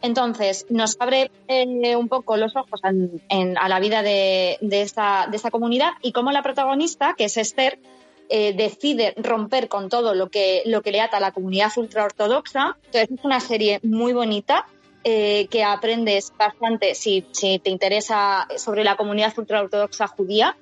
Entonces, 0.00 0.66
nos 0.68 0.96
abre 1.00 1.30
eh, 1.46 1.94
un 1.94 2.08
poco 2.08 2.36
los 2.36 2.56
ojos 2.56 2.80
en, 2.82 3.22
en, 3.28 3.56
a 3.56 3.68
la 3.68 3.78
vida 3.78 4.02
de, 4.02 4.58
de, 4.60 4.82
esta, 4.82 5.28
de 5.30 5.36
esta 5.36 5.52
comunidad 5.52 5.90
y 6.02 6.10
cómo 6.10 6.32
la 6.32 6.42
protagonista, 6.42 7.14
que 7.16 7.26
es 7.26 7.36
Esther, 7.36 7.78
eh, 8.34 8.54
decide 8.54 9.12
romper 9.18 9.68
con 9.68 9.90
todo 9.90 10.14
lo 10.14 10.30
que, 10.30 10.62
lo 10.64 10.80
que 10.80 10.90
le 10.90 11.02
ata 11.02 11.18
a 11.18 11.20
la 11.20 11.32
comunidad 11.32 11.70
ultraortodoxa. 11.76 12.78
Entonces 12.86 13.18
es 13.18 13.24
una 13.24 13.40
serie 13.40 13.78
muy 13.82 14.14
bonita 14.14 14.66
eh, 15.04 15.48
que 15.50 15.62
aprendes 15.62 16.32
bastante 16.38 16.94
si, 16.94 17.26
si, 17.32 17.58
te 17.58 17.68
interesa 17.68 18.48
sobre 18.56 18.84
la 18.84 18.96
comunidad 18.96 19.34
ultraortodoxa 19.36 20.06
judía. 20.06 20.56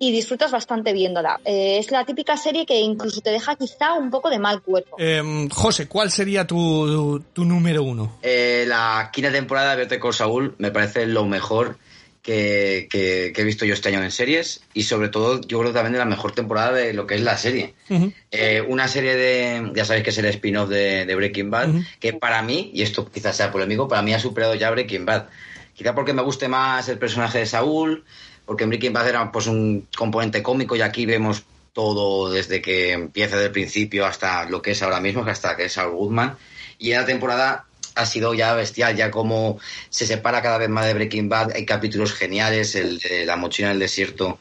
y 0.00 0.12
disfrutas 0.12 0.52
bastante 0.52 0.92
viéndola. 0.92 1.40
Eh, 1.44 1.78
es 1.80 1.90
la 1.90 2.04
típica 2.04 2.36
serie 2.36 2.64
que 2.64 2.78
incluso 2.78 3.20
te 3.20 3.30
deja 3.30 3.56
quizá 3.56 3.94
un 3.94 4.10
poco 4.10 4.30
de 4.30 4.38
mal 4.38 4.62
cuerpo. 4.62 4.94
Em, 4.96 5.48
José, 5.48 5.88
¿cuál 5.88 6.12
sería 6.12 6.46
tu, 6.46 7.18
tu 7.32 7.44
número 7.44 7.82
uno? 7.82 8.18
Eh, 8.22 8.64
la 8.68 9.10
quinta 9.12 9.32
temporada 9.32 9.72
de 9.72 9.78
Better 9.78 9.98
Call 9.98 10.14
Saul 10.14 10.54
me 10.58 10.70
parece 10.70 11.04
lo 11.04 11.24
mejor 11.24 11.78
que, 12.22 12.88
que- 12.90 13.32
que 13.34 13.40
he 13.40 13.44
visto 13.44 13.64
yo 13.64 13.74
este 13.74 13.88
año 13.88 14.02
en 14.02 14.10
series 14.10 14.60
y 14.74 14.82
sobre 14.82 15.08
todo 15.08 15.40
yo 15.42 15.58
creo 15.60 15.72
también 15.72 15.92
de 15.92 15.98
la 15.98 16.04
mejor 16.04 16.32
temporada 16.32 16.72
de 16.72 16.92
lo 16.92 17.06
que 17.06 17.14
es 17.14 17.20
la 17.22 17.36
serie. 17.36 17.74
Eh, 18.30 18.62
una 18.66 18.88
serie 18.88 19.14
de, 19.16 19.72
ya 19.74 19.84
sabéis 19.84 20.04
que 20.04 20.10
es 20.10 20.18
el 20.18 20.26
spin-off 20.26 20.68
de, 20.68 21.06
de 21.06 21.14
Breaking 21.14 21.50
Bad, 21.50 21.68
que 22.00 22.12
para 22.12 22.42
mí, 22.42 22.70
y 22.74 22.82
esto 22.82 23.10
quizás 23.10 23.36
sea 23.36 23.50
polémico, 23.50 23.88
para 23.88 24.02
mí 24.02 24.12
ha 24.12 24.18
superado 24.20 24.54
ya 24.54 24.70
Breaking 24.70 25.06
Bad. 25.06 25.26
Quizá 25.74 25.94
porque 25.94 26.12
me 26.12 26.22
guste 26.22 26.48
más 26.48 26.88
el 26.88 26.98
personaje 26.98 27.38
de 27.38 27.46
Saúl, 27.46 28.04
porque 28.44 28.64
en 28.64 28.70
Breaking 28.70 28.92
Bad 28.92 29.08
era 29.08 29.30
pues 29.32 29.46
un 29.46 29.86
componente 29.96 30.42
cómico 30.42 30.74
y 30.76 30.80
aquí 30.80 31.06
vemos 31.06 31.44
todo 31.72 32.30
desde 32.30 32.60
que 32.60 32.92
empieza 32.92 33.36
del 33.36 33.52
principio 33.52 34.04
hasta 34.04 34.48
lo 34.50 34.60
que 34.60 34.72
es 34.72 34.82
ahora 34.82 35.00
mismo, 35.00 35.22
hasta 35.24 35.56
que 35.56 35.66
es 35.66 35.72
Saul 35.74 35.94
Goodman. 35.94 36.36
Y 36.78 36.90
en 36.92 37.00
la 37.00 37.06
temporada 37.06 37.66
ha 37.98 38.06
sido 38.06 38.32
ya 38.32 38.54
bestial, 38.54 38.96
ya 38.96 39.10
como 39.10 39.58
se 39.90 40.06
separa 40.06 40.40
cada 40.40 40.58
vez 40.58 40.68
más 40.68 40.86
de 40.86 40.94
Breaking 40.94 41.28
Bad, 41.28 41.52
hay 41.54 41.66
capítulos 41.66 42.14
geniales, 42.14 42.74
el 42.76 42.98
de 42.98 43.26
la 43.26 43.36
mochila 43.36 43.68
en 43.68 43.74
el 43.74 43.80
desierto 43.80 44.38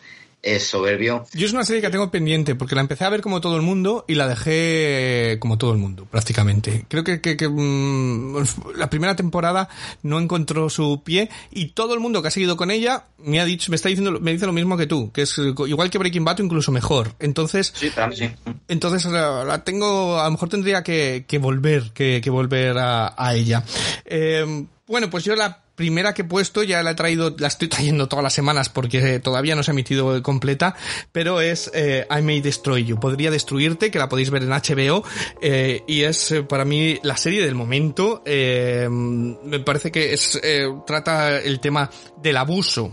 es 0.55 0.67
soberbio. 0.67 1.25
Yo 1.33 1.45
es 1.45 1.53
una 1.53 1.63
serie 1.63 1.81
que 1.81 1.89
tengo 1.89 2.09
pendiente 2.11 2.55
porque 2.55 2.75
la 2.75 2.81
empecé 2.81 3.03
a 3.05 3.09
ver 3.09 3.21
como 3.21 3.41
todo 3.41 3.55
el 3.55 3.61
mundo 3.61 4.05
y 4.07 4.15
la 4.15 4.27
dejé 4.27 5.37
como 5.39 5.57
todo 5.57 5.71
el 5.71 5.77
mundo, 5.77 6.05
prácticamente. 6.09 6.85
Creo 6.87 7.03
que, 7.03 7.21
que- 7.21 7.37
que, 7.37 7.47
mm, 7.49 8.35
la 8.75 8.89
primera 8.89 9.15
temporada 9.15 9.69
no 10.03 10.19
encontró 10.19 10.69
su 10.69 11.01
pie 11.03 11.29
y 11.51 11.67
todo 11.67 11.93
el 11.93 11.99
mundo 11.99 12.21
que 12.21 12.29
ha 12.29 12.31
seguido 12.31 12.57
con 12.57 12.71
ella 12.71 13.05
me 13.17 13.39
ha 13.39 13.45
dicho, 13.45 13.71
me 13.71 13.75
está 13.75 13.89
diciendo, 13.89 14.19
me 14.19 14.31
dice 14.31 14.45
lo 14.45 14.53
mismo 14.53 14.77
que 14.77 14.87
tú, 14.87 15.11
que 15.11 15.23
es 15.23 15.37
eh, 15.37 15.53
igual 15.67 15.89
que 15.89 15.97
Breaking 15.97 16.23
Bad 16.25 16.39
incluso 16.39 16.71
mejor. 16.71 17.13
Entonces, 17.19 17.73
Sí, 17.75 17.91
sí. 18.15 18.29
entonces 18.67 19.05
la, 19.11 19.43
la 19.43 19.63
tengo, 19.63 20.19
a 20.19 20.25
lo 20.25 20.31
mejor 20.31 20.49
tendría 20.49 20.83
que, 20.83 21.25
que 21.27 21.37
volver, 21.39 21.91
que, 21.93 22.21
que 22.23 22.29
volver 22.29 22.77
a, 22.77 23.13
a 23.17 23.35
ella. 23.35 23.63
Eh, 24.05 24.65
bueno, 24.87 25.09
pues 25.09 25.23
yo 25.23 25.35
la 25.35 25.63
primera 25.77 26.13
que 26.13 26.23
he 26.23 26.25
puesto 26.25 26.63
ya 26.63 26.83
la 26.83 26.91
he 26.91 26.95
traído, 26.95 27.35
la 27.37 27.47
estoy 27.47 27.67
trayendo 27.69 28.09
todas 28.09 28.23
las 28.23 28.33
semanas 28.33 28.67
porque 28.67 29.19
todavía 29.19 29.55
no 29.55 29.63
se 29.63 29.71
ha 29.71 29.73
emitido 29.73 30.21
completa, 30.23 30.75
pero 31.13 31.39
es 31.39 31.71
eh, 31.73 32.05
I 32.09 32.21
May 32.23 32.41
Destroy 32.41 32.83
You. 32.83 32.99
Podría 32.99 33.31
destruirte, 33.31 33.91
que 33.91 33.99
la 33.99 34.09
podéis 34.09 34.31
ver 34.31 34.41
en 34.43 34.49
HBO, 34.49 35.05
eh, 35.41 35.83
y 35.87 36.01
es 36.01 36.31
eh, 36.31 36.43
para 36.43 36.65
mí 36.65 36.99
la 37.03 37.15
serie 37.15 37.45
del 37.45 37.55
momento. 37.55 38.23
eh, 38.25 38.89
me 38.89 39.59
parece 39.59 39.91
que 39.91 40.13
es, 40.13 40.39
eh, 40.43 40.67
trata 40.85 41.39
el 41.39 41.59
tema 41.59 41.89
del 42.21 42.37
abuso 42.37 42.91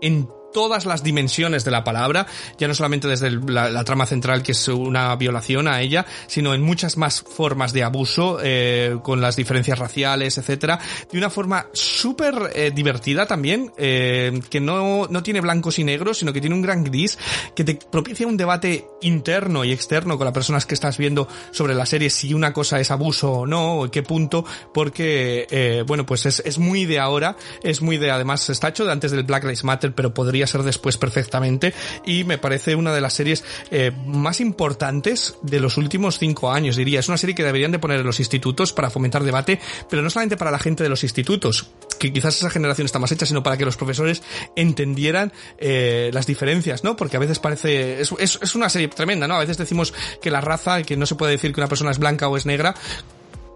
en 0.00 0.28
todas 0.52 0.86
las 0.86 1.02
dimensiones 1.02 1.64
de 1.64 1.70
la 1.70 1.84
palabra, 1.84 2.26
ya 2.58 2.68
no 2.68 2.74
solamente 2.74 3.08
desde 3.08 3.30
la, 3.30 3.84
trama 3.84 4.06
central 4.06 4.42
que 4.42 4.52
es 4.52 4.68
una 4.68 5.14
violación 5.16 5.66
a 5.66 5.80
ella, 5.80 6.06
sino 6.26 6.54
en 6.54 6.62
muchas 6.62 6.96
más 6.96 7.22
formas 7.22 7.72
de 7.72 7.82
abuso, 7.82 8.38
eh, 8.42 8.98
con 9.02 9.20
las 9.20 9.36
diferencias 9.36 9.78
raciales, 9.78 10.38
etcétera, 10.38 10.78
de 11.10 11.18
una 11.18 11.30
forma 11.30 11.66
súper 11.72 12.52
eh, 12.54 12.70
divertida 12.74 13.26
también, 13.26 13.72
eh, 13.76 14.40
que 14.50 14.60
no, 14.60 15.06
no 15.08 15.22
tiene 15.22 15.40
blancos 15.40 15.78
y 15.78 15.84
negros, 15.84 16.18
sino 16.18 16.32
que 16.32 16.40
tiene 16.40 16.54
un 16.54 16.62
gran 16.62 16.84
gris, 16.84 17.18
que 17.54 17.64
te 17.64 17.74
propicia 17.90 18.26
un 18.26 18.36
debate 18.36 18.86
interno 19.00 19.64
y 19.64 19.72
externo 19.72 20.18
con 20.18 20.24
las 20.24 20.34
personas 20.34 20.66
que 20.66 20.74
estás 20.74 20.98
viendo 20.98 21.26
sobre 21.52 21.74
la 21.74 21.86
serie, 21.86 22.10
si 22.10 22.34
una 22.34 22.52
cosa 22.52 22.80
es 22.80 22.90
abuso 22.90 23.32
o 23.32 23.46
no, 23.46 23.74
o 23.74 23.84
en 23.86 23.90
qué 23.90 24.02
punto, 24.02 24.44
porque, 24.74 25.84
bueno, 25.86 26.06
pues 26.06 26.26
es, 26.26 26.40
es 26.44 26.58
muy 26.58 26.84
de 26.84 26.98
ahora, 26.98 27.36
es 27.62 27.82
muy 27.82 27.96
de, 27.96 28.10
además 28.10 28.48
está 28.50 28.68
hecho 28.68 28.84
de 28.84 28.92
antes 28.92 29.10
del 29.10 29.24
Black 29.24 29.44
Lives 29.44 29.64
Matter, 29.64 29.94
pero 29.94 30.12
podría 30.12 30.39
ser 30.46 30.62
después 30.62 30.96
perfectamente, 30.96 31.74
y 32.04 32.24
me 32.24 32.38
parece 32.38 32.74
una 32.74 32.92
de 32.92 33.00
las 33.00 33.14
series 33.14 33.44
eh, 33.70 33.92
más 34.06 34.40
importantes 34.40 35.34
de 35.42 35.60
los 35.60 35.76
últimos 35.76 36.18
cinco 36.18 36.50
años, 36.50 36.76
diría. 36.76 37.00
Es 37.00 37.08
una 37.08 37.18
serie 37.18 37.34
que 37.34 37.44
deberían 37.44 37.72
de 37.72 37.78
poner 37.78 38.00
en 38.00 38.06
los 38.06 38.18
institutos 38.18 38.72
para 38.72 38.90
fomentar 38.90 39.24
debate, 39.24 39.60
pero 39.88 40.02
no 40.02 40.10
solamente 40.10 40.36
para 40.36 40.50
la 40.50 40.58
gente 40.58 40.82
de 40.82 40.88
los 40.88 41.02
institutos, 41.02 41.70
que 41.98 42.12
quizás 42.12 42.36
esa 42.36 42.50
generación 42.50 42.86
está 42.86 42.98
más 42.98 43.12
hecha, 43.12 43.26
sino 43.26 43.42
para 43.42 43.56
que 43.56 43.64
los 43.64 43.76
profesores 43.76 44.22
entendieran 44.56 45.32
eh, 45.58 46.10
las 46.12 46.26
diferencias, 46.26 46.84
¿no? 46.84 46.96
Porque 46.96 47.16
a 47.16 47.20
veces 47.20 47.38
parece, 47.38 48.00
es, 48.00 48.12
es, 48.18 48.38
es 48.42 48.54
una 48.54 48.68
serie 48.68 48.88
tremenda, 48.88 49.28
¿no? 49.28 49.34
A 49.36 49.40
veces 49.40 49.58
decimos 49.58 49.92
que 50.22 50.30
la 50.30 50.40
raza, 50.40 50.82
que 50.82 50.96
no 50.96 51.06
se 51.06 51.14
puede 51.14 51.32
decir 51.32 51.52
que 51.52 51.60
una 51.60 51.68
persona 51.68 51.90
es 51.90 51.98
blanca 51.98 52.28
o 52.28 52.36
es 52.36 52.46
negra, 52.46 52.74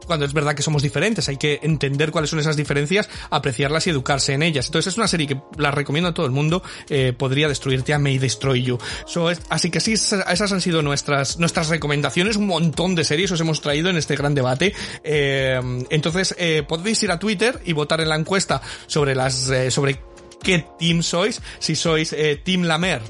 cuando 0.06 0.24
es 0.26 0.32
verdad 0.32 0.54
que 0.54 0.62
somos 0.62 0.82
diferentes, 0.82 1.28
hay 1.28 1.36
que 1.36 1.60
entender 1.62 2.10
cuáles 2.10 2.30
son 2.30 2.38
esas 2.38 2.56
diferencias, 2.56 3.08
apreciarlas 3.30 3.86
y 3.86 3.90
educarse 3.90 4.32
en 4.32 4.42
ellas. 4.42 4.66
Entonces 4.66 4.92
es 4.92 4.96
una 4.98 5.08
serie 5.08 5.26
que 5.26 5.40
la 5.58 5.70
recomiendo 5.70 6.10
a 6.10 6.14
todo 6.14 6.26
el 6.26 6.32
mundo, 6.32 6.62
eh, 6.88 7.12
podría 7.16 7.48
destruirte 7.48 7.94
a 7.94 7.98
May 7.98 8.18
Destroy 8.18 8.62
You. 8.62 8.78
So, 9.06 9.30
así 9.48 9.70
que 9.70 9.80
sí, 9.80 9.94
esa- 9.94 10.22
esas 10.22 10.52
han 10.52 10.60
sido 10.60 10.82
nuestras, 10.82 11.38
nuestras 11.38 11.68
recomendaciones, 11.68 12.36
un 12.36 12.46
montón 12.46 12.94
de 12.94 13.04
series 13.04 13.30
os 13.32 13.40
hemos 13.40 13.60
traído 13.60 13.90
en 13.90 13.96
este 13.96 14.16
gran 14.16 14.34
debate. 14.34 14.74
Eh, 15.02 15.60
entonces 15.90 16.34
eh, 16.38 16.62
podéis 16.66 17.02
ir 17.02 17.10
a 17.10 17.18
Twitter 17.18 17.60
y 17.64 17.72
votar 17.72 18.00
en 18.00 18.08
la 18.08 18.16
encuesta 18.16 18.60
sobre 18.86 19.14
las, 19.14 19.50
sobre 19.70 20.00
qué 20.42 20.64
team 20.78 21.02
sois, 21.02 21.40
si 21.58 21.74
sois 21.76 22.14
Team 22.44 22.62
Lamer 22.64 23.00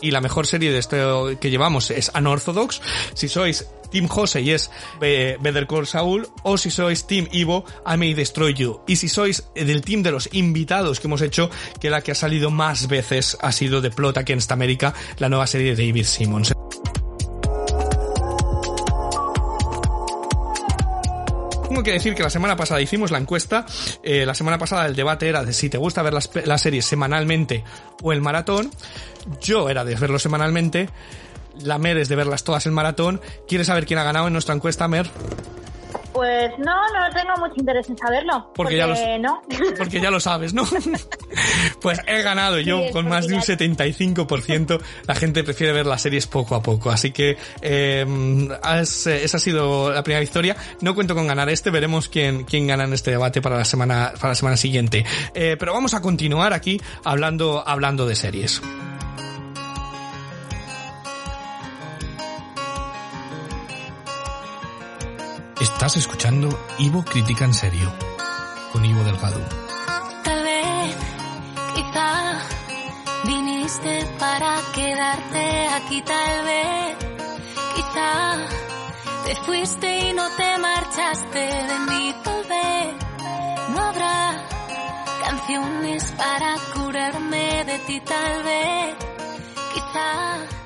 y 0.00 0.10
la 0.10 0.20
mejor 0.20 0.46
serie 0.46 0.72
de 0.72 0.78
esto 0.78 1.38
que 1.40 1.50
llevamos 1.50 1.90
es 1.90 2.10
Unorthodox. 2.14 2.80
Si 3.14 3.28
sois 3.28 3.66
Team 3.90 4.08
Jose 4.08 4.40
y 4.40 4.52
es 4.52 4.70
eh, 5.00 5.36
Better 5.40 5.66
Call 5.66 5.86
Saul, 5.86 6.28
o 6.42 6.56
si 6.56 6.70
sois 6.70 7.06
Team 7.06 7.28
Ivo, 7.32 7.64
I 7.86 7.96
May 7.96 8.14
Destroy 8.14 8.54
You. 8.54 8.80
Y 8.86 8.96
si 8.96 9.08
sois 9.08 9.44
del 9.54 9.82
team 9.82 10.02
de 10.02 10.12
los 10.12 10.28
invitados 10.32 11.00
que 11.00 11.08
hemos 11.08 11.22
hecho, 11.22 11.50
que 11.80 11.90
la 11.90 12.02
que 12.02 12.12
ha 12.12 12.14
salido 12.14 12.50
más 12.50 12.88
veces 12.88 13.36
ha 13.40 13.52
sido 13.52 13.82
The 13.82 13.90
Plot 13.90 14.18
Against 14.18 14.52
America, 14.52 14.94
la 15.18 15.28
nueva 15.28 15.46
serie 15.46 15.74
de 15.74 15.86
David 15.86 16.04
Simmons. 16.04 16.52
Tengo 21.80 21.92
que 21.92 21.92
decir 21.92 22.14
que 22.14 22.22
la 22.22 22.28
semana 22.28 22.56
pasada 22.56 22.82
hicimos 22.82 23.10
la 23.10 23.16
encuesta. 23.16 23.64
eh, 24.02 24.26
la 24.26 24.34
semana 24.34 24.58
pasada 24.58 24.84
el 24.84 24.94
debate 24.94 25.30
era 25.30 25.44
de 25.44 25.54
si 25.54 25.70
te 25.70 25.78
gusta 25.78 26.02
ver 26.02 26.12
las, 26.12 26.28
series 26.60 26.84
semanalmente 26.84 27.64
o 28.02 28.12
el 28.12 28.20
maratón. 28.20 28.70
Yo 29.40 29.70
era 29.70 29.82
de 29.82 29.94
verlo 29.94 30.18
semanalmente. 30.18 30.90
La 31.62 31.78
Mer 31.78 31.96
es 31.96 32.10
de 32.10 32.16
verlas 32.16 32.44
todas 32.44 32.66
en 32.66 32.74
maratón. 32.74 33.22
¿Quieres 33.48 33.68
saber 33.68 33.86
quién 33.86 33.98
ha 33.98 34.04
ganado 34.04 34.26
en 34.26 34.34
nuestra 34.34 34.54
encuesta, 34.54 34.88
Mer? 34.88 35.10
Pues 36.12 36.50
no, 36.58 36.74
no 36.74 37.10
tengo 37.14 37.36
mucho 37.38 37.54
interés 37.56 37.88
en 37.88 37.96
saberlo. 37.96 38.50
Porque 38.54 38.76
ya 38.76 38.86
los- 38.86 38.98
no. 39.20 39.42
Porque 39.78 40.00
ya 40.00 40.10
lo 40.10 40.18
sabes, 40.20 40.52
¿no? 40.52 40.64
pues 41.80 42.00
he 42.06 42.22
ganado 42.22 42.58
yo 42.58 42.80
Sí, 42.86 42.92
con 42.92 43.08
más 43.08 43.26
de 43.26 43.34
un 43.34 43.40
porque 43.40 43.56
75%. 43.56 44.80
La 45.06 45.14
gente 45.14 45.44
prefiere 45.44 45.72
ver 45.72 45.86
las 45.86 46.02
series 46.02 46.26
poco 46.26 46.54
a 46.54 46.62
poco. 46.62 46.90
Así 46.90 47.12
que 47.12 47.36
eh, 47.62 48.48
has- 48.62 49.06
eh, 49.06 49.24
esa 49.24 49.36
ha 49.36 49.40
sido 49.40 49.92
la 49.92 50.02
primera 50.02 50.20
victoria. 50.20 50.56
No 50.80 50.94
cuento 50.94 51.14
con 51.14 51.26
ganar 51.26 51.48
este. 51.48 51.70
Veremos 51.70 52.08
quién, 52.08 52.44
quién 52.44 52.66
gana 52.66 52.84
en 52.84 52.92
este 52.92 53.10
debate 53.12 53.40
para 53.40 53.56
la 53.58 53.64
semana, 53.64 54.12
para 54.20 54.30
la 54.30 54.34
semana 54.34 54.56
siguiente. 54.56 55.04
Eh, 55.34 55.56
pero 55.58 55.72
vamos 55.72 55.94
a 55.94 56.00
continuar 56.02 56.52
aquí 56.52 56.80
hablando, 57.04 57.62
hablando 57.66 58.06
de 58.06 58.16
series. 58.16 58.60
Estás 65.60 65.98
escuchando 65.98 66.48
Ivo 66.78 67.04
Crítica 67.04 67.44
en 67.44 67.52
Serio 67.52 67.92
con 68.72 68.82
Ivo 68.82 69.04
Delgado. 69.04 69.40
Tal 70.24 70.42
vez, 70.42 70.96
quizá, 71.74 72.38
viniste 73.26 74.06
para 74.18 74.56
quedarte 74.74 75.66
aquí, 75.68 76.00
tal 76.00 76.44
vez, 76.46 76.96
quizá, 77.76 78.36
te 79.26 79.36
fuiste 79.44 80.08
y 80.08 80.12
no 80.14 80.30
te 80.34 80.58
marchaste 80.58 81.38
de 81.38 81.78
mí, 81.90 82.14
tal 82.24 82.42
vez, 82.44 82.94
no 83.74 83.82
habrá 83.82 84.42
canciones 85.26 86.04
para 86.16 86.56
curarme 86.72 87.64
de 87.66 87.78
ti, 87.80 88.00
tal 88.00 88.42
vez, 88.44 88.96
quizá. 89.74 90.59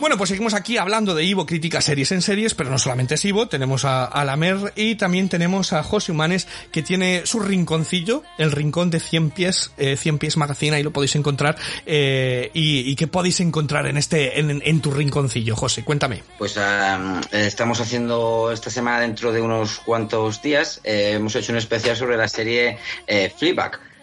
Bueno, 0.00 0.16
pues 0.16 0.28
seguimos 0.28 0.54
aquí 0.54 0.78
hablando 0.78 1.14
de 1.14 1.24
Ivo, 1.24 1.46
crítica 1.46 1.80
series 1.80 2.12
en 2.12 2.22
series, 2.22 2.54
pero 2.54 2.70
no 2.70 2.78
solamente 2.78 3.14
es 3.14 3.24
Ivo, 3.24 3.48
tenemos 3.48 3.84
a, 3.84 4.04
a 4.06 4.30
y 4.76 4.94
también 4.94 5.28
tenemos 5.28 5.72
a 5.72 5.82
José 5.82 6.12
Humanes, 6.12 6.48
que 6.72 6.82
tiene 6.82 7.22
su 7.26 7.40
rinconcillo, 7.40 8.22
el 8.38 8.52
rincón 8.52 8.90
de 8.90 9.00
100 9.00 9.30
pies, 9.30 9.72
eh, 9.76 9.96
100 9.96 10.18
pies 10.18 10.36
magazine, 10.36 10.76
ahí 10.76 10.82
lo 10.82 10.92
podéis 10.92 11.16
encontrar, 11.16 11.56
eh, 11.84 12.50
y, 12.54 12.90
y 12.90 12.96
qué 12.96 13.06
podéis 13.06 13.40
encontrar 13.40 13.86
en 13.86 13.96
este, 13.96 14.38
en, 14.40 14.80
tu 14.80 14.90
rinconcillo, 14.90 15.56
José, 15.56 15.84
cuéntame. 15.84 16.22
Pues 16.38 16.56
eh, 16.56 17.18
estamos 17.32 17.80
haciendo 17.80 18.50
esta 18.52 18.70
semana, 18.70 19.00
dentro 19.00 19.32
de 19.32 19.40
unos 19.40 19.80
cuantos 19.80 20.40
días, 20.40 20.80
eh, 20.84 21.12
hemos 21.14 21.34
hecho 21.34 21.52
un 21.52 21.58
especial 21.58 21.96
sobre 21.96 22.16
la 22.16 22.28
serie 22.28 22.78
eh, 23.06 23.32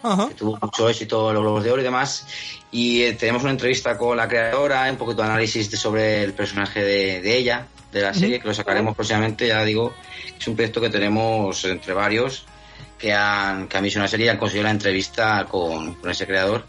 Fleabag, 0.00 0.28
que 0.28 0.34
tuvo 0.34 0.58
mucho 0.60 0.88
éxito, 0.88 1.32
los 1.32 1.42
Globos 1.42 1.64
de 1.64 1.70
Oro 1.72 1.80
y 1.80 1.84
demás. 1.84 2.26
Y 2.70 3.02
eh, 3.02 3.12
tenemos 3.14 3.42
una 3.42 3.52
entrevista 3.52 3.96
con 3.96 4.16
la 4.16 4.28
creadora, 4.28 4.88
un 4.90 4.96
poquito 4.96 5.22
de 5.22 5.28
análisis 5.28 5.70
de- 5.70 5.76
sobre 5.76 6.22
el 6.22 6.32
personaje 6.34 6.84
de, 6.84 7.20
de 7.22 7.36
ella, 7.36 7.66
de 7.92 8.02
la 8.02 8.12
serie, 8.14 8.38
que 8.40 8.46
lo 8.48 8.54
sacaremos 8.54 8.94
próximamente, 8.94 9.46
ya 9.48 9.64
digo, 9.64 9.94
es 10.38 10.46
un 10.46 10.54
proyecto 10.54 10.80
que 10.80 10.90
tenemos 10.90 11.64
entre 11.64 11.94
varios 11.94 12.44
que 12.98 13.12
han, 13.14 13.66
que 13.68 13.76
han 13.78 13.84
visto 13.84 13.98
una 13.98 14.08
serie 14.08 14.26
y 14.26 14.28
han 14.28 14.36
conseguido 14.38 14.64
la 14.64 14.70
entrevista 14.72 15.46
con, 15.48 15.94
con 15.94 16.10
ese 16.10 16.26
creador. 16.26 16.66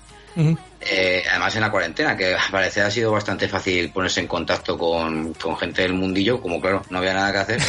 Eh, 0.82 1.24
además 1.30 1.54
en 1.56 1.62
la 1.62 1.72
cuarentena, 1.72 2.16
que 2.16 2.34
al 2.36 2.50
parecer 2.52 2.84
ha 2.86 2.92
sido 2.92 3.12
bastante 3.12 3.50
fácil 3.50 3.92
ponerse 3.92 4.22
en 4.22 4.28
contacto 4.28 4.78
con, 4.78 5.34
con 5.34 5.58
gente 5.58 5.82
del 5.82 5.92
mundillo, 5.94 6.40
como 6.40 6.62
claro, 6.62 6.84
no 6.90 7.00
había 7.00 7.14
nada 7.14 7.32
que 7.34 7.38
hacer, 7.40 7.62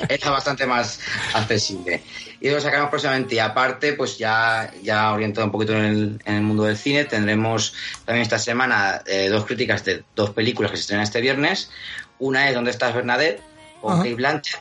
era 0.08 0.30
bastante 0.30 0.64
más 0.64 0.98
accesible. 1.34 2.02
Y 2.44 2.50
lo 2.50 2.60
sacamos 2.60 2.90
próximamente. 2.90 3.36
Y 3.36 3.38
aparte, 3.38 3.92
pues 3.92 4.18
ya, 4.18 4.68
ya 4.82 5.12
orientado 5.12 5.46
un 5.46 5.52
poquito 5.52 5.74
en 5.74 5.84
el, 5.84 6.20
en 6.24 6.34
el 6.34 6.42
mundo 6.42 6.64
del 6.64 6.76
cine, 6.76 7.04
tendremos 7.04 7.72
también 8.04 8.22
esta 8.22 8.38
semana 8.38 9.00
eh, 9.06 9.28
dos 9.28 9.46
críticas 9.46 9.84
de 9.84 10.02
dos 10.16 10.30
películas 10.30 10.72
que 10.72 10.76
se 10.76 10.80
estrenan 10.80 11.04
este 11.04 11.20
viernes. 11.20 11.70
Una 12.18 12.48
es 12.48 12.54
¿Dónde 12.56 12.72
estás 12.72 12.94
Bernadette? 12.94 13.40
con. 13.80 13.98
Kate 13.98 14.14
Blanchett. 14.14 14.60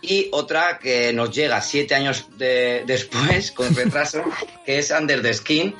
Y 0.00 0.28
otra 0.32 0.78
que 0.78 1.12
nos 1.12 1.30
llega 1.34 1.60
siete 1.60 1.94
años 1.94 2.26
de- 2.38 2.84
después, 2.86 3.52
con 3.52 3.74
retraso, 3.76 4.22
que 4.64 4.78
es 4.78 4.90
Under 4.90 5.20
the 5.22 5.32
Skin, 5.34 5.74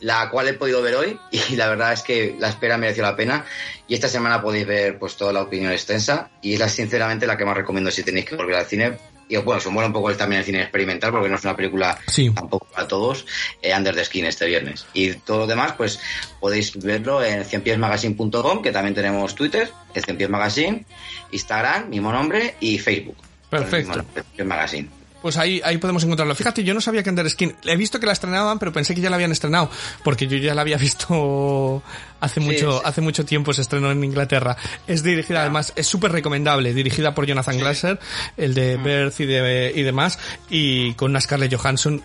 la 0.00 0.30
cual 0.30 0.46
he 0.48 0.52
podido 0.54 0.80
ver 0.80 0.94
hoy 0.94 1.18
y 1.32 1.56
la 1.56 1.68
verdad 1.68 1.92
es 1.92 2.02
que 2.02 2.36
la 2.38 2.48
espera 2.50 2.76
mereció 2.76 3.02
la 3.02 3.16
pena. 3.16 3.44
Y 3.88 3.94
esta 3.94 4.08
semana 4.08 4.40
podéis 4.40 4.66
ver 4.66 4.96
pues 4.98 5.16
toda 5.16 5.32
la 5.32 5.42
opinión 5.42 5.72
extensa 5.72 6.30
y 6.40 6.54
es 6.54 6.60
la, 6.60 6.68
sinceramente 6.68 7.26
la 7.26 7.36
que 7.36 7.44
más 7.44 7.56
recomiendo 7.56 7.90
si 7.90 8.04
tenéis 8.04 8.26
que 8.26 8.36
volver 8.36 8.54
al 8.56 8.66
cine. 8.66 8.96
Y 9.28 9.36
bueno, 9.36 9.60
se 9.60 9.68
mola 9.70 9.86
un 9.86 9.92
poco 9.92 10.10
el, 10.10 10.16
también 10.16 10.40
el 10.40 10.44
cine 10.44 10.62
experimental 10.62 11.10
porque 11.12 11.28
no 11.28 11.36
es 11.36 11.44
una 11.44 11.56
película 11.56 11.98
tampoco 12.34 12.66
para 12.66 12.88
todos, 12.88 13.26
eh, 13.62 13.74
Under 13.76 13.94
the 13.94 14.04
Skin 14.04 14.24
este 14.24 14.46
viernes. 14.46 14.86
Y 14.94 15.12
todo 15.14 15.40
lo 15.40 15.46
demás, 15.46 15.72
pues 15.76 16.00
podéis 16.40 16.76
verlo 16.78 17.22
en 17.22 17.44
cienpiesmagazine.com, 17.44 18.62
que 18.62 18.72
también 18.72 18.94
tenemos 18.94 19.34
Twitter, 19.34 19.70
el 19.94 20.04
Cien 20.04 20.16
Pies 20.16 20.30
Magazine, 20.30 20.84
Instagram, 21.30 21.88
mismo 21.90 22.12
nombre, 22.12 22.54
y 22.60 22.78
Facebook. 22.78 23.16
Perfecto. 23.50 24.04
Magazine. 24.44 24.97
Pues 25.22 25.36
ahí, 25.36 25.60
ahí 25.64 25.78
podemos 25.78 26.04
encontrarlo. 26.04 26.34
Fíjate, 26.34 26.62
yo 26.62 26.74
no 26.74 26.80
sabía 26.80 27.02
que 27.02 27.10
Under 27.10 27.28
Skin. 27.28 27.56
He 27.64 27.76
visto 27.76 27.98
que 27.98 28.06
la 28.06 28.12
estrenaban, 28.12 28.58
pero 28.60 28.72
pensé 28.72 28.94
que 28.94 29.00
ya 29.00 29.10
la 29.10 29.16
habían 29.16 29.32
estrenado. 29.32 29.68
Porque 30.04 30.28
yo 30.28 30.36
ya 30.36 30.54
la 30.54 30.60
había 30.62 30.76
visto 30.78 31.82
hace 32.20 32.40
Sí, 32.40 32.46
mucho, 32.46 32.72
sí. 32.78 32.82
hace 32.84 33.00
mucho 33.00 33.24
tiempo 33.24 33.52
se 33.52 33.62
estrenó 33.62 33.90
en 33.90 34.02
Inglaterra. 34.04 34.56
Es 34.86 35.02
dirigida, 35.02 35.40
además, 35.40 35.72
es 35.74 35.86
súper 35.88 36.12
recomendable. 36.12 36.72
Dirigida 36.72 37.14
por 37.14 37.26
Jonathan 37.26 37.58
Glasser, 37.58 37.98
el 38.36 38.54
de 38.54 38.78
Mm. 38.78 38.84
Birth 38.84 39.20
y, 39.20 39.26
de, 39.26 39.72
y 39.74 39.82
demás. 39.82 40.18
Y 40.50 40.92
con 40.94 41.10
una 41.10 41.20
Scarlett 41.20 41.54
Johansson 41.54 42.02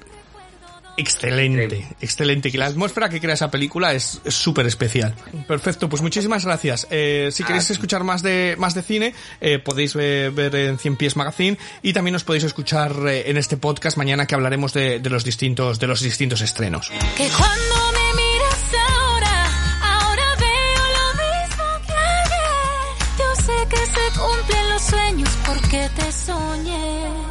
excelente, 0.97 1.87
excelente. 2.01 2.51
Que 2.51 2.57
la 2.57 2.67
atmósfera 2.67 3.09
que 3.09 3.19
crea 3.19 3.33
esa 3.33 3.49
película 3.51 3.93
es 3.93 4.21
es 4.23 4.35
súper 4.35 4.65
especial. 4.65 5.15
Perfecto, 5.47 5.89
pues 5.89 6.01
muchísimas 6.01 6.45
gracias. 6.45 6.87
Eh, 6.89 7.29
si 7.31 7.43
queréis 7.43 7.69
escuchar 7.69 8.03
más 8.03 8.21
de, 8.21 8.55
más 8.57 8.73
de 8.73 8.81
cine, 8.83 9.13
eh, 9.41 9.59
podéis 9.59 9.93
ver, 9.93 10.31
ver 10.31 10.55
en 10.55 10.77
Cien 10.77 10.95
Pies 10.95 11.15
Magazine 11.15 11.57
y 11.81 11.93
también 11.93 12.15
os 12.15 12.23
podéis 12.23 12.43
escuchar 12.43 12.93
eh, 13.07 13.29
en 13.29 13.37
este 13.37 13.57
podcast 13.57 13.97
mañana 13.97 14.25
que 14.25 14.35
hablaremos 14.35 14.73
de, 14.73 14.99
de 14.99 15.09
los 15.09 15.23
distintos, 15.23 15.79
de 15.79 15.87
los 15.87 16.01
distintos 16.01 16.41
estrenos. 16.41 16.89
Que 17.17 17.27
cuando 17.29 17.75
me 17.93 18.21
miras 18.21 18.63
ahora, 18.89 19.45
ahora 19.81 20.35
veo 20.39 20.83
lo 20.97 21.07
mismo 21.23 21.87
que 21.87 21.93
ayer. 21.93 23.17
Yo 23.19 23.35
sé 23.43 23.67
que 23.69 23.77
se 23.77 24.19
cumplen 24.19 24.69
los 24.69 24.81
sueños 24.81 25.29
porque 25.45 25.89
te 25.95 26.11
soñé. 26.11 27.22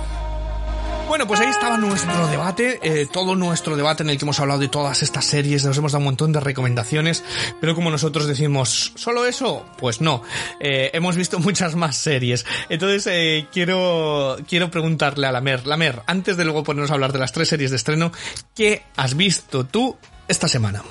Bueno, 1.12 1.26
pues 1.26 1.40
ahí 1.40 1.50
estaba 1.50 1.76
nuestro 1.76 2.26
debate, 2.28 2.80
eh, 2.80 3.06
todo 3.06 3.34
nuestro 3.34 3.76
debate 3.76 4.02
en 4.02 4.08
el 4.08 4.16
que 4.16 4.24
hemos 4.24 4.40
hablado 4.40 4.60
de 4.60 4.68
todas 4.68 5.02
estas 5.02 5.26
series, 5.26 5.62
nos 5.62 5.76
hemos 5.76 5.92
dado 5.92 5.98
un 5.98 6.06
montón 6.06 6.32
de 6.32 6.40
recomendaciones, 6.40 7.22
pero 7.60 7.74
como 7.74 7.90
nosotros 7.90 8.26
decimos, 8.26 8.94
¿solo 8.96 9.26
eso? 9.26 9.66
Pues 9.76 10.00
no, 10.00 10.22
Eh, 10.58 10.90
hemos 10.94 11.14
visto 11.16 11.38
muchas 11.38 11.76
más 11.76 11.98
series. 11.98 12.46
Entonces, 12.70 13.06
eh, 13.08 13.46
quiero, 13.52 14.38
quiero 14.48 14.70
preguntarle 14.70 15.26
a 15.26 15.32
la 15.32 15.42
Mer, 15.42 15.66
la 15.66 15.76
Mer, 15.76 16.00
antes 16.06 16.38
de 16.38 16.46
luego 16.46 16.64
ponernos 16.64 16.90
a 16.90 16.94
hablar 16.94 17.12
de 17.12 17.18
las 17.18 17.32
tres 17.32 17.48
series 17.48 17.72
de 17.72 17.76
estreno, 17.76 18.10
¿qué 18.54 18.82
has 18.96 19.14
visto 19.14 19.66
tú 19.66 19.98
esta 20.28 20.48
semana? 20.48 20.82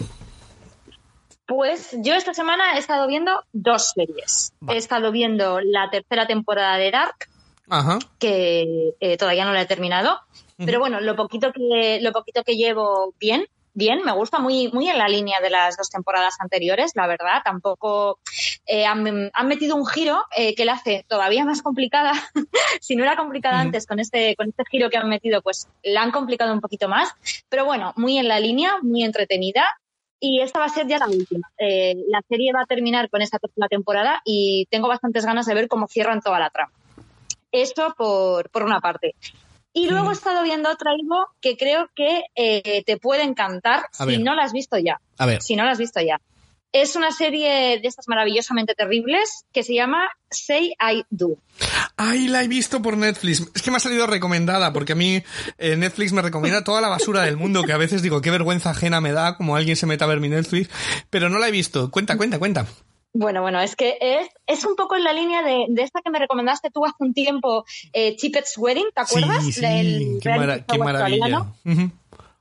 Pues 1.48 1.98
yo 1.98 2.14
esta 2.14 2.36
semana 2.36 2.76
he 2.76 2.78
estado 2.80 3.08
viendo 3.08 3.44
dos 3.54 3.94
series. 3.96 4.54
He 4.70 4.78
estado 4.78 5.12
viendo 5.12 5.60
la 5.62 5.90
tercera 5.90 6.28
temporada 6.28 6.78
de 6.78 6.92
Dark, 6.92 7.28
Ajá. 7.72 8.00
que 8.20 8.94
eh, 9.00 9.18
todavía 9.18 9.46
no 9.46 9.54
la 9.54 9.62
he 9.62 9.66
terminado. 9.66 10.20
Pero 10.58 10.80
bueno, 10.80 11.00
lo 11.00 11.16
poquito 11.16 11.52
que, 11.52 12.00
lo 12.02 12.12
poquito 12.12 12.44
que 12.44 12.56
llevo 12.56 13.16
bien, 13.20 13.48
bien, 13.74 14.02
me 14.04 14.12
gusta 14.12 14.40
muy, 14.40 14.70
muy 14.72 14.90
en 14.90 14.98
la 14.98 15.08
línea 15.08 15.40
de 15.40 15.50
las 15.50 15.78
dos 15.78 15.90
temporadas 15.90 16.36
anteriores, 16.40 16.92
la 16.96 17.08
verdad. 17.08 17.42
Tampoco 17.44 18.20
eh, 18.66 18.86
han, 18.86 19.32
han 19.34 19.48
metido 19.48 19.76
un 19.76 19.86
giro 19.86 20.24
eh, 20.36 20.54
que 20.56 20.66
la 20.66 20.74
hace 20.74 21.06
todavía 21.08 21.46
más 21.46 21.62
complicada. 21.62 22.14
si 22.82 22.96
no 22.96 23.04
era 23.04 23.16
complicada 23.16 23.60
antes, 23.60 23.88
con 23.88 24.00
este, 24.00 24.36
con 24.36 24.50
este 24.50 24.64
giro 24.70 24.90
que 24.90 24.98
han 24.98 25.10
metido, 25.10 25.42
pues 25.42 25.68
la 25.84 26.02
han 26.02 26.12
complicado 26.12 26.54
un 26.54 26.62
poquito 26.62 26.88
más. 26.88 27.14
Pero 27.50 27.66
bueno, 27.66 27.94
muy 27.96 28.18
en 28.18 28.28
la 28.28 28.40
línea, 28.40 28.76
muy 28.82 29.04
entretenida. 29.04 29.66
Y 30.24 30.42
esta 30.42 30.60
va 30.60 30.66
a 30.66 30.70
ser 30.70 30.86
ya 30.86 31.00
la 31.00 31.08
última. 31.08 31.50
Eh, 31.58 31.96
la 32.08 32.22
serie 32.30 32.54
va 32.54 32.62
a 32.62 32.66
terminar 32.66 33.10
con 33.10 33.24
esta 33.24 33.40
tercera 33.40 33.68
temporada 33.68 34.22
y 34.24 34.68
tengo 34.70 34.88
bastantes 34.88 35.26
ganas 35.26 35.48
de 35.48 35.56
ver 35.56 35.68
cómo 35.68 35.88
cierran 35.88 36.22
toda 36.22 36.38
la 36.38 36.52
trama. 36.52 36.72
Eso 37.52 37.94
por, 37.98 38.50
por 38.50 38.64
una 38.64 38.80
parte. 38.80 39.16
Y 39.74 39.88
luego 39.90 40.10
he 40.10 40.14
estado 40.14 40.44
viendo 40.44 40.70
otra 40.70 40.92
algo 40.92 41.28
que 41.40 41.56
creo 41.56 41.90
que 41.96 42.24
eh, 42.36 42.84
te 42.86 42.98
puede 42.98 43.24
encantar 43.24 43.86
A 43.98 44.04
si 44.04 44.12
ver. 44.12 44.20
no 44.20 44.36
la 44.36 44.44
has 44.44 44.52
visto 44.52 44.78
ya. 44.78 45.00
A 45.18 45.26
ver. 45.26 45.42
Si 45.42 45.56
no 45.56 45.64
la 45.64 45.72
has 45.72 45.78
visto 45.78 46.02
ya. 46.02 46.20
Es 46.74 46.96
una 46.96 47.12
serie 47.12 47.80
de 47.82 47.88
estas 47.88 48.08
maravillosamente 48.08 48.76
terribles 48.76 49.44
que 49.52 49.64
se 49.64 49.74
llama 49.74 50.08
Say 50.30 50.74
I 50.80 51.04
Do. 51.10 51.38
Ay, 51.98 52.28
la 52.30 52.44
he 52.44 52.48
visto 52.48 52.82
por 52.82 52.96
Netflix. 52.98 53.46
Es 53.54 53.62
que 53.62 53.72
me 53.72 53.78
ha 53.78 53.82
salido 53.82 54.08
recomendada, 54.08 54.72
porque 54.72 54.94
a 54.94 54.96
mí 54.96 55.22
eh, 55.58 55.76
Netflix 55.76 56.14
me 56.14 56.22
recomienda 56.22 56.64
toda 56.64 56.80
la 56.82 56.88
basura 56.88 57.24
del 57.24 57.36
mundo, 57.38 57.64
que 57.64 57.74
a 57.74 57.78
veces 57.78 58.02
digo, 58.02 58.22
qué 58.22 58.32
vergüenza 58.32 58.70
ajena 58.70 59.02
me 59.02 59.12
da 59.12 59.36
como 59.36 59.56
alguien 59.58 59.76
se 59.76 59.86
meta 59.86 60.06
a 60.06 60.08
ver 60.08 60.22
mi 60.22 60.30
Netflix, 60.30 60.70
pero 61.10 61.30
no 61.30 61.40
la 61.40 61.50
he 61.50 61.52
visto. 61.52 61.92
Cuenta, 61.92 62.16
cuenta, 62.18 62.40
cuenta. 62.40 62.66
Bueno, 63.14 63.42
bueno, 63.42 63.60
es 63.60 63.76
que 63.76 63.98
es, 64.00 64.30
es 64.48 64.66
un 64.66 64.76
poco 64.76 64.96
en 64.96 65.04
la 65.04 65.12
línea 65.12 65.44
de, 65.44 65.66
de 65.68 65.82
esta 65.84 66.02
que 66.02 66.10
me 66.10 66.20
recomendaste 66.20 66.70
tú 66.72 66.86
hace 66.86 66.96
un 67.00 67.14
tiempo, 67.14 67.66
eh, 67.92 68.16
Chippet's 68.16 68.58
Wedding, 68.58 68.88
¿te 68.96 69.02
acuerdas? 69.02 69.44
Sí, 69.44 69.52
sí, 69.52 69.62
Del 69.62 70.20
qué, 70.22 70.30
mara- 70.30 70.64
maravilla. 70.78 71.46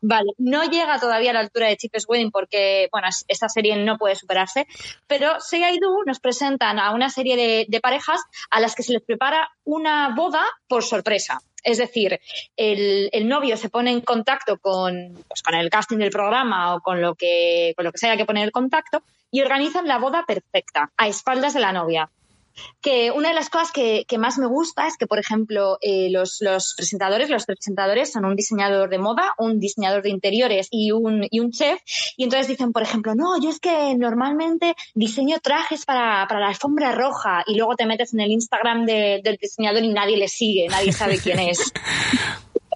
Vale, 0.02 0.32
no 0.38 0.64
llega 0.64 0.98
todavía 0.98 1.30
a 1.30 1.34
la 1.34 1.40
altura 1.40 1.66
de 1.68 1.76
Chippet's 1.76 2.06
Wedding 2.08 2.30
porque, 2.30 2.88
bueno, 2.90 3.08
es- 3.08 3.24
esta 3.28 3.48
serie 3.50 3.76
no 3.76 3.98
puede 3.98 4.14
superarse, 4.16 4.66
pero 5.06 5.32
I 5.52 5.78
Do 5.78 6.04
nos 6.06 6.20
presentan 6.20 6.78
a 6.78 6.92
una 6.92 7.10
serie 7.10 7.36
de, 7.36 7.66
de 7.68 7.80
parejas 7.80 8.20
a 8.50 8.60
las 8.60 8.74
que 8.74 8.82
se 8.82 8.92
les 8.94 9.02
prepara 9.02 9.50
una 9.64 10.14
boda 10.14 10.42
por 10.68 10.84
sorpresa. 10.84 11.40
Es 11.62 11.76
decir, 11.76 12.18
el, 12.56 13.10
el 13.12 13.28
novio 13.28 13.58
se 13.58 13.68
pone 13.68 13.90
en 13.90 14.00
contacto 14.00 14.56
con, 14.58 15.22
pues, 15.28 15.42
con 15.42 15.54
el 15.54 15.68
casting 15.68 15.98
del 15.98 16.10
programa 16.10 16.74
o 16.76 16.80
con 16.80 17.02
lo, 17.02 17.14
que, 17.14 17.74
con 17.76 17.84
lo 17.84 17.92
que 17.92 17.98
se 17.98 18.06
haya 18.06 18.16
que 18.16 18.24
poner 18.24 18.44
el 18.44 18.52
contacto 18.52 19.02
y 19.30 19.40
organizan 19.42 19.86
la 19.86 19.98
boda 19.98 20.24
perfecta, 20.26 20.90
a 20.96 21.08
espaldas 21.08 21.54
de 21.54 21.60
la 21.60 21.72
novia 21.72 22.10
que 22.80 23.10
una 23.10 23.28
de 23.28 23.34
las 23.34 23.50
cosas 23.50 23.70
que, 23.72 24.04
más 24.18 24.38
me 24.38 24.46
gusta 24.46 24.86
es 24.86 24.96
que, 24.96 25.06
por 25.06 25.18
ejemplo, 25.18 25.78
eh, 25.80 26.08
los, 26.10 26.38
los 26.40 26.74
presentadores, 26.76 27.30
los 27.30 27.46
presentadores 27.46 28.12
son 28.12 28.24
un 28.24 28.36
diseñador 28.36 28.88
de 28.90 28.98
moda, 28.98 29.34
un 29.38 29.58
diseñador 29.60 30.02
de 30.02 30.10
interiores 30.10 30.68
y 30.70 30.92
un, 30.92 31.26
y 31.30 31.40
un 31.40 31.52
chef. 31.52 31.80
Y 32.16 32.24
entonces 32.24 32.48
dicen, 32.48 32.72
por 32.72 32.82
ejemplo, 32.82 33.14
no, 33.14 33.40
yo 33.40 33.50
es 33.50 33.60
que 33.60 33.94
normalmente 33.96 34.74
diseño 34.94 35.38
trajes 35.40 35.84
para, 35.84 36.26
para 36.28 36.40
la 36.40 36.48
alfombra 36.48 36.92
roja 36.92 37.44
y 37.46 37.56
luego 37.56 37.76
te 37.76 37.86
metes 37.86 38.12
en 38.14 38.20
el 38.20 38.30
Instagram 38.30 38.84
de- 38.84 39.20
del 39.22 39.36
diseñador 39.36 39.82
y 39.82 39.88
nadie 39.88 40.16
le 40.16 40.28
sigue, 40.28 40.66
nadie 40.68 40.92
sabe 40.92 41.18
quién 41.18 41.38
es. 41.38 41.72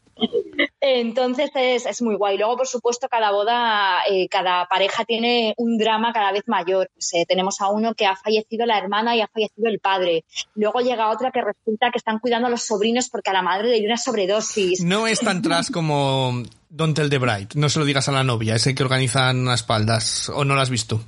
Entonces 0.87 1.51
es, 1.55 1.87
es 1.87 2.03
muy 2.03 2.15
guay. 2.15 2.37
Luego, 2.37 2.59
por 2.59 2.67
supuesto, 2.67 3.09
cada 3.09 3.31
boda, 3.31 4.01
eh, 4.07 4.29
cada 4.29 4.67
pareja 4.67 5.07
tiene 5.07 5.55
un 5.57 5.79
drama 5.79 6.13
cada 6.13 6.31
vez 6.31 6.43
mayor. 6.47 6.91
Pues, 6.93 7.15
eh, 7.15 7.25
tenemos 7.27 7.59
a 7.63 7.71
uno 7.71 7.95
que 7.95 8.05
ha 8.05 8.15
fallecido 8.17 8.67
la 8.67 8.77
hermana 8.77 9.17
y 9.17 9.23
ha 9.23 9.29
fallecido 9.29 9.69
el 9.71 9.79
padre. 9.79 10.27
Luego 10.55 10.81
llega 10.81 11.09
otra 11.09 11.31
que 11.31 11.41
resulta 11.41 11.91
que 11.91 11.97
están 11.97 12.19
cuidando 12.19 12.49
a 12.49 12.51
los 12.51 12.67
sobrinos 12.67 13.09
porque 13.09 13.31
a 13.31 13.33
la 13.33 13.41
madre 13.41 13.69
le 13.69 13.79
dio 13.79 13.87
una 13.87 13.97
sobredosis. 13.97 14.85
No 14.85 15.07
es 15.07 15.21
tan 15.21 15.41
tras 15.41 15.71
como 15.71 16.43
Don't 16.69 16.95
Tell 16.95 17.09
the 17.09 17.17
Bride. 17.17 17.49
No 17.55 17.71
se 17.71 17.79
lo 17.79 17.87
digas 17.87 18.11
a 18.11 18.13
la 18.13 18.23
novia, 18.23 18.55
ese 18.55 18.75
que 18.75 18.83
organizan 18.83 19.49
a 19.49 19.55
espaldas. 19.55 20.29
¿O 20.29 20.45
no 20.45 20.55
lo 20.55 20.61
has 20.61 20.69
visto? 20.69 21.01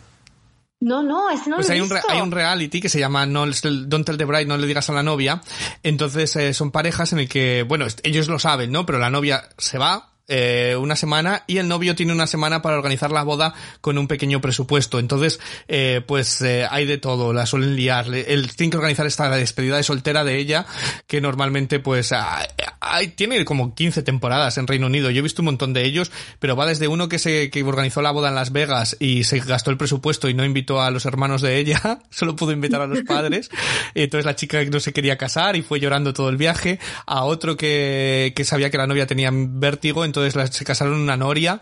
No, 0.78 1.02
no, 1.02 1.30
ese 1.30 1.48
no 1.48 1.56
Pues 1.56 1.68
lo 1.68 1.74
he 1.74 1.76
hay 1.76 1.80
un, 1.80 1.90
hay 2.08 2.20
un 2.20 2.30
reality 2.30 2.80
que 2.80 2.88
se 2.88 2.98
llama 2.98 3.24
no, 3.24 3.46
Don't 3.46 4.04
Tell 4.04 4.18
the 4.18 4.24
Bride, 4.24 4.46
no 4.46 4.58
le 4.58 4.66
digas 4.66 4.90
a 4.90 4.92
la 4.92 5.02
novia. 5.02 5.40
Entonces 5.82 6.36
eh, 6.36 6.52
son 6.52 6.70
parejas 6.70 7.12
en 7.12 7.20
el 7.20 7.28
que, 7.28 7.62
bueno, 7.62 7.86
ellos 8.02 8.28
lo 8.28 8.38
saben, 8.38 8.72
¿no? 8.72 8.84
Pero 8.84 8.98
la 8.98 9.10
novia 9.10 9.48
se 9.56 9.78
va 9.78 10.15
eh, 10.28 10.76
una 10.78 10.96
semana 10.96 11.44
y 11.46 11.58
el 11.58 11.68
novio 11.68 11.94
tiene 11.94 12.12
una 12.12 12.26
semana 12.26 12.62
para 12.62 12.76
organizar 12.76 13.10
la 13.12 13.22
boda 13.22 13.54
con 13.80 13.98
un 13.98 14.08
pequeño 14.08 14.40
presupuesto. 14.40 14.98
Entonces, 14.98 15.38
eh, 15.68 16.00
pues 16.06 16.40
eh, 16.42 16.66
hay 16.70 16.84
de 16.86 16.98
todo, 16.98 17.32
la 17.32 17.46
suelen 17.46 17.76
liar. 17.76 18.06
Él 18.14 18.50
tiene 18.56 18.70
que 18.70 18.76
organizar 18.78 19.06
esta 19.06 19.30
despedida 19.30 19.76
de 19.76 19.82
soltera 19.82 20.24
de 20.24 20.38
ella, 20.38 20.66
que 21.06 21.20
normalmente 21.20 21.78
pues 21.80 22.12
hay- 22.12 23.08
tiene 23.16 23.44
como 23.44 23.74
15 23.74 24.02
temporadas 24.02 24.58
en 24.58 24.66
Reino 24.66 24.86
Unido. 24.86 25.10
Yo 25.10 25.20
he 25.20 25.22
visto 25.22 25.42
un 25.42 25.46
montón 25.46 25.72
de 25.72 25.84
ellos, 25.84 26.10
pero 26.38 26.56
va 26.56 26.66
desde 26.66 26.88
uno 26.88 27.08
que 27.08 27.18
se 27.18 27.50
que 27.50 27.62
organizó 27.62 28.02
la 28.02 28.10
boda 28.10 28.28
en 28.28 28.34
Las 28.34 28.52
Vegas 28.52 28.96
y 29.00 29.24
se 29.24 29.38
gastó 29.40 29.70
el 29.70 29.76
presupuesto 29.76 30.28
y 30.28 30.34
no 30.34 30.44
invitó 30.44 30.80
a 30.80 30.90
los 30.90 31.04
hermanos 31.06 31.42
de 31.42 31.58
ella, 31.58 32.00
solo 32.10 32.34
pudo 32.36 32.52
invitar 32.52 32.80
a 32.80 32.86
los 32.86 33.02
padres. 33.02 33.48
Entonces 33.94 34.24
la 34.24 34.34
chica 34.36 34.62
no 34.64 34.80
se 34.80 34.92
quería 34.92 35.16
casar 35.18 35.56
y 35.56 35.62
fue 35.62 35.78
llorando 35.80 36.12
todo 36.12 36.28
el 36.28 36.36
viaje. 36.36 36.78
A 37.06 37.24
otro 37.24 37.56
que, 37.56 38.32
que 38.34 38.44
sabía 38.44 38.70
que 38.70 38.78
la 38.78 38.86
novia 38.86 39.06
tenía 39.06 39.30
vértigo, 39.32 40.04
entonces 40.04 40.15
entonces 40.24 40.56
se 40.56 40.64
casaron 40.64 40.94
en 40.94 41.00
una 41.00 41.16
noria 41.16 41.60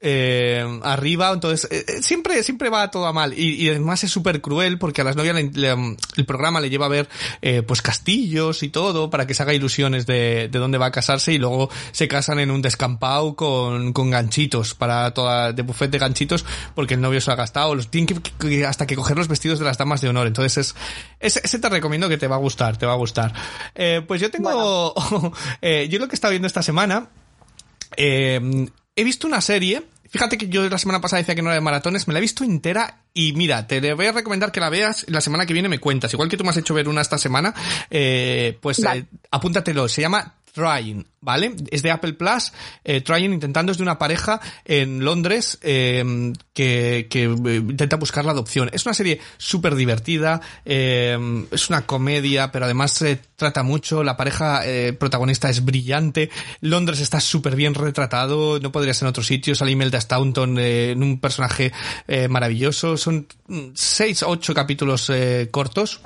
eh, 0.00 0.62
arriba, 0.82 1.30
entonces 1.32 1.66
eh, 1.72 1.84
eh, 1.88 2.02
siempre 2.02 2.42
siempre 2.42 2.68
va 2.68 2.90
todo 2.90 3.06
a 3.06 3.12
mal. 3.14 3.32
Y, 3.32 3.54
y 3.54 3.70
además 3.70 4.04
es 4.04 4.10
súper 4.10 4.40
cruel 4.42 4.78
porque 4.78 5.00
a 5.00 5.04
las 5.04 5.16
novias 5.16 5.34
le- 5.34 5.50
le- 5.52 5.96
el 6.16 6.26
programa 6.26 6.60
le 6.60 6.68
lleva 6.68 6.86
a 6.86 6.90
ver 6.90 7.08
eh, 7.40 7.62
pues 7.62 7.80
castillos 7.80 8.62
y 8.62 8.68
todo 8.68 9.08
para 9.08 9.26
que 9.26 9.32
se 9.34 9.42
haga 9.42 9.54
ilusiones 9.54 10.04
de, 10.06 10.48
de 10.52 10.58
dónde 10.58 10.76
va 10.78 10.86
a 10.86 10.90
casarse 10.90 11.32
y 11.32 11.38
luego 11.38 11.70
se 11.92 12.08
casan 12.08 12.38
en 12.40 12.50
un 12.50 12.60
descampado 12.60 13.34
con, 13.36 13.92
con 13.94 14.10
ganchitos 14.10 14.74
para 14.74 15.12
toda 15.14 15.52
de 15.52 15.62
buffet 15.62 15.90
de 15.90 15.98
ganchitos 15.98 16.44
porque 16.74 16.94
el 16.94 17.00
novio 17.00 17.20
se 17.22 17.30
lo 17.30 17.32
ha 17.32 17.36
gastado. 17.36 17.74
Los 17.74 17.90
tienen 17.90 18.20
que, 18.38 18.66
hasta 18.66 18.86
que 18.86 18.96
coger 18.96 19.16
los 19.16 19.28
vestidos 19.28 19.58
de 19.58 19.64
las 19.64 19.78
damas 19.78 20.02
de 20.02 20.08
honor. 20.10 20.26
Entonces 20.26 20.58
es 20.58 20.74
ese, 21.20 21.40
ese 21.42 21.58
te 21.58 21.68
recomiendo 21.70 22.08
que 22.08 22.18
te 22.18 22.28
va 22.28 22.36
a 22.36 22.40
gustar 22.40 22.76
te 22.76 22.84
va 22.86 22.92
a 22.92 22.96
gustar. 22.96 23.32
Eh, 23.74 24.02
pues 24.06 24.20
yo 24.20 24.30
tengo 24.30 24.94
eh, 25.62 25.88
yo 25.90 25.98
lo 25.98 26.06
que 26.06 26.12
he 26.14 26.16
estado 26.16 26.30
viendo 26.32 26.46
esta 26.46 26.62
semana 26.62 27.08
eh, 27.96 28.68
he 28.94 29.04
visto 29.04 29.26
una 29.26 29.40
serie. 29.40 29.82
Fíjate 30.08 30.38
que 30.38 30.48
yo 30.48 30.68
la 30.68 30.78
semana 30.78 31.00
pasada 31.00 31.20
decía 31.20 31.34
que 31.34 31.42
no 31.42 31.48
era 31.48 31.56
de 31.56 31.60
maratones, 31.60 32.06
me 32.06 32.14
la 32.14 32.18
he 32.18 32.22
visto 32.22 32.44
entera 32.44 33.02
y 33.12 33.32
mira, 33.32 33.66
te 33.66 33.92
voy 33.92 34.06
a 34.06 34.12
recomendar 34.12 34.52
que 34.52 34.60
la 34.60 34.70
veas 34.70 35.04
la 35.08 35.20
semana 35.20 35.46
que 35.46 35.52
viene 35.52 35.68
me 35.68 35.80
cuentas. 35.80 36.12
Igual 36.12 36.28
que 36.28 36.36
tú 36.36 36.44
me 36.44 36.50
has 36.50 36.56
hecho 36.56 36.74
ver 36.74 36.88
una 36.88 37.00
esta 37.00 37.18
semana, 37.18 37.54
eh, 37.90 38.56
pues 38.60 38.78
eh, 38.78 39.04
apúntatelo. 39.30 39.88
Se 39.88 40.02
llama 40.02 40.34
Trying, 40.56 41.06
¿vale? 41.20 41.54
Es 41.70 41.82
de 41.82 41.90
Apple 41.90 42.14
Plus. 42.14 42.50
Eh, 42.82 43.02
Trying 43.02 43.34
intentando 43.34 43.72
es 43.72 43.76
de 43.76 43.82
una 43.82 43.98
pareja 43.98 44.40
en 44.64 45.04
Londres 45.04 45.58
eh, 45.60 46.32
que, 46.54 47.08
que 47.10 47.24
eh, 47.24 47.56
intenta 47.56 47.96
buscar 47.96 48.24
la 48.24 48.32
adopción. 48.32 48.70
Es 48.72 48.86
una 48.86 48.94
serie 48.94 49.20
súper 49.36 49.74
divertida, 49.74 50.40
eh, 50.64 51.46
es 51.50 51.68
una 51.68 51.84
comedia, 51.84 52.50
pero 52.50 52.64
además 52.64 52.92
se 52.92 53.20
trata 53.36 53.62
mucho. 53.62 54.02
La 54.02 54.16
pareja 54.16 54.62
eh, 54.64 54.94
protagonista 54.94 55.50
es 55.50 55.62
brillante. 55.62 56.30
Londres 56.62 57.00
está 57.00 57.20
súper 57.20 57.54
bien 57.54 57.74
retratado, 57.74 58.58
no 58.58 58.72
podría 58.72 58.94
ser 58.94 59.04
en 59.04 59.10
otro 59.10 59.22
sitio. 59.22 59.54
Sale 59.54 59.72
Imelda 59.72 60.00
Staunton 60.00 60.58
eh, 60.58 60.92
en 60.92 61.02
un 61.02 61.20
personaje 61.20 61.70
maravilloso. 62.30 62.96
Son 62.96 63.26
mm, 63.48 63.72
seis, 63.74 64.22
ocho 64.22 64.54
capítulos 64.54 65.12
cortos 65.50 66.00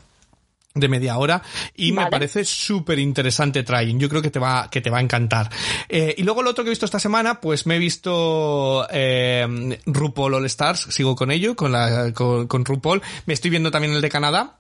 de 0.75 0.89
media 0.89 1.19
hora 1.19 1.43
y 1.75 1.93
me 1.93 2.07
parece 2.07 2.45
súper 2.45 2.99
interesante 2.99 3.63
Trying. 3.63 3.99
Yo 3.99 4.09
creo 4.09 4.23
que 4.23 4.31
te 4.31 4.39
va, 4.39 4.69
que 4.71 4.81
te 4.81 4.91
va 4.91 4.99
a 4.99 5.01
encantar. 5.01 5.51
Eh, 5.89 6.15
y 6.17 6.23
luego 6.23 6.43
lo 6.43 6.51
otro 6.51 6.63
que 6.63 6.69
he 6.69 6.71
visto 6.71 6.85
esta 6.85 7.01
semana, 7.01 7.41
pues 7.41 7.67
me 7.67 7.77
he 7.77 7.79
visto 7.79 8.87
eh, 8.91 9.79
RuPaul 9.87 10.35
All 10.35 10.47
Stars, 10.47 10.87
sigo 10.91 11.17
con 11.17 11.31
ello, 11.31 11.57
con, 11.57 11.73
la, 11.73 12.13
con, 12.13 12.47
con 12.47 12.65
RuPaul. 12.65 13.03
Me 13.27 13.35
estoy 13.35 13.51
viendo 13.51 13.71
también 13.71 13.95
el 13.95 14.01
de 14.01 14.09
Canadá. 14.09 14.57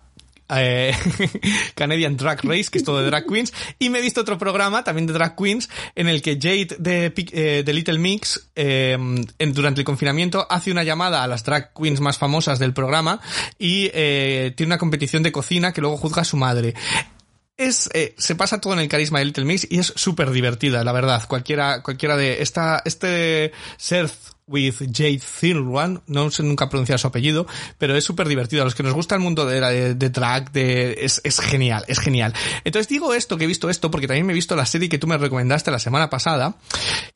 Eh, 0.56 0.94
Canadian 1.74 2.16
Drag 2.16 2.40
Race, 2.44 2.70
que 2.70 2.78
es 2.78 2.84
todo 2.84 3.00
de 3.00 3.06
drag 3.06 3.26
queens, 3.26 3.52
y 3.78 3.90
me 3.90 3.98
he 3.98 4.02
visto 4.02 4.20
otro 4.20 4.38
programa 4.38 4.84
también 4.84 5.06
de 5.06 5.12
drag 5.12 5.36
queens 5.36 5.68
en 5.94 6.08
el 6.08 6.22
que 6.22 6.38
Jade 6.40 6.76
de, 6.78 7.12
eh, 7.16 7.64
Little 7.72 7.98
Mix 7.98 8.50
eh, 8.56 8.98
durante 9.52 9.80
el 9.80 9.84
confinamiento 9.84 10.46
hace 10.50 10.70
una 10.70 10.84
llamada 10.84 11.22
a 11.22 11.26
las 11.26 11.44
drag 11.44 11.72
queens 11.74 12.00
más 12.00 12.18
famosas 12.18 12.58
del 12.58 12.72
programa 12.72 13.20
y 13.58 13.88
tiene 13.90 14.66
una 14.66 14.78
competición 14.78 15.22
de 15.22 15.32
cocina 15.32 15.72
que 15.72 15.80
luego 15.80 15.96
juzga 15.96 16.22
a 16.22 16.24
su 16.24 16.36
madre. 16.36 16.74
Es, 17.60 17.90
eh, 17.92 18.14
se 18.16 18.36
pasa 18.36 18.58
todo 18.58 18.72
en 18.72 18.78
el 18.78 18.88
carisma 18.88 19.18
de 19.18 19.26
Little 19.26 19.44
Mix 19.44 19.66
y 19.68 19.80
es 19.80 19.92
súper 19.94 20.30
divertida, 20.30 20.82
la 20.82 20.92
verdad. 20.92 21.28
Cualquiera, 21.28 21.82
cualquiera 21.82 22.16
de 22.16 22.40
esta, 22.40 22.80
este 22.86 23.52
Seth 23.76 24.29
with 24.50 24.74
Jade 24.92 25.20
Thirlwan, 25.20 26.02
no 26.06 26.30
sé 26.30 26.42
nunca 26.42 26.68
pronunciar 26.68 26.98
su 26.98 27.06
apellido, 27.06 27.46
pero 27.78 27.96
es 27.96 28.04
súper 28.04 28.28
divertido. 28.28 28.62
A 28.62 28.64
los 28.64 28.74
que 28.74 28.82
nos 28.82 28.92
gusta 28.92 29.14
el 29.14 29.20
mundo 29.20 29.46
de, 29.46 29.60
de, 29.60 29.94
de 29.94 30.10
drag, 30.10 30.52
de, 30.52 30.98
es, 31.00 31.20
es 31.24 31.40
genial, 31.40 31.84
es 31.88 32.00
genial. 32.00 32.34
Entonces 32.64 32.88
digo 32.88 33.14
esto, 33.14 33.36
que 33.36 33.44
he 33.44 33.46
visto 33.46 33.70
esto, 33.70 33.90
porque 33.90 34.06
también 34.06 34.26
me 34.26 34.32
he 34.32 34.34
visto 34.34 34.56
la 34.56 34.66
serie 34.66 34.88
que 34.88 34.98
tú 34.98 35.06
me 35.06 35.16
recomendaste 35.16 35.70
la 35.70 35.78
semana 35.78 36.10
pasada, 36.10 36.56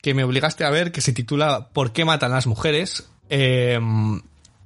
que 0.01 0.13
me 0.13 0.23
obligaste 0.23 0.63
a 0.63 0.69
ver, 0.69 0.91
que 0.91 1.01
se 1.01 1.11
titula 1.13 1.69
¿Por 1.73 1.91
qué 1.91 2.05
matan 2.05 2.31
las 2.31 2.47
mujeres? 2.47 3.07
Eh, 3.29 3.79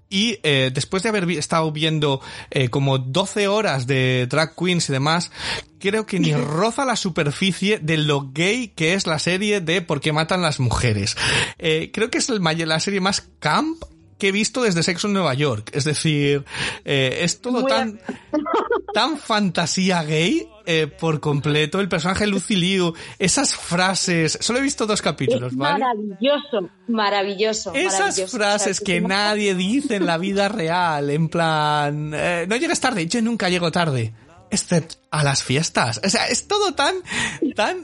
y 0.09 0.39
eh, 0.43 0.71
después 0.73 1.03
de 1.03 1.09
haber 1.09 1.25
vi- 1.25 1.37
estado 1.37 1.71
viendo 1.71 2.19
eh, 2.51 2.69
como 2.69 2.97
12 2.97 3.47
horas 3.47 3.85
de 3.87 4.27
drag 4.29 4.55
queens 4.55 4.89
y 4.89 4.93
demás, 4.93 5.31
creo 5.79 6.05
que 6.05 6.19
ni 6.19 6.33
roza 6.35 6.83
la 6.85 6.95
superficie 6.95 7.79
de 7.79 7.97
lo 7.97 8.31
gay 8.33 8.69
que 8.69 8.93
es 8.95 9.05
la 9.07 9.19
serie 9.19 9.61
de 9.61 9.81
Por 9.81 10.01
qué 10.01 10.11
matan 10.11 10.41
las 10.41 10.59
mujeres. 10.59 11.15
Eh, 11.57 11.91
creo 11.93 12.09
que 12.09 12.17
es 12.17 12.29
el, 12.29 12.41
la 12.65 12.79
serie 12.79 13.01
más 13.01 13.27
camp 13.39 13.83
que 14.19 14.27
he 14.27 14.31
visto 14.31 14.61
desde 14.61 14.83
Sexo 14.83 15.07
en 15.07 15.13
Nueva 15.13 15.33
York. 15.33 15.71
Es 15.73 15.85
decir, 15.85 16.45
eh, 16.85 17.19
es 17.21 17.41
todo 17.41 17.65
tan, 17.65 17.99
tan 18.93 19.17
fantasía 19.17 20.03
gay 20.03 20.47
eh, 20.65 20.85
por 20.85 21.19
completo. 21.19 21.79
El 21.79 21.89
personaje 21.89 22.27
Lucy 22.27 22.55
Liu, 22.55 22.93
esas 23.17 23.55
frases. 23.55 24.37
Solo 24.41 24.59
he 24.59 24.61
visto 24.61 24.85
dos 24.85 25.01
capítulos, 25.01 25.53
Es 25.53 25.57
¿vale? 25.57 25.79
maravilloso, 25.79 26.69
maravilloso. 26.87 27.73
Esas 27.73 27.99
maravilloso. 27.99 28.37
frases 28.37 28.79
que 28.79 29.01
nadie 29.01 29.55
dice 29.55 29.95
en 29.95 30.05
la 30.05 30.17
vida 30.17 30.49
real, 30.49 31.09
en 31.09 31.29
plan, 31.29 32.11
eh, 32.13 32.45
no 32.47 32.55
llegues 32.57 32.79
tarde, 32.79 33.07
yo 33.07 33.21
nunca 33.21 33.49
llego 33.49 33.71
tarde, 33.71 34.13
excepto 34.51 34.97
a 35.09 35.23
las 35.23 35.43
fiestas. 35.43 36.01
O 36.03 36.09
sea, 36.09 36.27
es 36.27 36.47
todo 36.47 36.73
tan, 36.73 36.95
tan 37.55 37.83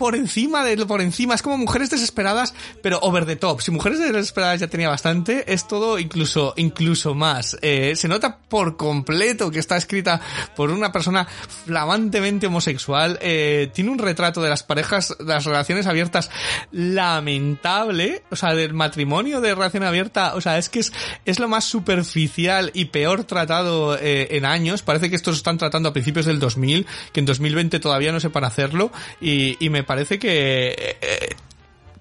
por 0.00 0.16
encima 0.16 0.64
de 0.64 0.80
por 0.86 1.02
encima, 1.02 1.34
es 1.34 1.42
como 1.42 1.58
mujeres 1.58 1.90
desesperadas, 1.90 2.54
pero 2.82 3.00
over 3.02 3.26
the 3.26 3.36
top. 3.36 3.60
Si 3.60 3.70
mujeres 3.70 3.98
desesperadas 3.98 4.58
ya 4.58 4.66
tenía 4.66 4.88
bastante, 4.88 5.52
es 5.52 5.68
todo 5.68 5.98
incluso, 5.98 6.54
incluso 6.56 7.14
más. 7.14 7.58
Eh, 7.60 7.94
se 7.96 8.08
nota 8.08 8.38
por 8.38 8.78
completo 8.78 9.50
que 9.50 9.58
está 9.58 9.76
escrita 9.76 10.18
por 10.56 10.70
una 10.70 10.90
persona 10.90 11.26
flamantemente 11.66 12.46
homosexual. 12.46 13.18
Eh, 13.20 13.70
tiene 13.74 13.90
un 13.90 13.98
retrato 13.98 14.40
de 14.40 14.48
las 14.48 14.62
parejas, 14.62 15.14
de 15.18 15.26
las 15.26 15.44
relaciones 15.44 15.86
abiertas 15.86 16.30
lamentable. 16.72 18.22
O 18.30 18.36
sea, 18.36 18.54
del 18.54 18.72
matrimonio 18.72 19.42
de 19.42 19.54
relación 19.54 19.82
abierta. 19.82 20.34
O 20.34 20.40
sea, 20.40 20.56
es 20.56 20.70
que 20.70 20.80
es, 20.80 20.94
es 21.26 21.38
lo 21.38 21.48
más 21.48 21.66
superficial 21.66 22.70
y 22.72 22.86
peor 22.86 23.24
tratado 23.24 23.98
eh, 23.98 24.28
en 24.30 24.46
años. 24.46 24.80
Parece 24.80 25.10
que 25.10 25.16
estos 25.16 25.36
están 25.36 25.58
tratando 25.58 25.90
a 25.90 25.92
principios 25.92 26.24
del 26.24 26.38
2000, 26.38 26.86
que 27.12 27.20
en 27.20 27.26
2020 27.26 27.80
todavía 27.80 28.12
no 28.12 28.20
sepan 28.20 28.44
hacerlo. 28.44 28.90
Y, 29.20 29.62
y 29.62 29.68
me 29.68 29.89
parece 29.90 30.20
que... 30.20 30.96
eh, 31.00 31.34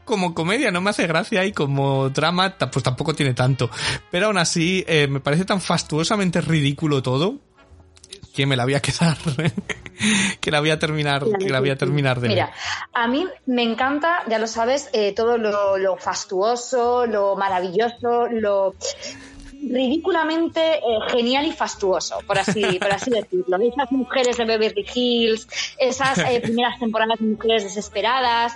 como 0.06 0.34
comedia 0.34 0.72
no 0.72 0.82
me 0.82 0.90
hace 0.90 1.08
gracia 1.08 1.46
y 1.46 1.54
como 1.54 2.10
drama 2.10 2.56
pues 2.72 2.84
tampoco 2.84 3.14
tiene 3.14 3.34
tanto. 3.34 3.70
Pero 4.12 4.28
aún 4.28 4.38
así 4.38 4.84
eh, 4.88 5.08
me 5.08 5.20
parece 5.20 5.46
tan 5.46 5.60
fastuosamente 5.62 6.42
ridículo 6.42 7.02
todo 7.04 7.36
que 8.34 8.46
me 8.46 8.56
la 8.56 8.64
voy 8.64 8.74
a 8.74 8.80
quedar. 8.80 9.18
que 10.40 10.52
la 10.52 10.60
voy 10.62 10.72
a 10.72 10.80
terminar, 10.80 11.26
que 11.40 11.50
la 11.50 11.60
voy 11.60 11.70
a 11.70 11.76
terminar 11.76 12.20
de 12.20 12.28
ver. 12.28 12.38
Mira, 12.38 12.52
a 12.94 13.08
mí 13.08 13.28
me 13.46 13.64
encanta, 13.64 14.24
ya 14.28 14.40
lo 14.40 14.48
sabes, 14.48 14.90
eh, 14.94 15.14
todo 15.14 15.38
lo, 15.38 15.78
lo 15.78 15.98
fastuoso, 15.98 17.06
lo 17.06 17.36
maravilloso, 17.36 18.28
lo 18.32 18.76
ridículamente 19.62 20.78
eh, 20.78 20.82
genial 21.10 21.46
y 21.46 21.52
fastuoso, 21.52 22.20
por 22.26 22.38
así, 22.38 22.62
por 22.80 22.92
así 22.92 23.12
decirlo. 23.12 23.58
Esas 23.58 23.92
mujeres 23.92 24.38
de 24.38 24.46
Beverly 24.46 24.86
Hills, 24.94 25.48
esas 25.78 26.18
eh, 26.20 26.40
primeras 26.44 26.80
temporadas 26.80 27.20
de 27.20 27.26
mujeres 27.26 27.64
desesperadas, 27.64 28.54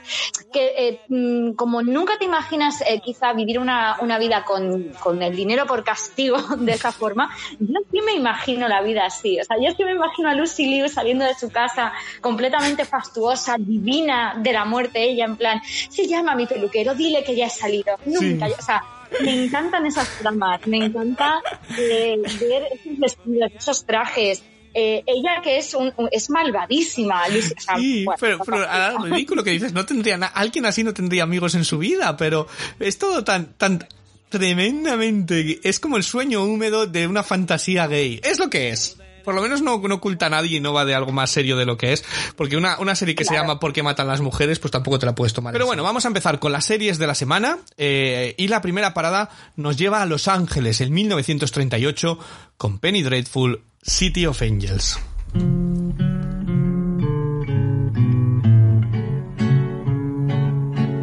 que 0.51 0.73
eh, 0.77 1.01
mm, 1.07 1.53
como 1.53 1.81
nunca 1.81 2.17
te 2.17 2.25
imaginas 2.25 2.83
quizá 3.03 3.33
vivir 3.33 3.59
una, 3.59 3.97
una 4.01 4.17
vida 4.17 4.43
con, 4.45 4.89
con 5.01 5.21
el 5.21 5.35
dinero 5.35 5.65
por 5.65 5.83
castigo 5.83 6.37
de 6.57 6.71
esa 6.71 6.91
forma, 6.91 7.29
yo 7.59 7.79
sí 7.91 8.01
me 8.01 8.13
imagino 8.13 8.67
la 8.67 8.81
vida 8.81 9.05
así. 9.05 9.39
O 9.39 9.43
sea, 9.43 9.57
yo 9.61 9.71
sí 9.75 9.83
me 9.83 9.91
imagino 9.91 10.29
a 10.29 10.35
Lucy 10.35 10.67
Liu 10.67 10.87
saliendo 10.89 11.25
de 11.25 11.35
su 11.35 11.49
casa 11.49 11.93
completamente 12.21 12.85
fastuosa, 12.85 13.55
divina 13.57 14.35
de 14.37 14.53
la 14.53 14.65
muerte, 14.65 15.03
ella 15.03 15.25
en 15.25 15.35
plan, 15.35 15.61
se 15.63 16.07
llama 16.07 16.33
a 16.33 16.35
mi 16.35 16.45
peluquero, 16.45 16.93
dile 16.95 17.23
que 17.23 17.35
ya 17.35 17.47
he 17.47 17.49
salido. 17.49 17.95
Nunca, 18.05 18.47
o 18.47 18.61
sea, 18.61 18.83
me 19.21 19.45
encantan 19.45 19.85
esas 19.85 20.07
tramas, 20.19 20.65
me 20.67 20.85
encanta 20.85 21.41
eh, 21.77 22.17
ver 22.39 22.63
esos 22.71 22.99
vestidos, 22.99 23.51
esos 23.57 23.85
trajes. 23.85 24.43
Eh, 24.75 25.03
ella 25.05 25.41
que 25.43 25.57
es 25.57 25.73
un, 25.75 25.93
es 26.11 26.31
malvadísima, 26.31 27.27
Lucy, 27.29 27.53
o 27.55 27.61
sea, 27.61 27.77
Sí, 27.77 28.05
bueno, 28.05 28.17
pero, 28.19 28.39
pero 28.43 28.65
ah, 28.67 28.95
ridículo 29.03 29.43
que 29.43 29.51
dices, 29.51 29.71
no 29.71 29.85
tendría 29.85 30.15
alguien 30.15 30.65
así 30.65 30.83
no 30.83 30.95
tendría 30.95 31.23
amigos 31.23 31.53
en 31.53 31.63
su 31.63 31.77
vida, 31.77 32.17
pero 32.17 32.47
es 32.79 32.97
todo 32.97 33.23
tan, 33.23 33.53
tan 33.53 33.87
tremendamente, 34.29 35.59
es 35.63 35.79
como 35.79 35.95
el 35.95 36.03
sueño 36.03 36.43
húmedo 36.43 36.87
de 36.87 37.05
una 37.05 37.21
fantasía 37.21 37.85
gay. 37.85 38.19
Es 38.23 38.39
lo 38.39 38.49
que 38.49 38.69
es. 38.69 38.97
Por 39.23 39.35
lo 39.35 39.41
menos 39.41 39.61
no, 39.61 39.77
no 39.79 39.95
oculta 39.95 40.27
a 40.27 40.29
nadie 40.29 40.57
y 40.57 40.59
no 40.59 40.73
va 40.73 40.85
de 40.85 40.95
algo 40.95 41.11
más 41.11 41.29
serio 41.31 41.57
de 41.57 41.65
lo 41.65 41.77
que 41.77 41.93
es. 41.93 42.03
Porque 42.35 42.57
una, 42.57 42.77
una 42.79 42.95
serie 42.95 43.15
que 43.15 43.25
se 43.25 43.33
llama 43.33 43.59
¿Por 43.59 43.73
qué 43.73 43.83
matan 43.83 44.07
las 44.07 44.21
mujeres? 44.21 44.59
Pues 44.59 44.71
tampoco 44.71 44.99
te 44.99 45.05
la 45.05 45.15
puedes 45.15 45.33
tomar. 45.33 45.53
Pero 45.53 45.65
bueno, 45.65 45.83
vamos 45.83 46.05
a 46.05 46.07
empezar 46.07 46.39
con 46.39 46.51
las 46.51 46.65
series 46.65 46.97
de 46.97 47.07
la 47.07 47.15
semana. 47.15 47.57
eh, 47.77 48.35
y 48.37 48.47
la 48.47 48.61
primera 48.61 48.93
parada 48.93 49.29
nos 49.55 49.77
lleva 49.77 50.01
a 50.01 50.05
Los 50.05 50.27
Ángeles 50.27 50.81
en 50.81 50.93
1938 50.93 52.19
con 52.57 52.79
Penny 52.79 53.01
Dreadful, 53.03 53.61
City 53.81 54.25
of 54.25 54.41
Angels. 54.41 54.99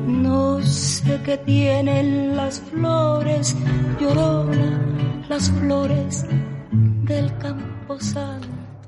No 0.07 0.61
sé 0.63 1.21
qué 1.25 1.37
tienen 1.39 2.37
las 2.37 2.61
flores, 2.61 3.57
llorona, 4.01 4.81
las 5.29 5.51
flores 5.51 6.25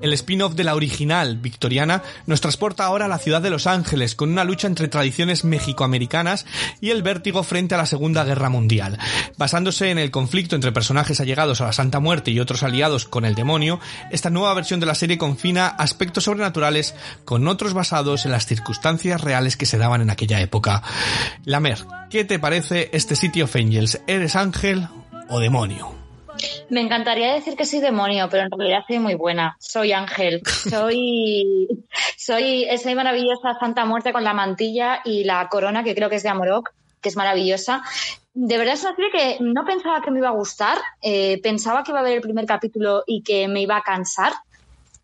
El 0.03 0.13
spin-off 0.13 0.55
de 0.55 0.63
la 0.63 0.75
original 0.75 1.37
victoriana 1.37 2.03
nos 2.25 2.41
transporta 2.41 2.85
ahora 2.85 3.05
a 3.05 3.07
la 3.07 3.19
ciudad 3.19 3.41
de 3.41 3.49
Los 3.49 3.67
Ángeles 3.67 4.15
con 4.15 4.29
una 4.29 4.43
lucha 4.43 4.67
entre 4.67 4.87
tradiciones 4.89 5.43
mexicoamericanas 5.45 6.45
y 6.81 6.89
el 6.89 7.03
vértigo 7.03 7.43
frente 7.43 7.75
a 7.75 7.77
la 7.77 7.85
Segunda 7.85 8.25
Guerra 8.25 8.49
Mundial. 8.49 8.97
Basándose 9.37 9.91
en 9.91 9.97
el 9.97 10.11
conflicto 10.11 10.55
entre 10.55 10.71
personajes 10.73 11.21
allegados 11.21 11.61
a 11.61 11.65
la 11.65 11.73
Santa 11.73 12.01
Muerte 12.01 12.31
y 12.31 12.39
otros 12.41 12.63
aliados 12.63 13.05
con 13.05 13.23
el 13.23 13.35
demonio, 13.35 13.79
esta 14.11 14.29
nueva 14.29 14.53
versión 14.53 14.79
de 14.79 14.87
la 14.87 14.95
serie 14.95 15.17
confina 15.17 15.67
aspectos 15.67 16.25
sobrenaturales 16.25 16.95
con 17.23 17.47
otros 17.47 17.73
basados 17.73 18.25
en 18.25 18.31
las 18.31 18.45
circunstancias 18.45 19.21
reales 19.21 19.57
que 19.57 19.65
se 19.65 19.77
daban 19.77 20.01
en 20.01 20.09
aquella 20.09 20.41
época. 20.41 20.81
Lamer, 21.45 21.79
¿qué 22.09 22.25
te 22.25 22.39
parece 22.39 22.89
este 22.93 23.15
City 23.15 23.41
of 23.41 23.55
Angels? 23.55 24.01
¿Eres 24.07 24.35
ángel 24.35 24.87
o 25.29 25.39
demonio? 25.39 26.02
Me 26.69 26.81
encantaría 26.81 27.33
decir 27.33 27.55
que 27.55 27.65
soy 27.65 27.79
demonio, 27.79 28.27
pero 28.29 28.43
en 28.43 28.51
realidad 28.51 28.83
soy 28.87 28.99
muy 28.99 29.15
buena. 29.15 29.55
Soy 29.59 29.91
ángel. 29.91 30.41
Soy, 30.69 31.67
soy 32.17 32.63
esa 32.65 32.93
maravillosa 32.95 33.57
Santa 33.59 33.85
Muerte 33.85 34.13
con 34.13 34.23
la 34.23 34.33
mantilla 34.33 35.01
y 35.03 35.23
la 35.23 35.47
corona, 35.49 35.83
que 35.83 35.93
creo 35.93 36.09
que 36.09 36.15
es 36.15 36.23
de 36.23 36.29
Amorok, 36.29 36.71
que 37.01 37.09
es 37.09 37.15
maravillosa. 37.15 37.83
De 38.33 38.57
verdad 38.57 38.73
es 38.73 38.83
una 38.83 38.95
serie 38.95 39.11
que 39.11 39.37
no 39.41 39.63
pensaba 39.65 40.01
que 40.01 40.09
me 40.09 40.19
iba 40.19 40.29
a 40.29 40.31
gustar. 40.31 40.77
eh, 41.01 41.39
pensaba 41.43 41.83
que 41.83 41.91
iba 41.91 41.99
a 41.99 42.03
ver 42.03 42.13
el 42.13 42.21
primer 42.21 42.45
capítulo 42.45 43.03
y 43.05 43.21
que 43.21 43.47
me 43.47 43.61
iba 43.61 43.77
a 43.77 43.83
cansar. 43.83 44.33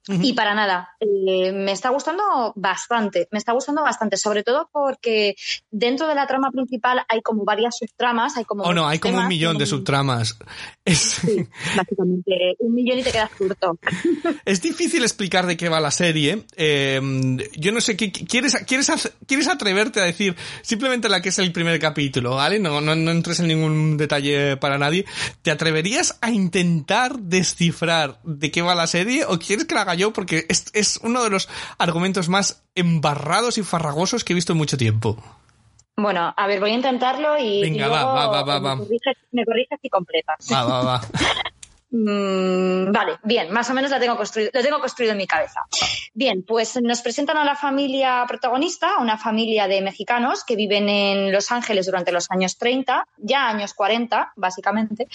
Y 0.10 0.34
para 0.34 0.55
nada, 0.55 0.89
eh, 0.99 1.51
me 1.51 1.72
está 1.72 1.89
gustando 1.89 2.24
bastante, 2.55 3.28
me 3.32 3.38
está 3.38 3.51
gustando 3.53 3.84
bastante, 3.84 4.18
sobre 4.18 4.43
todo 4.43 4.68
porque 4.74 5.36
dentro 5.70 6.07
de 6.07 6.16
la 6.16 6.26
trama 6.26 6.49
principal 6.51 7.05
hay 7.07 7.22
como 7.22 7.45
varias 7.45 7.78
subtramas, 7.78 8.36
hay 8.38 8.43
como... 8.45 8.64
Oh 8.64 8.74
no, 8.74 8.88
hay 8.88 8.97
como 8.99 9.20
un 9.20 9.28
millón 9.28 9.57
de 9.57 9.66
subtramas. 9.68 10.38
Es, 10.84 11.22
Básicamente, 11.76 12.55
un 12.60 12.74
millón 12.74 12.99
y 12.99 13.03
te 13.03 13.12
quedas 13.12 13.30
curto. 13.38 13.78
es 14.45 14.62
difícil 14.62 15.03
explicar 15.03 15.45
de 15.45 15.55
qué 15.57 15.70
va 15.70 15.80
la 15.80 15.91
serie. 15.91 16.45
Eh, 16.55 16.99
yo 17.57 17.72
no 17.72 17.80
sé, 17.82 17.95
¿qué- 17.95 18.12
qué- 18.12 18.26
¿quieres, 18.26 18.55
quieres, 18.68 19.12
¿quieres 19.28 19.47
atreverte 19.47 19.99
a 20.01 20.05
decir 20.05 20.36
simplemente 20.64 21.07
la 21.10 21.22
que 21.22 21.30
es 21.30 21.39
el 21.39 21.51
primer 21.51 21.80
capítulo, 21.80 22.36
¿vale? 22.36 22.57
No, 22.60 22.82
no, 22.82 22.95
no 22.95 23.12
entres 23.12 23.39
en 23.41 23.47
ningún 23.47 23.97
detalle 23.97 24.57
para 24.57 24.78
nadie. 24.80 25.05
¿Te 25.43 25.51
atreverías 25.51 26.18
a 26.22 26.32
intentar 26.32 27.20
descifrar 27.20 28.20
de 28.24 28.49
qué 28.51 28.62
va 28.62 28.74
la 28.76 28.88
serie 28.88 29.26
o 29.26 29.38
quieres 29.38 29.66
que 29.66 29.76
la 29.76 29.82
haga 29.82 29.99
yo? 30.00 30.14
Porque 30.14 30.45
es, 30.50 30.72
es 30.74 31.00
uno 31.04 31.24
de 31.24 31.30
los 31.30 31.50
argumentos 31.78 32.30
más 32.30 32.64
embarrados 32.74 33.58
y 33.58 33.64
farragosos 33.64 34.24
que 34.24 34.34
he 34.34 34.36
visto 34.36 34.54
en 34.54 34.58
mucho 34.58 34.78
tiempo. 34.78 35.18
Bueno, 35.95 36.34
a 36.36 36.47
ver, 36.47 36.60
voy 36.60 36.72
a 36.72 36.76
intentarlo 36.76 37.38
y, 37.38 37.62
Venga, 37.62 37.86
y 37.86 37.89
va, 37.89 38.02
luego 38.02 38.14
va, 38.14 38.28
va, 38.28 38.43
va, 38.43 38.60
va. 38.60 38.76
Me, 39.32 39.45
corriges, 39.45 39.80
y 39.82 39.89
completas. 39.89 40.47
Va, 40.52 40.64
va, 40.64 40.82
va. 40.82 41.02
Mm, 41.92 42.92
vale, 42.92 43.18
bien, 43.24 43.52
más 43.52 43.68
o 43.72 43.74
menos 43.74 43.90
la 43.90 44.00
tengo 44.00 44.16
construido, 44.16 44.52
lo 44.54 44.62
tengo 44.62 44.80
construido 44.80 45.14
en 45.14 45.18
mi 45.18 45.26
cabeza. 45.26 45.62
Bien, 46.14 46.44
pues 46.44 46.80
nos 46.82 47.02
presentan 47.02 47.38
a 47.38 47.44
la 47.44 47.56
familia 47.56 48.24
protagonista, 48.28 48.98
una 49.00 49.18
familia 49.18 49.68
de 49.68 49.82
mexicanos 49.82 50.44
que 50.44 50.56
viven 50.56 50.88
en 50.88 51.32
Los 51.32 51.52
Ángeles 51.52 51.88
durante 51.88 52.12
los 52.12 52.30
años 52.30 52.58
30, 52.58 53.08
ya 53.18 53.48
años 53.48 53.74
40, 53.74 54.34
básicamente, 54.36 55.08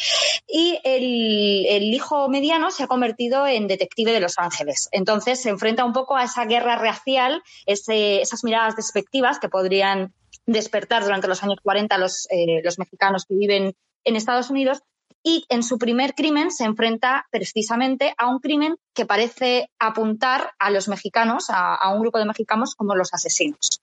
y 0.48 0.80
el, 0.82 1.66
el 1.68 1.94
hijo 1.94 2.28
mediano 2.28 2.72
se 2.72 2.82
ha 2.82 2.88
convertido 2.88 3.46
en 3.46 3.68
detective 3.68 4.12
de 4.12 4.20
Los 4.20 4.38
Ángeles. 4.38 4.88
Entonces 4.90 5.40
se 5.40 5.50
enfrenta 5.50 5.84
un 5.84 5.92
poco 5.92 6.16
a 6.16 6.24
esa 6.24 6.44
guerra 6.44 6.74
racial, 6.74 7.42
esas 7.66 8.42
miradas 8.42 8.74
despectivas 8.74 9.38
que 9.38 9.48
podrían 9.48 10.12
despertar 10.46 11.04
durante 11.04 11.28
los 11.28 11.42
años 11.42 11.58
40 11.62 11.96
los, 11.98 12.26
eh, 12.30 12.60
los 12.64 12.78
mexicanos 12.78 13.26
que 13.26 13.34
viven 13.36 13.76
en 14.04 14.16
Estados 14.16 14.50
Unidos 14.50 14.82
y 15.26 15.46
en 15.48 15.62
su 15.62 15.78
primer 15.78 16.14
crimen 16.14 16.50
se 16.50 16.64
enfrenta 16.64 17.26
precisamente 17.30 18.14
a 18.18 18.28
un 18.28 18.40
crimen 18.40 18.76
que 18.92 19.06
parece 19.06 19.70
apuntar 19.78 20.52
a 20.58 20.70
los 20.70 20.86
mexicanos, 20.86 21.46
a, 21.48 21.90
un 21.92 22.00
grupo 22.02 22.18
de 22.18 22.26
mexicanos 22.26 22.74
como 22.74 22.94
los 22.94 23.14
asesinos. 23.14 23.80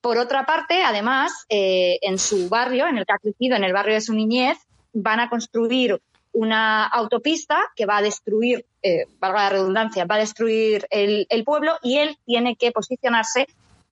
Por 0.00 0.16
otra 0.16 0.46
parte, 0.46 0.82
además, 0.82 1.44
eh, 1.50 1.98
en 2.00 2.18
su 2.18 2.48
barrio, 2.48 2.88
en 2.88 2.96
el 2.96 3.04
que 3.04 3.12
ha 3.12 3.18
crecido, 3.18 3.56
en 3.56 3.64
el 3.64 3.74
barrio 3.74 3.94
de 3.94 4.00
su 4.00 4.14
niñez, 4.14 4.56
van 4.94 5.20
a 5.20 5.28
construir 5.28 6.00
una 6.32 6.86
autopista 6.86 7.60
que 7.76 7.84
va 7.84 7.98
a 7.98 8.02
destruir, 8.02 8.64
eh, 8.82 9.04
valga 9.18 9.42
la 9.42 9.50
redundancia, 9.50 10.06
va 10.06 10.14
a 10.14 10.18
destruir 10.20 10.86
el, 10.88 11.26
el 11.28 11.44
pueblo 11.44 11.74
y 11.82 11.98
él 11.98 12.16
tiene 12.24 12.56
que 12.56 12.72
posicionarse 12.72 13.48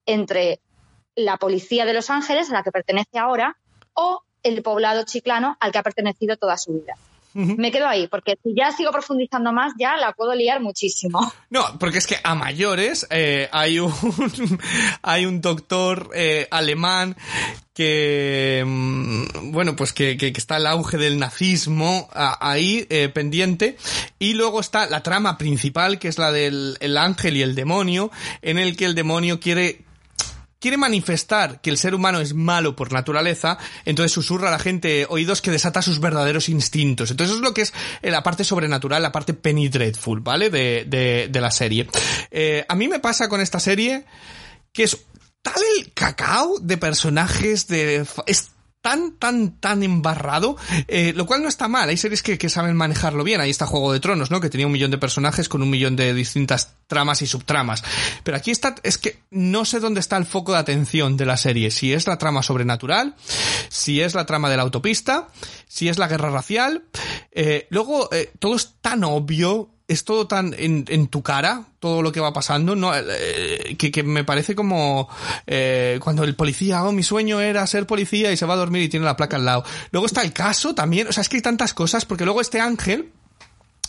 entre 0.07 0.61
la 1.15 1.37
policía 1.37 1.85
de 1.85 1.93
Los 1.93 2.09
Ángeles, 2.09 2.49
a 2.49 2.55
la 2.55 2.63
que 2.63 2.73
pertenece 2.73 3.19
ahora, 3.19 3.59
o 3.93 4.23
el 4.49 4.63
poblado 4.63 5.05
chiclano 5.05 5.57
al 5.61 5.71
que 5.73 5.79
ha 5.79 5.83
pertenecido 5.83 6.37
toda 6.37 6.57
su 6.59 6.73
vida. 6.73 6.95
Me 7.35 7.71
quedo 7.71 7.87
ahí, 7.87 8.09
porque 8.09 8.37
si 8.43 8.53
ya 8.57 8.73
sigo 8.73 8.91
profundizando 8.91 9.53
más, 9.53 9.73
ya 9.79 9.97
la 9.97 10.13
puedo 10.13 10.35
liar 10.35 10.61
muchísimo. 10.61 11.21
No, 11.51 11.63
porque 11.79 11.99
es 11.99 12.07
que 12.07 12.17
a 12.25 12.35
mayores 12.35 13.07
eh, 13.11 13.49
hay 13.53 13.79
un 13.79 13.93
hay 15.03 15.25
un 15.27 15.41
doctor 15.41 16.11
eh, 16.15 16.49
alemán 16.51 17.17
que 17.75 18.65
mm, 18.67 19.53
bueno 19.53 19.77
pues 19.77 19.93
que, 19.93 20.17
que, 20.17 20.33
que 20.33 20.41
está 20.41 20.57
el 20.57 20.67
auge 20.67 20.97
del 20.97 21.19
nazismo 21.19 22.09
a- 22.13 22.51
ahí 22.51 22.87
eh, 22.91 23.09
pendiente 23.09 23.77
y 24.19 24.35
luego 24.35 24.61
está 24.61 24.87
la 24.89 25.03
trama 25.03 25.39
principal 25.39 25.99
que 25.99 26.09
es 26.09 26.19
la 26.19 26.33
del 26.33 26.77
el 26.81 26.97
ángel 26.99 27.37
y 27.37 27.43
el 27.43 27.55
demonio 27.55 28.11
en 28.43 28.59
el 28.59 28.77
que 28.77 28.85
el 28.85 28.95
demonio 28.95 29.39
quiere 29.41 29.85
quiere 30.61 30.77
manifestar 30.77 31.61
que 31.61 31.71
el 31.71 31.79
ser 31.79 31.95
humano 31.95 32.21
es 32.21 32.35
malo 32.35 32.77
por 32.77 32.93
naturaleza, 32.93 33.59
entonces 33.85 34.13
susurra 34.13 34.49
a 34.49 34.53
la 34.53 34.59
gente 34.59 35.07
oídos 35.09 35.43
que 35.43 35.51
desata 35.51 35.83
sus 35.83 36.01
verdaderos 36.01 36.49
instintos. 36.49 37.11
Entonces 37.11 37.33
eso 37.33 37.43
es 37.43 37.49
lo 37.49 37.55
que 37.55 37.63
es 37.63 37.73
eh, 38.03 38.11
la 38.11 38.23
parte 38.23 38.45
sobrenatural, 38.45 39.03
la 39.03 39.13
parte 39.13 39.35
Penny 39.35 39.69
Dreadful, 39.69 40.21
¿vale? 40.21 40.51
De, 40.51 40.85
de, 40.87 41.29
de 41.31 41.41
la 41.41 41.51
serie. 41.51 41.89
Eh, 42.31 42.65
a 42.69 42.75
mí 42.75 42.89
me 42.89 43.01
pasa 43.01 43.29
con 43.29 43.41
esta 43.41 43.61
serie 43.61 44.05
que 44.73 44.85
es 44.85 44.99
tal 45.43 45.63
el 45.79 45.93
cacao 45.93 46.59
de 46.61 46.77
personajes, 46.77 47.69
de... 47.69 48.07
Es 48.27 48.51
tan, 48.81 49.13
tan, 49.19 49.59
tan 49.59 49.83
embarrado, 49.83 50.57
eh, 50.87 51.13
lo 51.15 51.27
cual 51.27 51.43
no 51.43 51.49
está 51.49 51.69
mal. 51.69 51.89
Hay 51.89 51.97
series 51.97 52.23
que, 52.23 52.39
que 52.39 52.49
saben 52.49 52.77
manejarlo 52.77 53.25
bien. 53.25 53.41
Ahí 53.41 53.51
está 53.51 53.67
Juego 53.67 53.93
de 53.93 54.01
Tronos, 54.01 54.31
¿no? 54.31 54.41
Que 54.41 54.51
tenía 54.51 54.67
un 54.67 54.73
millón 54.73 54.91
de 54.91 54.99
personajes 54.99 55.49
con 55.49 55.63
un 55.63 55.71
millón 55.71 55.97
de 55.97 56.15
distintas 56.15 56.75
tramas 56.87 57.23
y 57.23 57.27
subtramas. 57.27 57.83
Pero 58.23 58.37
aquí 58.37 58.51
está, 58.51 58.75
es 58.83 58.99
que 58.99 59.21
no 59.31 59.65
sé 59.65 59.81
dónde 59.81 60.01
está 60.01 60.17
el 60.17 60.27
foco 60.27 60.53
de 60.53 60.59
atención 60.59 61.17
de 61.17 61.27
la 61.27 61.37
serie. 61.37 61.71
Si 61.71 61.93
es 61.93 62.07
la 62.07 62.19
trama 62.19 62.43
sobrenatural, 62.43 63.15
si 63.69 64.01
es 64.01 64.15
la 64.15 64.27
trama 64.27 64.49
de 64.49 64.57
la 64.57 64.63
autopista, 64.63 65.29
si 65.67 65.89
es 65.89 65.99
la 65.99 66.09
guerra 66.09 66.31
racial. 66.31 66.85
Eh, 67.33 67.67
luego, 67.71 68.09
eh, 68.13 68.33
todo 68.39 68.57
es 68.57 68.77
tan 68.81 69.05
obvio 69.05 69.71
es 69.89 70.05
todo 70.05 70.27
tan 70.27 70.55
en, 70.59 70.85
en 70.89 71.09
tu 71.09 71.23
cara, 71.23 71.65
todo 71.81 72.03
lo 72.03 72.13
que 72.13 72.21
va 72.21 72.33
pasando, 72.33 72.77
no 72.77 72.93
Eh, 72.95 73.77
que, 73.79 73.91
que 73.91 74.03
me 74.03 74.23
parece 74.23 74.55
como 74.55 75.09
eh, 75.47 75.99
cuando 76.03 76.25
el 76.25 76.35
policía, 76.35 76.85
oh, 76.85 76.93
mi 76.93 77.03
sueño 77.03 77.41
era 77.41 77.67
ser 77.67 77.87
policía 77.87 78.31
y 78.31 78.37
se 78.37 78.45
va 78.45 78.55
a 78.55 78.59
dormir 78.59 78.83
y 78.83 78.89
tiene 78.89 79.07
la 79.07 79.17
placa 79.17 79.37
al 79.37 79.47
lado. 79.47 79.65
Luego 79.91 80.07
está 80.07 80.23
el 80.23 80.33
caso 80.33 80.75
también, 80.75 81.09
o 81.09 81.13
sea, 81.13 81.23
es 81.23 81.29
que 81.29 81.37
hay 81.37 81.43
tantas 81.43 81.73
cosas, 81.73 82.05
porque 82.05 82.27
luego 82.27 82.43
este 82.43 82.61
ángel, 82.61 83.11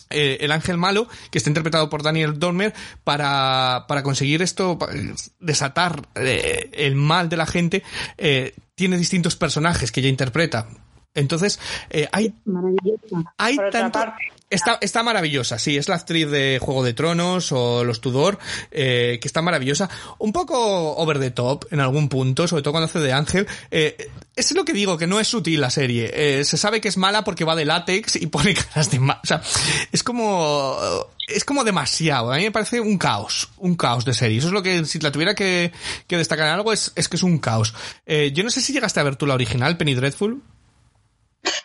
eh, 0.08 0.38
el 0.40 0.52
ángel 0.52 0.78
malo, 0.78 1.06
que 1.30 1.36
está 1.36 1.50
interpretado 1.50 1.90
por 1.90 2.02
Daniel 2.02 2.38
Dormer, 2.38 2.72
para, 3.04 3.84
para 3.86 4.02
conseguir 4.02 4.40
esto, 4.40 4.78
desatar 5.38 6.08
eh, 6.14 6.70
el 6.72 6.94
mal 6.94 7.28
de 7.28 7.36
la 7.36 7.46
gente, 7.46 7.82
eh, 8.16 8.54
tiene 8.74 8.96
distintos 8.96 9.36
personajes 9.36 9.92
que 9.92 10.00
ella 10.00 10.08
interpreta. 10.08 10.66
Entonces, 11.14 11.58
eh, 11.90 12.08
hay, 12.12 12.32
hay 13.36 13.56
tanto... 13.70 13.98
parte- 13.98 14.24
Está, 14.52 14.78
está 14.80 15.04
maravillosa, 15.04 15.60
sí, 15.60 15.76
es 15.76 15.88
la 15.88 15.94
actriz 15.94 16.28
de 16.28 16.58
Juego 16.60 16.82
de 16.82 16.92
Tronos 16.92 17.52
o 17.52 17.84
Los 17.84 18.00
Tudor, 18.00 18.36
eh, 18.72 19.20
que 19.22 19.28
está 19.28 19.42
maravillosa. 19.42 19.88
Un 20.18 20.32
poco 20.32 20.96
over 20.96 21.20
the 21.20 21.30
top 21.30 21.66
en 21.70 21.78
algún 21.78 22.08
punto, 22.08 22.48
sobre 22.48 22.60
todo 22.64 22.72
cuando 22.72 22.86
hace 22.86 22.98
de 22.98 23.12
Ángel. 23.12 23.46
Eh, 23.70 24.10
es 24.34 24.50
lo 24.50 24.64
que 24.64 24.72
digo, 24.72 24.98
que 24.98 25.06
no 25.06 25.20
es 25.20 25.28
sutil 25.28 25.60
la 25.60 25.70
serie. 25.70 26.10
Eh, 26.12 26.44
se 26.44 26.56
sabe 26.56 26.80
que 26.80 26.88
es 26.88 26.96
mala 26.96 27.22
porque 27.22 27.44
va 27.44 27.54
de 27.54 27.64
látex 27.64 28.16
y 28.16 28.26
pone 28.26 28.54
caras 28.54 28.90
de 28.90 28.98
ma- 28.98 29.20
O 29.22 29.26
sea, 29.26 29.40
es 29.92 30.02
como... 30.02 30.76
Es 31.28 31.44
como 31.44 31.62
demasiado. 31.62 32.32
A 32.32 32.36
mí 32.38 32.42
me 32.42 32.50
parece 32.50 32.80
un 32.80 32.98
caos. 32.98 33.50
Un 33.58 33.76
caos 33.76 34.04
de 34.04 34.14
serie. 34.14 34.38
Eso 34.38 34.48
es 34.48 34.52
lo 34.52 34.64
que, 34.64 34.84
si 34.84 34.98
la 34.98 35.12
tuviera 35.12 35.36
que, 35.36 35.70
que 36.08 36.16
destacar 36.16 36.48
en 36.48 36.54
algo, 36.54 36.72
es, 36.72 36.90
es 36.96 37.08
que 37.08 37.14
es 37.14 37.22
un 37.22 37.38
caos. 37.38 37.72
Eh, 38.04 38.32
yo 38.34 38.42
no 38.42 38.50
sé 38.50 38.60
si 38.60 38.72
llegaste 38.72 38.98
a 38.98 39.04
ver 39.04 39.14
tú 39.14 39.26
la 39.26 39.34
original, 39.34 39.76
Penny 39.76 39.94
Dreadful. 39.94 40.42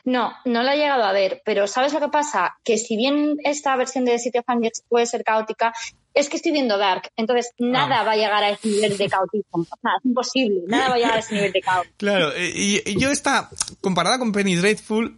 No, 0.04 0.34
no 0.46 0.64
la 0.64 0.76
he 0.76 0.78
llegado 0.78 1.04
a 1.04 1.12
ver, 1.12 1.42
pero 1.46 1.68
¿sabes 1.68 1.94
lo 1.94 2.00
que 2.00 2.10
pasa? 2.10 2.58
Que 2.64 2.78
si 2.78 2.96
bien 2.96 3.38
esta 3.44 3.76
versión 3.76 4.06
de 4.06 4.20
City 4.20 4.38
of 4.38 4.46
Angels 4.48 4.84
puede 4.88 5.06
ser 5.06 5.24
caótica, 5.24 5.74
es 6.14 6.30
que 6.30 6.38
estoy 6.38 6.54
viendo 6.54 6.78
Dark, 6.78 7.10
entonces 7.18 7.52
nada 7.58 8.04
va 8.04 8.14
a 8.14 8.16
llegar 8.16 8.44
a 8.44 8.52
ese 8.52 8.68
nivel 8.70 8.98
de 8.98 9.10
caotismo. 9.10 9.66
Sea, 9.66 9.92
es 9.98 10.06
imposible, 10.06 10.62
nada 10.68 10.90
va 10.90 10.96
a 10.96 10.98
llegar 10.98 11.16
a 11.16 11.20
ese 11.20 11.36
nivel 11.36 11.52
de 11.52 11.62
caos. 11.62 11.88
Claro, 11.98 12.32
eh, 12.34 12.52
y, 12.56 12.90
y 12.90 13.00
yo 13.00 13.12
esta, 13.12 13.50
comparada 13.82 14.18
con 14.18 14.32
Penny 14.32 14.56
Dreadful, 14.56 15.18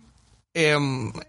eh, 0.59 0.75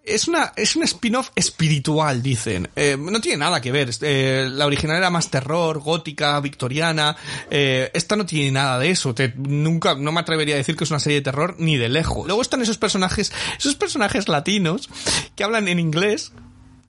es 0.05 0.27
una 0.27 0.55
es 0.57 0.75
un 0.75 0.85
spin-off 0.85 1.31
espiritual, 1.35 2.23
dicen. 2.23 2.71
Eh, 2.75 2.97
no 2.99 3.21
tiene 3.21 3.37
nada 3.37 3.61
que 3.61 3.71
ver. 3.71 3.91
Eh, 4.01 4.49
la 4.51 4.65
original 4.65 4.97
era 4.97 5.11
más 5.11 5.31
terror, 5.31 5.81
gótica, 5.81 6.41
victoriana. 6.41 7.15
Eh, 7.51 7.91
esta 7.93 8.17
no 8.17 8.25
tiene 8.25 8.53
nada 8.53 8.79
de 8.79 8.91
eso. 8.91 9.15
Nunca, 9.37 9.95
no 9.97 10.13
me 10.13 10.21
atrevería 10.21 10.55
a 10.55 10.59
decir 10.59 10.77
que 10.77 10.85
es 10.85 10.91
una 10.91 10.99
serie 10.99 11.19
de 11.19 11.25
terror 11.25 11.57
ni 11.59 11.77
de 11.77 11.91
lejos. 11.91 12.27
Luego 12.27 12.41
están 12.41 12.63
esos 12.63 12.79
personajes, 12.79 13.31
esos 13.59 13.75
personajes 13.75 14.29
latinos 14.29 14.89
que 15.37 15.45
hablan 15.45 15.69
en 15.69 15.79
inglés 15.79 16.33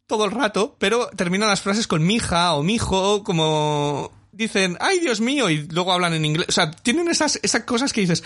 todo 0.08 0.24
el 0.24 0.32
rato, 0.32 0.78
pero 0.80 1.10
terminan 1.10 1.50
las 1.50 1.62
frases 1.62 1.88
con 1.88 2.06
mija 2.06 2.54
o 2.54 2.64
mijo, 2.64 3.22
como 3.26 4.14
dicen, 4.32 4.78
ay 4.80 5.00
Dios 5.00 5.20
mío, 5.20 5.50
y 5.50 5.68
luego 5.68 5.92
hablan 5.92 6.14
en 6.14 6.24
inglés. 6.24 6.48
O 6.48 6.54
sea, 6.54 6.72
tienen 6.72 7.10
esas, 7.10 7.38
esas 7.44 7.66
cosas 7.66 7.92
que 7.92 8.02
dices, 8.02 8.24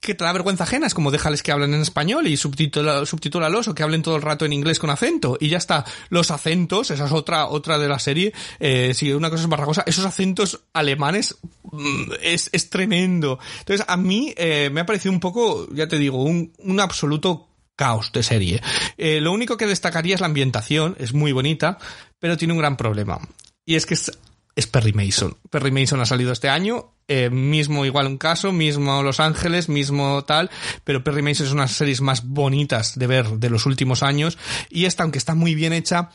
que 0.00 0.14
te 0.14 0.24
da 0.24 0.32
vergüenza 0.32 0.64
ajena, 0.64 0.86
es 0.86 0.94
como 0.94 1.10
déjales 1.10 1.42
que 1.42 1.50
hablen 1.50 1.74
en 1.74 1.80
español 1.80 2.26
y 2.28 2.36
subtitula, 2.36 3.04
subtitúlalos 3.04 3.68
o 3.68 3.74
que 3.74 3.82
hablen 3.82 4.02
todo 4.02 4.16
el 4.16 4.22
rato 4.22 4.44
en 4.44 4.52
inglés 4.52 4.78
con 4.78 4.90
acento 4.90 5.36
y 5.40 5.48
ya 5.48 5.58
está. 5.58 5.84
Los 6.08 6.30
acentos, 6.30 6.90
esa 6.90 7.06
es 7.06 7.12
otra, 7.12 7.46
otra 7.46 7.78
de 7.78 7.88
la 7.88 7.98
serie, 7.98 8.32
eh, 8.60 8.94
si 8.94 9.12
una 9.12 9.30
cosa 9.30 9.42
es 9.42 9.48
barragosa, 9.48 9.82
esos 9.86 10.04
acentos 10.04 10.60
alemanes 10.72 11.36
mm, 11.64 12.12
es, 12.22 12.48
es 12.52 12.70
tremendo. 12.70 13.38
Entonces 13.58 13.84
a 13.88 13.96
mí 13.96 14.32
eh, 14.36 14.70
me 14.72 14.80
ha 14.80 14.86
parecido 14.86 15.12
un 15.12 15.20
poco, 15.20 15.68
ya 15.74 15.88
te 15.88 15.98
digo, 15.98 16.22
un, 16.22 16.52
un 16.58 16.80
absoluto 16.80 17.48
caos 17.74 18.10
de 18.12 18.22
serie. 18.22 18.62
Eh, 18.96 19.20
lo 19.20 19.32
único 19.32 19.56
que 19.56 19.66
destacaría 19.66 20.14
es 20.14 20.20
la 20.20 20.26
ambientación, 20.26 20.96
es 20.98 21.12
muy 21.12 21.32
bonita, 21.32 21.78
pero 22.18 22.36
tiene 22.36 22.52
un 22.52 22.58
gran 22.58 22.76
problema. 22.76 23.20
Y 23.64 23.76
es 23.76 23.86
que 23.86 23.94
es, 23.94 24.10
es 24.58 24.66
Perry 24.66 24.92
Mason. 24.92 25.36
Perry 25.50 25.70
Mason 25.70 26.00
ha 26.00 26.04
salido 26.04 26.32
este 26.32 26.48
año, 26.48 26.90
eh, 27.06 27.30
mismo 27.30 27.84
igual 27.84 28.08
un 28.08 28.18
caso, 28.18 28.50
mismo 28.50 29.04
Los 29.04 29.20
Ángeles, 29.20 29.68
mismo 29.68 30.24
tal, 30.24 30.50
pero 30.82 31.04
Perry 31.04 31.22
Mason 31.22 31.46
es 31.46 31.52
una 31.52 31.62
de 31.62 31.68
las 31.68 31.76
series 31.76 32.00
más 32.00 32.26
bonitas 32.26 32.98
de 32.98 33.06
ver 33.06 33.28
de 33.38 33.50
los 33.50 33.66
últimos 33.66 34.02
años 34.02 34.36
y 34.68 34.86
esta, 34.86 35.04
aunque 35.04 35.18
está 35.18 35.36
muy 35.36 35.54
bien 35.54 35.72
hecha, 35.72 36.10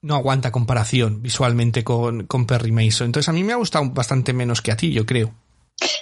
no 0.00 0.14
aguanta 0.14 0.50
comparación 0.50 1.20
visualmente 1.20 1.84
con, 1.84 2.26
con 2.26 2.46
Perry 2.46 2.72
Mason. 2.72 3.04
Entonces 3.04 3.28
a 3.28 3.32
mí 3.32 3.44
me 3.44 3.52
ha 3.52 3.56
gustado 3.56 3.90
bastante 3.90 4.32
menos 4.32 4.62
que 4.62 4.72
a 4.72 4.78
ti, 4.78 4.90
yo 4.90 5.04
creo. 5.04 5.34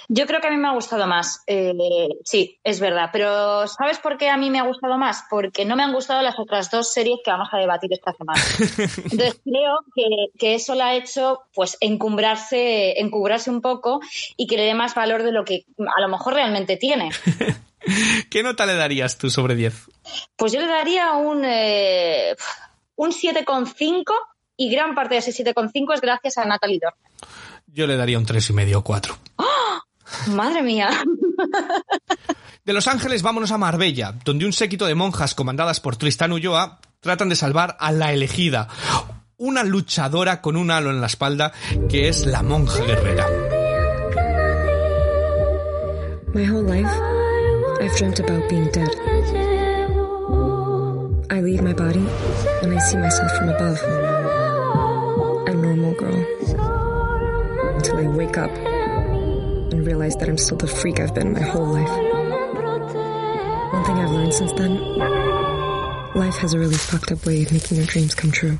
Yo 0.07 0.27
creo 0.27 0.41
que 0.41 0.47
a 0.47 0.51
mí 0.51 0.57
me 0.57 0.67
ha 0.67 0.73
gustado 0.73 1.07
más. 1.07 1.43
Eh, 1.47 2.09
sí, 2.23 2.59
es 2.63 2.79
verdad. 2.79 3.09
Pero 3.11 3.67
¿sabes 3.67 3.99
por 3.99 4.17
qué 4.17 4.29
a 4.29 4.37
mí 4.37 4.49
me 4.49 4.59
ha 4.59 4.63
gustado 4.63 4.97
más? 4.97 5.23
Porque 5.29 5.65
no 5.65 5.75
me 5.75 5.83
han 5.83 5.93
gustado 5.93 6.21
las 6.21 6.37
otras 6.37 6.69
dos 6.69 6.91
series 6.91 7.19
que 7.23 7.31
vamos 7.31 7.49
a 7.51 7.57
debatir 7.57 7.91
esta 7.91 8.13
semana. 8.13 8.41
Entonces 9.11 9.41
creo 9.43 9.79
que, 10.37 10.53
eso 10.55 10.75
la 10.75 10.87
ha 10.87 10.95
hecho 10.95 11.41
pues 11.53 11.77
encumbrarse, 11.79 12.99
encubrarse 12.99 13.49
un 13.49 13.61
poco 13.61 14.01
y 14.37 14.45
que 14.47 14.57
le 14.57 14.63
dé 14.63 14.73
más 14.75 14.93
valor 14.93 15.23
de 15.23 15.31
lo 15.31 15.43
que 15.45 15.65
a 15.79 16.01
lo 16.01 16.09
mejor 16.09 16.35
realmente 16.35 16.77
tiene. 16.77 17.09
¿Qué 18.29 18.43
nota 18.43 18.65
le 18.65 18.75
darías 18.75 19.17
tú 19.17 19.29
sobre 19.29 19.55
10? 19.55 19.89
Pues 20.35 20.51
yo 20.51 20.61
le 20.61 20.67
daría 20.67 21.13
un, 21.13 21.43
eh, 21.43 22.35
un 22.95 23.11
7,5 23.11 24.05
y 24.55 24.69
gran 24.69 24.95
parte 24.95 25.15
de 25.15 25.19
ese 25.19 25.31
7,5 25.43 25.93
es 25.93 26.01
gracias 26.01 26.37
a 26.37 26.45
Natalie 26.45 26.79
Dormer. 26.81 27.11
Yo 27.67 27.87
le 27.87 27.97
daría 27.97 28.19
un 28.19 28.25
3,5 28.25 28.75
o 28.75 28.83
4. 28.83 29.17
Madre 30.27 30.61
mía. 30.61 30.89
De 32.65 32.73
Los 32.73 32.87
Ángeles 32.87 33.21
vámonos 33.21 33.51
a 33.51 33.57
Marbella, 33.57 34.15
donde 34.23 34.45
un 34.45 34.53
séquito 34.53 34.85
de 34.85 34.95
monjas 34.95 35.35
comandadas 35.35 35.79
por 35.79 35.97
Tristán 35.97 36.31
Ulloa 36.31 36.79
tratan 37.01 37.29
de 37.29 37.35
salvar 37.35 37.75
a 37.79 37.91
la 37.91 38.13
elegida, 38.13 38.69
una 39.37 39.63
luchadora 39.63 40.41
con 40.41 40.55
un 40.55 40.71
halo 40.71 40.89
en 40.89 41.01
la 41.01 41.07
espalda 41.07 41.51
que 41.89 42.07
es 42.07 42.25
la 42.25 42.41
monja 42.41 42.81
guerrera. 42.83 43.27
My 46.33 46.45
whole 46.49 46.63
life, 46.63 46.89
I've 47.81 47.95
dreamt 47.97 48.19
about 48.19 48.49
being 48.49 48.69
dead. 48.71 48.89
I 51.29 51.41
leave 51.41 51.61
my 51.61 51.73
body 51.73 52.05
and 52.61 52.73
I 52.73 52.79
see 52.79 52.97
myself 52.97 53.31
from 53.37 53.49
above. 53.49 53.79
A 55.47 55.53
normal 55.53 55.93
girl. 55.95 56.25
Until 57.75 57.97
I 57.97 58.07
wake 58.07 58.37
up 58.37 58.72
and 59.73 59.85
realize 59.87 60.15
that 60.17 60.29
I'm 60.29 60.37
still 60.37 60.57
the 60.57 60.67
freak 60.67 60.99
I've 60.99 61.15
been 61.15 61.33
my 61.33 61.41
whole 61.41 61.65
life. 61.65 61.89
One 63.73 63.83
thing 63.83 63.97
I've 63.97 64.11
learned 64.11 64.33
since 64.33 64.53
then 64.53 64.75
life 66.15 66.37
has 66.37 66.53
a 66.53 66.59
really 66.59 66.75
fucked 66.75 67.11
up 67.11 67.25
way 67.25 67.41
of 67.41 67.51
making 67.51 67.77
your 67.77 67.87
dreams 67.87 68.13
come 68.13 68.31
true. 68.31 68.59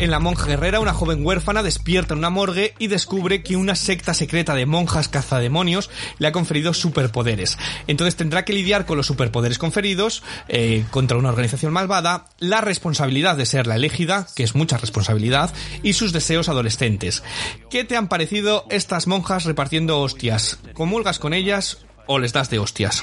En 0.00 0.12
La 0.12 0.20
Monja 0.20 0.46
Guerrera, 0.46 0.78
una 0.78 0.94
joven 0.94 1.26
huérfana 1.26 1.64
despierta 1.64 2.14
en 2.14 2.18
una 2.18 2.30
morgue 2.30 2.72
y 2.78 2.86
descubre 2.86 3.42
que 3.42 3.56
una 3.56 3.74
secta 3.74 4.14
secreta 4.14 4.54
de 4.54 4.64
monjas 4.64 5.08
cazademonios 5.08 5.90
le 6.18 6.28
ha 6.28 6.32
conferido 6.32 6.72
superpoderes. 6.72 7.58
Entonces 7.88 8.14
tendrá 8.14 8.44
que 8.44 8.52
lidiar 8.52 8.86
con 8.86 8.96
los 8.96 9.08
superpoderes 9.08 9.58
conferidos 9.58 10.22
eh, 10.46 10.84
contra 10.90 11.18
una 11.18 11.30
organización 11.30 11.72
malvada, 11.72 12.26
la 12.38 12.60
responsabilidad 12.60 13.36
de 13.36 13.46
ser 13.46 13.66
la 13.66 13.74
elegida, 13.74 14.28
que 14.36 14.44
es 14.44 14.54
mucha 14.54 14.76
responsabilidad, 14.76 15.52
y 15.82 15.94
sus 15.94 16.12
deseos 16.12 16.48
adolescentes. 16.48 17.24
¿Qué 17.68 17.82
te 17.82 17.96
han 17.96 18.06
parecido 18.06 18.66
estas 18.70 19.08
monjas 19.08 19.46
repartiendo 19.46 20.00
hostias? 20.00 20.60
¿Comulgas 20.74 21.18
con 21.18 21.34
ellas 21.34 21.78
o 22.06 22.20
les 22.20 22.32
das 22.32 22.50
de 22.50 22.60
hostias? 22.60 23.02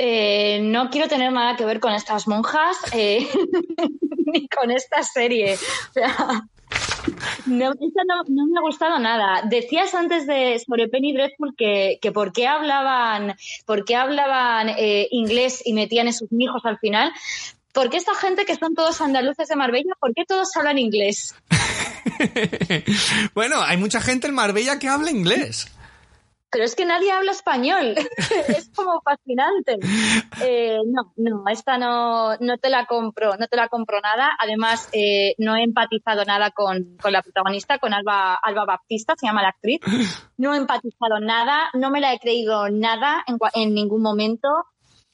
Eh, 0.00 0.60
no 0.62 0.90
quiero 0.90 1.08
tener 1.08 1.32
nada 1.32 1.56
que 1.56 1.64
ver 1.64 1.80
con 1.80 1.92
estas 1.92 2.28
monjas 2.28 2.76
eh, 2.92 3.26
ni 4.32 4.48
con 4.48 4.70
esta 4.70 5.02
serie. 5.02 5.54
O 5.54 5.92
sea, 5.92 6.46
no, 7.46 7.72
no, 7.74 8.46
me 8.46 8.58
ha 8.58 8.62
gustado 8.62 8.98
nada. 9.00 9.42
Decías 9.44 9.94
antes 9.94 10.26
de 10.26 10.62
sobre 10.64 10.88
Penny 10.88 11.12
Dreadful 11.12 11.54
que, 11.56 11.98
que 12.00 12.12
por 12.12 12.32
qué 12.32 12.46
hablaban, 12.46 13.34
hablaban 13.96 14.68
eh, 14.68 15.08
inglés 15.10 15.62
y 15.64 15.72
metían 15.72 16.06
esos 16.06 16.28
hijos 16.30 16.64
al 16.64 16.78
final. 16.78 17.12
¿Por 17.72 17.90
qué 17.90 17.96
esta 17.96 18.14
gente 18.14 18.44
que 18.44 18.56
son 18.56 18.74
todos 18.74 19.00
andaluces 19.00 19.48
de 19.48 19.56
Marbella, 19.56 19.92
por 20.00 20.14
qué 20.14 20.24
todos 20.24 20.56
hablan 20.56 20.78
inglés? 20.78 21.34
bueno, 23.34 23.60
hay 23.62 23.76
mucha 23.76 24.00
gente 24.00 24.26
en 24.26 24.34
Marbella 24.34 24.78
que 24.78 24.88
habla 24.88 25.10
inglés. 25.10 25.66
Pero 26.50 26.64
es 26.64 26.74
que 26.74 26.84
nadie 26.84 27.12
habla 27.12 27.32
español. 27.32 27.94
es 28.48 28.70
como 28.74 29.00
fascinante. 29.02 29.78
Eh, 30.42 30.78
no, 30.86 31.12
no, 31.16 31.44
esta 31.50 31.78
no, 31.78 32.36
no 32.38 32.58
te 32.58 32.70
la 32.70 32.86
compro, 32.86 33.36
no 33.36 33.46
te 33.46 33.56
la 33.56 33.68
compro 33.68 34.00
nada. 34.00 34.30
Además, 34.38 34.88
eh, 34.92 35.34
no 35.38 35.56
he 35.56 35.62
empatizado 35.62 36.24
nada 36.24 36.50
con, 36.50 36.96
con 37.00 37.12
la 37.12 37.22
protagonista, 37.22 37.78
con 37.78 37.92
Alba, 37.92 38.34
Alba 38.34 38.64
Baptista, 38.64 39.14
se 39.16 39.26
llama 39.26 39.42
la 39.42 39.50
actriz. 39.50 39.80
No 40.36 40.54
he 40.54 40.56
empatizado 40.56 41.20
nada, 41.20 41.70
no 41.74 41.90
me 41.90 42.00
la 42.00 42.14
he 42.14 42.18
creído 42.18 42.68
nada 42.70 43.24
en, 43.26 43.38
en 43.54 43.74
ningún 43.74 44.02
momento. 44.02 44.48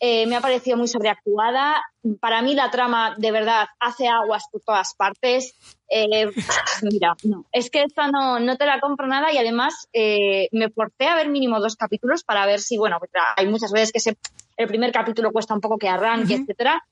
Eh, 0.00 0.26
me 0.26 0.36
ha 0.36 0.40
parecido 0.40 0.76
muy 0.76 0.88
sobreactuada. 0.88 1.82
Para 2.20 2.42
mí 2.42 2.54
la 2.54 2.70
trama, 2.70 3.14
de 3.16 3.30
verdad, 3.30 3.66
hace 3.80 4.08
aguas 4.08 4.44
por 4.50 4.60
todas 4.60 4.94
partes. 4.94 5.54
Eh, 5.88 6.30
mira, 6.82 7.16
no, 7.22 7.44
es 7.52 7.70
que 7.70 7.82
esta 7.82 8.08
no, 8.08 8.40
no 8.40 8.56
te 8.56 8.66
la 8.66 8.80
compro 8.80 9.06
nada 9.06 9.32
y 9.32 9.38
además 9.38 9.88
eh, 9.92 10.48
me 10.52 10.68
forcé 10.70 11.06
a 11.06 11.16
ver 11.16 11.28
mínimo 11.28 11.60
dos 11.60 11.76
capítulos 11.76 12.24
para 12.24 12.44
ver 12.46 12.60
si, 12.60 12.76
bueno, 12.76 12.98
pues, 12.98 13.10
hay 13.36 13.46
muchas 13.46 13.72
veces 13.72 13.92
que 13.92 14.00
se, 14.00 14.16
el 14.56 14.66
primer 14.66 14.92
capítulo 14.92 15.32
cuesta 15.32 15.54
un 15.54 15.60
poco 15.60 15.78
que 15.78 15.88
arranque, 15.88 16.34
etcétera. 16.34 16.84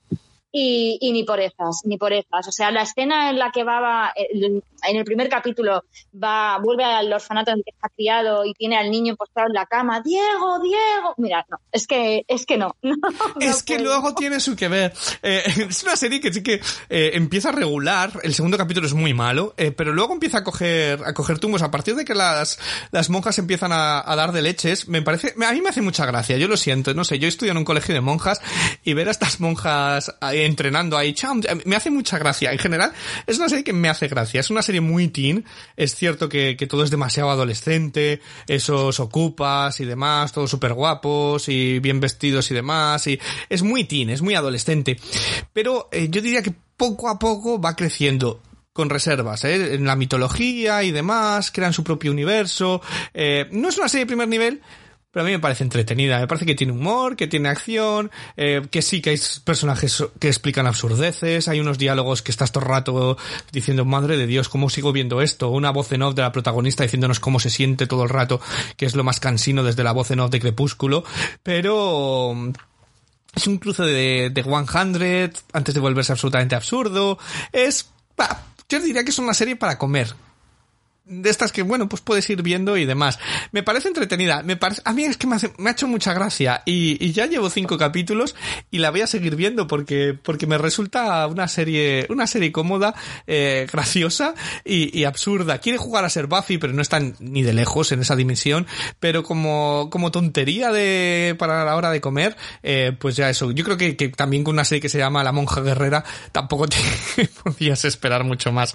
Y, 0.55 0.99
y 1.01 1.13
ni 1.13 1.25
por 1.25 1.41
esas, 1.41 1.81
ni 1.85 1.97
por 1.97 2.13
esas. 2.13 2.47
O 2.47 2.53
sea, 2.53 2.71
la 2.71 2.83
escena 2.83 3.31
en 3.31 3.39
la 3.39 3.51
que 3.51 3.65
va, 3.65 4.13
en 4.83 4.97
el 4.97 5.05
primer 5.05 5.29
capítulo, 5.29 5.85
va, 6.13 6.59
vuelve 6.59 6.85
al 6.85 7.13
orfanato 7.13 7.51
en 7.51 7.59
el 7.59 7.65
que 7.65 7.71
está 7.71 7.89
criado 7.89 8.45
y 8.45 8.55
tiene 8.55 8.77
al 8.77 8.91
niño 8.91 9.17
postrado 9.17 9.49
en 9.49 9.55
la 9.55 9.67
cama. 9.67 10.01
Diego, 10.01 10.61
Diego. 10.61 11.15
Mira, 11.19 11.45
no, 11.51 11.59
es 11.71 11.87
que, 11.87 12.25
es 12.29 12.47
que 12.47 12.59
no. 12.59 12.77
no, 12.83 12.97
Es 13.41 13.63
que 13.63 13.79
luego 13.79 14.15
tiene 14.15 14.41
su 14.41 14.57
que 14.57 14.69
ver. 14.69 14.93
Eh, 15.23 15.43
es 15.69 15.83
una 15.83 15.97
serie 15.97 16.21
que 16.21 16.33
sí 16.33 16.43
que 16.43 16.61
eh, 16.89 17.11
empieza 17.15 17.51
a 17.51 17.53
regular. 17.53 18.13
El 18.23 18.35
segundo 18.35 18.59
capítulo 18.59 18.87
es 18.87 18.95
muy 18.95 19.15
malo, 19.15 19.55
eh, 19.57 19.73
pero 19.73 19.93
luego 19.93 20.13
empieza 20.13 20.39
a 20.39 20.45
coger, 20.45 21.03
a 21.05 21.15
coger 21.15 21.39
tumbos. 21.39 21.63
A 21.63 21.71
partir 21.71 21.95
de 21.95 22.05
que 22.05 22.15
las, 22.15 22.59
las 22.91 23.11
monjas 23.11 23.39
empiezan 23.39 23.73
a, 23.73 24.03
a 24.05 24.17
dar 24.17 24.33
de 24.33 24.43
leches, 24.43 24.89
me 24.89 25.03
parece, 25.03 25.35
a 25.47 25.53
mí 25.53 25.61
me 25.61 25.69
hace 25.69 25.83
mucha 25.83 26.07
gracia. 26.07 26.37
Yo 26.37 26.49
lo 26.49 26.57
siento, 26.57 26.95
no 26.95 27.05
sé. 27.05 27.19
Yo 27.19 27.29
estudio 27.29 27.53
en 27.53 27.59
un 27.59 27.65
colegio 27.65 27.95
de 27.95 28.01
monjas 28.01 28.41
y 28.85 28.95
ver 28.95 29.09
a 29.09 29.11
estas 29.11 29.41
monjas 29.41 30.15
entrenando 30.21 30.97
ahí, 30.97 31.15
cham, 31.15 31.43
me 31.65 31.77
hace 31.77 31.91
mucha 31.91 32.19
gracia. 32.19 32.53
En 32.53 32.59
general, 32.59 32.93
es 33.27 33.39
una 33.39 33.49
serie 33.49 33.65
que 33.65 33.73
me 33.73 33.89
hace 33.89 34.09
gracia. 34.09 34.41
Es 34.41 34.51
una 34.51 34.63
serie 34.63 34.72
muy 34.81 35.09
teen. 35.09 35.45
Es 35.77 35.95
cierto 35.95 36.29
que, 36.29 36.57
que 36.57 36.67
todo 36.67 36.85
es 36.85 36.91
demasiado 36.91 37.31
adolescente, 37.31 38.21
esos 38.47 39.01
ocupas 39.01 39.81
y 39.81 39.85
demás, 39.85 40.33
todos 40.33 40.51
súper 40.51 40.75
guapos 40.75 41.49
y 41.49 41.79
bien 41.81 42.01
vestidos 42.01 42.51
y 42.51 42.55
demás. 42.55 43.07
Y 43.07 43.19
es 43.49 43.63
muy 43.63 43.85
teen, 43.85 44.11
es 44.11 44.23
muy 44.23 44.35
adolescente. 44.35 44.99
Pero 45.53 45.89
eh, 45.93 46.09
yo 46.11 46.21
diría 46.21 46.43
que 46.43 46.55
poco 46.77 47.09
a 47.09 47.19
poco 47.19 47.61
va 47.61 47.77
creciendo 47.77 48.41
con 48.73 48.89
reservas, 48.89 49.45
¿eh? 49.45 49.75
en 49.75 49.85
la 49.85 49.97
mitología 49.97 50.83
y 50.83 50.93
demás, 50.93 51.51
crean 51.51 51.73
su 51.73 51.85
propio 51.85 52.11
universo. 52.11 52.81
Eh, 53.13 53.47
no 53.53 53.69
es 53.69 53.77
una 53.77 53.89
serie 53.89 54.05
de 54.05 54.09
primer 54.09 54.29
nivel, 54.29 54.63
pero 55.13 55.25
a 55.25 55.27
mí 55.27 55.33
me 55.33 55.39
parece 55.39 55.63
entretenida. 55.63 56.19
Me 56.19 56.27
parece 56.27 56.47
que 56.47 56.55
tiene 56.55 56.73
humor, 56.73 57.17
que 57.17 57.27
tiene 57.27 57.51
acción, 57.51 58.11
eh, 58.37 58.67
que 58.71 58.81
sí 58.81 59.03
que 59.03 59.11
hay 59.11 59.21
personajes 59.45 60.05
que 60.19 60.29
explican 60.29 60.67
absurdeces, 60.67 61.49
hay 61.49 61.61
unos 61.61 61.79
diálogos 61.79 62.23
que 62.23 62.33
estás 62.33 62.51
todo 62.51 62.65
el 62.65 62.71
rato 62.71 63.19
diciendo, 63.53 63.85
madre 63.85 64.17
de 64.17 64.27
Dios, 64.27 64.49
¿cómo 64.49 64.71
sigo 64.71 64.91
viendo 64.93 65.21
esto? 65.21 65.51
Una 65.51 65.71
voz 65.71 65.93
en 65.93 66.03
off 66.03 66.15
de 66.15 66.23
la 66.23 66.33
protagonista 66.33 66.83
diciéndonos 66.83 67.21
cómo 67.21 67.41
se 67.41 67.51
siente 67.51 67.87
todo 67.87 68.05
el 68.05 68.09
rato, 68.09 68.41
que 68.77 68.87
es 68.87 68.97
lo 68.97 69.05
más 69.05 69.21
cansino 69.21 69.63
desde 69.63 69.85
la 69.85 69.93
voz 69.93 70.11
en 70.11 70.21
off 70.21 70.31
de 70.31 70.41
Crepúsculo, 70.41 71.05
pero... 71.43 72.35
Es 73.35 73.47
un 73.47 73.57
cruce 73.57 73.83
de, 73.83 74.29
de 74.29 74.43
100 74.43 75.33
antes 75.55 75.75
de 75.75 75.81
volverse 75.81 76.13
absolutamente 76.13 76.55
absurdo. 76.55 77.19
Es... 77.51 77.89
bah, 78.15 78.43
yo 78.69 78.79
diría 78.79 79.05
que 79.05 79.11
es 79.11 79.19
una 79.19 79.33
serie 79.33 79.57
para 79.57 79.79
comer. 79.79 80.15
De 81.21 81.31
estas 81.31 81.53
que, 81.53 81.63
bueno, 81.63 81.89
pues 81.89 82.03
puedes 82.03 82.29
ir 82.31 82.43
viendo 82.43 82.77
y 82.77 82.85
demás. 82.85 83.19
Me 83.53 83.63
parece 83.63 83.89
entretenida. 83.89 84.43
Me 84.43 84.57
parece, 84.57 84.83
a 84.85 84.93
mí 84.93 85.05
es 85.05 85.17
que 85.17 85.27
me, 85.27 85.37
hace- 85.37 85.53
me 85.59 85.71
ha 85.71 85.73
hecho 85.73 85.87
mucha 85.89 86.13
gracia 86.15 86.63
y, 86.65 87.05
y 87.05 87.13
ya 87.13 87.27
llevo 87.27 87.51
cinco 87.51 87.77
capítulos 87.79 88.35
y 88.71 88.79
la 88.79 88.91
voy 88.91 89.03
a 89.03 89.07
seguir 89.07 89.37
viendo 89.37 89.67
porque, 89.67 90.17
porque 90.21 90.47
me 90.47 90.59
resulta 90.59 91.27
una 91.27 91.49
serie, 91.49 92.07
una 92.09 92.27
serie 92.27 92.53
cómoda, 92.53 92.95
eh, 93.27 93.67
graciosa 93.71 94.35
y, 94.65 95.05
absurda. 95.05 95.59
Quiere 95.59 95.79
jugar 95.79 96.05
a 96.05 96.09
ser 96.11 96.27
Buffy, 96.29 96.59
pero 96.59 96.73
no 96.73 96.81
está 96.83 97.01
ni 97.19 97.43
de 97.43 97.53
lejos 97.53 97.93
en 97.93 98.01
esa 98.01 98.17
dimensión. 98.17 98.67
Pero 99.01 99.23
como, 99.23 99.89
como 99.91 100.11
tontería 100.11 100.71
de, 100.71 101.35
para 101.39 101.65
la 101.65 101.77
hora 101.77 101.91
de 101.91 102.01
comer, 102.01 102.37
eh, 102.63 102.93
pues 102.99 103.17
ya 103.17 103.29
eso. 103.29 103.51
Yo 103.51 103.65
creo 103.65 103.77
que, 103.77 103.97
que 103.97 104.09
también 104.09 104.45
con 104.45 104.55
una 104.55 104.65
serie 104.65 104.81
que 104.81 104.89
se 104.89 104.99
llama 104.99 105.25
La 105.25 105.33
Monja 105.33 105.61
Guerrera, 105.61 106.05
tampoco 106.31 106.67
te 107.17 107.29
podías 107.43 107.85
esperar 107.85 108.25
mucho 108.25 108.53
más. 108.53 108.75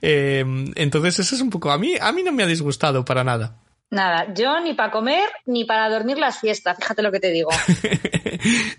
Eh, 0.00 0.44
entonces, 0.76 1.18
eso 1.18 1.34
es 1.34 1.40
un 1.40 1.50
poco, 1.50 1.70
a 1.74 1.78
mí, 1.78 1.94
a 2.00 2.10
mí 2.12 2.22
no 2.22 2.32
me 2.32 2.42
ha 2.42 2.46
disgustado 2.46 3.04
para 3.04 3.22
nada. 3.24 3.56
Nada, 3.90 4.32
yo 4.34 4.58
ni 4.60 4.74
para 4.74 4.90
comer 4.90 5.28
ni 5.46 5.64
para 5.64 5.88
dormir 5.88 6.18
las 6.18 6.40
fiestas, 6.40 6.76
fíjate 6.78 7.02
lo 7.02 7.12
que 7.12 7.20
te 7.20 7.30
digo. 7.30 7.50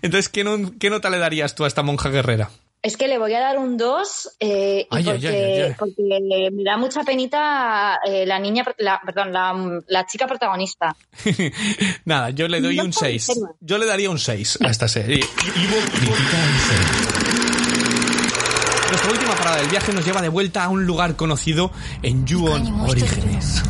Entonces, 0.02 0.28
¿qué, 0.28 0.44
no- 0.44 0.72
qué 0.78 0.90
nota 0.90 1.08
le 1.10 1.18
darías 1.18 1.54
tú 1.54 1.64
a 1.64 1.68
esta 1.68 1.82
monja 1.82 2.10
guerrera? 2.10 2.50
Es 2.82 2.96
que 2.96 3.08
le 3.08 3.18
voy 3.18 3.32
a 3.34 3.40
dar 3.40 3.58
un 3.58 3.76
2 3.78 4.36
eh, 4.38 4.86
y 4.88 4.94
Ay, 4.94 5.02
ay, 5.02 5.04
porque, 5.04 5.28
ay, 5.28 5.34
ay, 5.34 5.60
ay. 5.62 5.74
porque 5.78 6.50
me 6.52 6.62
da 6.62 6.76
mucha 6.76 7.02
penita 7.02 7.98
eh, 8.06 8.24
la 8.26 8.38
niña, 8.38 8.64
la, 8.78 9.00
perdón, 9.04 9.32
la, 9.32 9.80
la 9.88 10.06
chica 10.06 10.26
protagonista. 10.28 10.94
Nada, 12.04 12.30
yo 12.30 12.46
le 12.46 12.60
doy 12.60 12.76
No 12.76 12.84
un 12.84 12.90
puede 12.92 13.18
6. 13.18 13.24
ser. 13.24 13.36
Yo 13.60 13.78
le 13.78 13.86
daría 13.86 14.10
un 14.10 14.18
6 14.18 14.58
a 14.62 14.68
esta 14.70 14.86
serie. 14.86 15.20
Nuestra 19.06 19.22
última 19.22 19.38
parada 19.38 19.62
del 19.62 19.70
viaje 19.70 19.92
nos 19.92 20.04
lleva 20.04 20.20
de 20.20 20.28
vuelta 20.28 20.64
a 20.64 20.68
un 20.68 20.84
lugar 20.84 21.14
conocido 21.14 21.70
en 22.02 22.26
Yuon 22.26 22.80
Orígenes. 22.80 23.62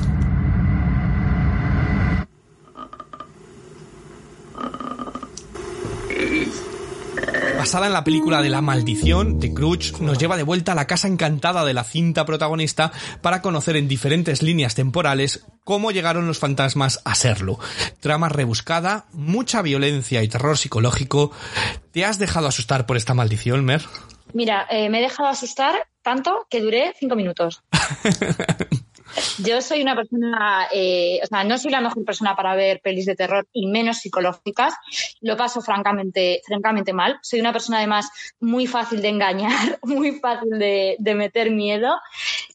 Basada 7.58 7.86
en 7.86 7.92
la 7.92 8.02
película 8.02 8.40
de 8.40 8.48
La 8.48 8.62
Maldición, 8.62 9.38
The 9.38 9.52
Crutch 9.52 9.98
nos 9.98 10.16
lleva 10.16 10.38
de 10.38 10.42
vuelta 10.42 10.72
a 10.72 10.74
la 10.74 10.86
casa 10.86 11.06
encantada 11.06 11.66
de 11.66 11.74
la 11.74 11.84
cinta 11.84 12.24
protagonista 12.24 12.90
para 13.20 13.42
conocer 13.42 13.76
en 13.76 13.88
diferentes 13.88 14.42
líneas 14.42 14.74
temporales 14.74 15.44
cómo 15.64 15.90
llegaron 15.90 16.26
los 16.26 16.38
fantasmas 16.38 17.02
a 17.04 17.14
serlo. 17.14 17.58
Trama 18.00 18.30
rebuscada, 18.30 19.04
mucha 19.12 19.60
violencia 19.60 20.22
y 20.22 20.28
terror 20.28 20.56
psicológico. 20.56 21.30
¿Te 21.92 22.06
has 22.06 22.18
dejado 22.18 22.46
asustar 22.46 22.86
por 22.86 22.96
esta 22.96 23.12
maldición, 23.12 23.66
Mer? 23.66 23.82
Mira, 24.32 24.66
eh, 24.70 24.88
me 24.88 24.98
he 24.98 25.02
dejado 25.02 25.28
asustar 25.28 25.86
tanto 26.02 26.46
que 26.50 26.60
duré 26.60 26.94
cinco 26.98 27.16
minutos. 27.16 27.62
Yo 29.38 29.62
soy 29.62 29.82
una 29.82 29.94
persona, 29.94 30.68
eh, 30.72 31.20
o 31.22 31.26
sea, 31.26 31.44
no 31.44 31.58
soy 31.58 31.70
la 31.70 31.80
mejor 31.80 32.04
persona 32.04 32.36
para 32.36 32.54
ver 32.54 32.80
pelis 32.80 33.06
de 33.06 33.14
terror 33.14 33.46
y 33.52 33.66
menos 33.66 33.98
psicológicas. 33.98 34.74
Lo 35.20 35.36
paso 35.36 35.62
francamente, 35.62 36.42
francamente 36.46 36.92
mal. 36.92 37.18
Soy 37.22 37.40
una 37.40 37.52
persona 37.52 37.78
además 37.78 38.10
muy 38.40 38.66
fácil 38.66 39.00
de 39.02 39.08
engañar, 39.08 39.78
muy 39.82 40.12
fácil 40.12 40.58
de, 40.58 40.96
de 40.98 41.14
meter 41.14 41.50
miedo. 41.50 41.96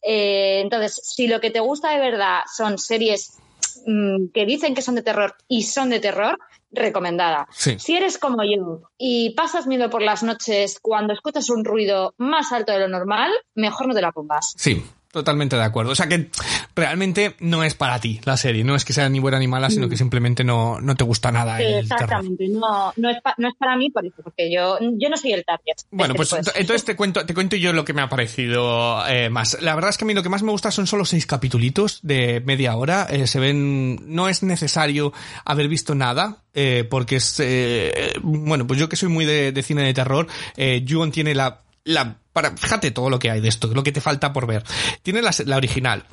Eh, 0.03 0.61
entonces, 0.61 0.99
si 1.03 1.27
lo 1.27 1.39
que 1.39 1.51
te 1.51 1.59
gusta 1.59 1.91
de 1.91 1.99
verdad 1.99 2.41
son 2.53 2.77
series 2.77 3.37
mm, 3.85 4.27
que 4.33 4.45
dicen 4.45 4.75
que 4.75 4.81
son 4.81 4.95
de 4.95 5.03
terror 5.03 5.35
y 5.47 5.63
son 5.63 5.89
de 5.89 5.99
terror, 5.99 6.37
recomendada. 6.71 7.47
Sí. 7.51 7.77
Si 7.79 7.95
eres 7.95 8.17
como 8.17 8.43
yo 8.43 8.83
y 8.97 9.31
pasas 9.31 9.67
miedo 9.67 9.89
por 9.89 10.01
las 10.01 10.23
noches 10.23 10.79
cuando 10.81 11.13
escuchas 11.13 11.49
un 11.49 11.65
ruido 11.65 12.13
más 12.17 12.51
alto 12.51 12.71
de 12.71 12.79
lo 12.79 12.87
normal, 12.87 13.31
mejor 13.55 13.87
no 13.87 13.93
te 13.93 14.01
la 14.01 14.11
pongas. 14.11 14.53
Sí, 14.57 14.83
totalmente 15.11 15.55
de 15.55 15.63
acuerdo. 15.63 15.91
O 15.91 15.95
sea 15.95 16.07
que 16.07 16.29
realmente 16.75 17.35
no 17.39 17.63
es 17.63 17.75
para 17.75 17.99
ti 17.99 18.19
la 18.25 18.35
serie. 18.37 18.63
No 18.63 18.75
es 18.75 18.83
que 18.85 18.93
sea 18.93 19.07
ni 19.09 19.19
buena 19.19 19.39
ni 19.39 19.47
mala, 19.47 19.69
sino 19.69 19.87
que 19.87 19.97
simplemente 19.97 20.43
no, 20.43 20.81
no 20.81 20.95
te 20.95 21.03
gusta 21.03 21.31
nada 21.31 21.61
el 21.61 21.87
terror. 21.87 22.03
Exactamente, 22.03 22.47
no, 22.49 22.93
no, 22.97 23.09
es 23.09 23.21
pa- 23.21 23.35
no 23.37 23.47
es 23.49 23.55
para 23.57 23.75
mí 23.77 23.89
por 23.91 24.05
eso, 24.05 24.15
porque 24.23 24.51
yo, 24.51 24.77
yo 24.79 25.09
no 25.09 25.17
soy 25.17 25.33
el 25.33 25.45
target. 25.45 25.75
Bueno, 25.91 26.13
Este 26.15 26.35
pues 26.35 26.55
entonces 26.55 26.85
te 26.85 26.95
cuento, 26.95 27.25
te 27.25 27.33
cuento 27.33 27.55
yo 27.55 27.71
lo 27.73 27.85
que 27.85 27.93
me 27.93 28.01
ha 28.01 28.09
parecido 28.09 29.05
eh, 29.07 29.29
más. 29.29 29.57
La 29.61 29.75
verdad 29.75 29.89
es 29.91 29.97
que 29.97 30.05
a 30.05 30.07
mí 30.07 30.13
lo 30.13 30.23
que 30.23 30.29
más 30.29 30.43
me 30.43 30.51
gusta 30.51 30.71
son 30.71 30.87
solo 30.87 31.05
seis 31.05 31.25
capítulos 31.25 31.99
de 32.01 32.41
media 32.45 32.75
hora. 32.75 33.07
Eh, 33.09 33.27
se 33.27 33.39
ven, 33.39 34.13
no 34.13 34.29
es 34.29 34.41
necesario 34.43 35.13
haber 35.45 35.67
visto 35.67 35.95
nada, 35.95 36.37
eh, 36.53 36.87
porque 36.89 37.17
es, 37.17 37.39
eh, 37.39 38.13
bueno, 38.21 38.65
pues 38.65 38.79
yo 38.79 38.89
que 38.89 38.95
soy 38.95 39.09
muy 39.09 39.25
de, 39.25 39.51
de 39.51 39.63
cine 39.63 39.83
de 39.83 39.93
terror, 39.93 40.27
eh, 40.57 40.83
tiene 41.11 41.35
la, 41.35 41.59
la, 41.83 42.17
para, 42.33 42.55
fíjate 42.55 42.91
todo 42.91 43.09
lo 43.09 43.19
que 43.19 43.31
hay 43.31 43.41
de 43.41 43.49
esto, 43.49 43.67
lo 43.73 43.83
que 43.83 43.91
te 43.91 44.01
falta 44.01 44.33
por 44.33 44.45
ver. 44.45 44.63
Tiene 45.03 45.21
la, 45.21 45.57
original, 45.57 46.05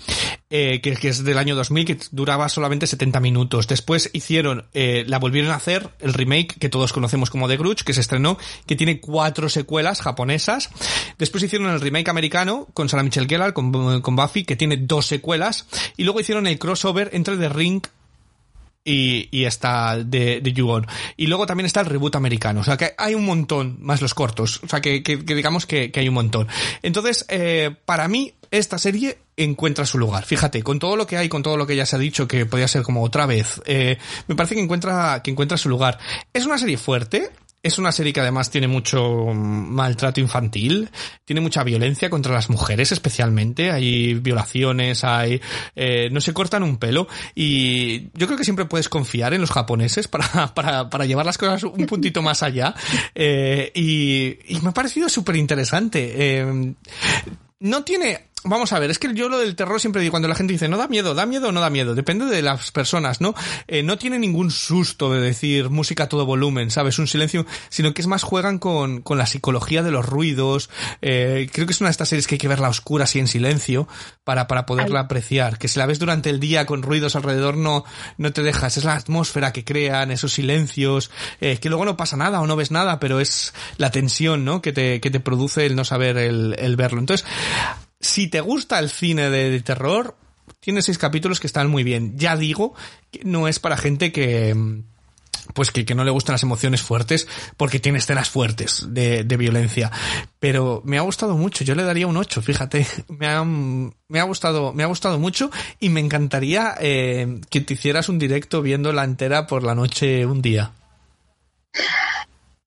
eh, 0.50 0.80
que, 0.80 0.96
que 0.96 1.08
es 1.08 1.24
del 1.24 1.38
año 1.38 1.54
2000, 1.54 1.84
que 1.84 1.98
duraba 2.10 2.48
solamente 2.48 2.86
70 2.86 3.20
minutos. 3.20 3.68
Después 3.68 4.10
hicieron, 4.12 4.66
eh, 4.72 5.04
la 5.06 5.18
volvieron 5.18 5.50
a 5.50 5.56
hacer, 5.56 5.90
el 6.00 6.14
remake 6.14 6.58
que 6.58 6.68
todos 6.68 6.92
conocemos 6.92 7.30
como 7.30 7.48
The 7.48 7.56
Grudge, 7.56 7.84
que 7.84 7.94
se 7.94 8.00
estrenó, 8.00 8.38
que 8.66 8.76
tiene 8.76 9.00
cuatro 9.00 9.48
secuelas 9.48 10.00
japonesas. 10.00 10.70
Después 11.18 11.44
hicieron 11.44 11.70
el 11.70 11.80
remake 11.80 12.08
americano 12.08 12.66
con 12.72 12.88
Sarah 12.88 13.02
Michelle 13.02 13.28
Gellar, 13.28 13.52
con, 13.52 14.00
con 14.00 14.16
Buffy, 14.16 14.44
que 14.44 14.56
tiene 14.56 14.76
dos 14.78 15.06
secuelas. 15.06 15.66
Y 15.96 16.04
luego 16.04 16.20
hicieron 16.20 16.46
el 16.46 16.58
crossover 16.58 17.10
entre 17.12 17.36
The 17.36 17.48
Ring 17.48 17.82
y, 18.84 19.28
y 19.30 19.44
está 19.44 19.98
de, 19.98 20.40
de 20.40 20.52
You 20.52 20.68
On. 20.68 20.86
Y 21.16 21.26
luego 21.26 21.46
también 21.46 21.66
está 21.66 21.80
el 21.80 21.86
reboot 21.86 22.16
americano. 22.16 22.60
O 22.60 22.64
sea 22.64 22.76
que 22.76 22.94
hay 22.96 23.14
un 23.14 23.24
montón, 23.26 23.76
más 23.80 24.00
los 24.00 24.14
cortos. 24.14 24.60
O 24.64 24.68
sea 24.68 24.80
que, 24.80 25.02
que- 25.02 25.24
que 25.24 25.34
digamos 25.34 25.66
que, 25.66 25.90
que 25.90 26.00
hay 26.00 26.08
un 26.08 26.14
montón. 26.14 26.48
Entonces, 26.82 27.26
eh, 27.28 27.74
para 27.84 28.08
mí, 28.08 28.34
esta 28.50 28.78
serie 28.78 29.18
encuentra 29.36 29.84
su 29.84 29.98
lugar. 29.98 30.24
Fíjate, 30.24 30.62
con 30.62 30.78
todo 30.78 30.96
lo 30.96 31.06
que 31.06 31.16
hay, 31.16 31.28
con 31.28 31.42
todo 31.42 31.56
lo 31.56 31.66
que 31.66 31.76
ya 31.76 31.84
se 31.86 31.96
ha 31.96 31.98
dicho, 31.98 32.26
que 32.26 32.46
podría 32.46 32.66
ser 32.66 32.82
como 32.82 33.02
otra 33.02 33.26
vez, 33.26 33.60
eh, 33.66 33.98
me 34.26 34.34
parece 34.34 34.54
que 34.54 34.62
encuentra, 34.62 35.20
que 35.22 35.30
encuentra 35.30 35.58
su 35.58 35.68
lugar. 35.68 35.98
Es 36.32 36.46
una 36.46 36.56
serie 36.58 36.78
fuerte, 36.78 37.30
es 37.62 37.78
una 37.78 37.92
serie 37.92 38.12
que 38.12 38.20
además 38.20 38.50
tiene 38.50 38.68
mucho 38.68 39.26
mm, 39.26 39.70
maltrato 39.70 40.20
infantil, 40.20 40.90
tiene 41.24 41.40
mucha 41.40 41.64
violencia 41.64 42.08
contra 42.10 42.32
las 42.32 42.50
mujeres 42.50 42.92
especialmente, 42.92 43.70
hay 43.70 44.14
violaciones, 44.14 45.04
hay... 45.04 45.40
eh, 45.74 46.08
no 46.12 46.20
se 46.20 46.32
cortan 46.32 46.62
un 46.62 46.78
pelo 46.78 47.08
y 47.34 48.10
yo 48.16 48.26
creo 48.26 48.36
que 48.36 48.44
siempre 48.44 48.64
puedes 48.64 48.88
confiar 48.88 49.34
en 49.34 49.40
los 49.40 49.50
japoneses 49.50 50.08
para, 50.08 50.28
para, 50.54 50.88
para 50.88 51.04
llevar 51.04 51.26
las 51.26 51.38
cosas 51.38 51.64
un 51.64 51.86
puntito 51.86 52.22
más 52.22 52.42
allá 52.42 52.74
eh, 53.14 53.72
y, 53.74 54.38
y 54.54 54.60
me 54.60 54.70
ha 54.70 54.74
parecido 54.74 55.08
súper 55.08 55.36
interesante. 55.36 56.38
Eh, 56.38 56.74
no 57.60 57.82
tiene. 57.82 58.27
Vamos 58.44 58.72
a 58.72 58.78
ver, 58.78 58.90
es 58.90 58.98
que 58.98 59.12
yo 59.14 59.28
lo 59.28 59.38
del 59.38 59.56
terror 59.56 59.80
siempre 59.80 60.00
digo, 60.00 60.12
cuando 60.12 60.28
la 60.28 60.34
gente 60.34 60.52
dice, 60.52 60.68
no 60.68 60.76
da 60.76 60.86
miedo, 60.86 61.14
da 61.14 61.26
miedo 61.26 61.48
o 61.48 61.52
no 61.52 61.60
da 61.60 61.70
miedo, 61.70 61.94
depende 61.94 62.24
de 62.26 62.40
las 62.40 62.70
personas, 62.70 63.20
¿no? 63.20 63.34
Eh, 63.66 63.82
no 63.82 63.98
tiene 63.98 64.18
ningún 64.18 64.50
susto 64.50 65.12
de 65.12 65.20
decir 65.20 65.70
música 65.70 66.04
a 66.04 66.08
todo 66.08 66.24
volumen, 66.24 66.70
¿sabes? 66.70 66.98
Un 66.98 67.08
silencio, 67.08 67.46
sino 67.68 67.92
que 67.92 68.00
es 68.00 68.06
más 68.06 68.22
juegan 68.22 68.58
con, 68.58 69.02
con 69.02 69.18
la 69.18 69.26
psicología 69.26 69.82
de 69.82 69.90
los 69.90 70.06
ruidos. 70.06 70.70
Eh, 71.02 71.50
creo 71.52 71.66
que 71.66 71.72
es 71.72 71.80
una 71.80 71.88
de 71.88 71.92
estas 71.92 72.08
series 72.10 72.26
que 72.26 72.36
hay 72.36 72.38
que 72.38 72.48
verla 72.48 72.68
a 72.68 72.70
oscuras 72.70 73.14
y 73.16 73.18
en 73.18 73.26
silencio 73.26 73.88
para, 74.24 74.46
para 74.46 74.66
poderla 74.66 75.00
apreciar. 75.00 75.58
Que 75.58 75.68
si 75.68 75.78
la 75.78 75.86
ves 75.86 75.98
durante 75.98 76.30
el 76.30 76.38
día 76.38 76.64
con 76.64 76.82
ruidos 76.82 77.16
alrededor 77.16 77.56
no, 77.56 77.84
no 78.18 78.32
te 78.32 78.42
dejas, 78.42 78.76
es 78.76 78.84
la 78.84 78.94
atmósfera 78.94 79.52
que 79.52 79.64
crean, 79.64 80.10
esos 80.10 80.32
silencios, 80.32 81.10
eh, 81.40 81.58
que 81.58 81.68
luego 81.68 81.84
no 81.84 81.96
pasa 81.96 82.16
nada 82.16 82.40
o 82.40 82.46
no 82.46 82.56
ves 82.56 82.70
nada, 82.70 83.00
pero 83.00 83.20
es 83.20 83.52
la 83.78 83.90
tensión, 83.90 84.44
¿no? 84.44 84.62
Que 84.62 84.72
te, 84.72 85.00
que 85.00 85.10
te 85.10 85.20
produce 85.20 85.66
el 85.66 85.74
no 85.74 85.84
saber 85.84 86.16
el, 86.18 86.54
el 86.58 86.76
verlo. 86.76 87.00
Entonces, 87.00 87.26
si 88.00 88.28
te 88.28 88.40
gusta 88.40 88.78
el 88.78 88.90
cine 88.90 89.30
de, 89.30 89.60
terror, 89.60 90.16
tiene 90.60 90.82
seis 90.82 90.98
capítulos 90.98 91.40
que 91.40 91.46
están 91.46 91.68
muy 91.70 91.84
bien. 91.84 92.18
Ya 92.18 92.36
digo 92.36 92.74
no 93.22 93.48
es 93.48 93.58
para 93.58 93.76
gente 93.76 94.12
que 94.12 94.54
mm, 94.54 94.82
pues 95.54 95.70
que, 95.70 95.84
que 95.84 95.94
no 95.94 96.04
le 96.04 96.10
gustan 96.10 96.34
las 96.34 96.42
emociones 96.42 96.82
fuertes 96.82 97.26
porque 97.56 97.80
tiene 97.80 97.98
escenas 97.98 98.28
fuertes 98.28 98.86
de, 98.88 99.24
de 99.24 99.36
violencia. 99.36 99.90
Pero 100.38 100.82
me 100.84 100.98
ha 100.98 101.02
gustado 101.02 101.36
mucho, 101.36 101.64
yo 101.64 101.74
le 101.74 101.84
daría 101.84 102.06
un 102.06 102.16
8, 102.16 102.42
fíjate. 102.42 102.86
Me 103.08 103.26
ha, 103.26 103.42
me 103.44 104.20
ha 104.20 104.22
gustado, 104.22 104.72
me 104.72 104.84
ha 104.84 104.86
gustado 104.86 105.18
mucho 105.18 105.50
y 105.80 105.88
me 105.88 106.00
encantaría 106.00 106.74
eh, 106.80 107.40
que 107.50 107.60
te 107.60 107.74
hicieras 107.74 108.08
un 108.08 108.18
directo 108.18 108.62
viéndola 108.62 109.02
entera 109.02 109.46
por 109.46 109.64
la 109.64 109.74
noche 109.74 110.24
un 110.24 110.40
día. 110.40 110.72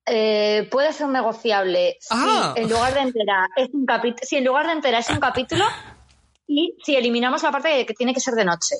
Eh, 0.05 0.67
puede 0.71 0.91
ser 0.93 1.07
negociable 1.09 1.97
Ah. 2.09 2.53
si 2.55 2.61
en 2.63 2.69
lugar 2.69 2.93
de 2.93 3.01
entera 3.01 3.47
es 3.55 3.69
un 3.71 3.85
capítulo, 3.85 4.23
si 4.27 4.35
en 4.37 4.45
lugar 4.45 4.65
de 4.65 4.73
entera 4.73 4.99
es 4.99 5.09
un 5.09 5.19
capítulo 5.19 5.63
y 6.47 6.73
si 6.83 6.95
eliminamos 6.95 7.43
la 7.43 7.51
parte 7.51 7.69
de 7.69 7.85
que 7.85 7.93
tiene 7.93 8.13
que 8.13 8.19
ser 8.19 8.33
de 8.33 8.45
noche. 8.45 8.75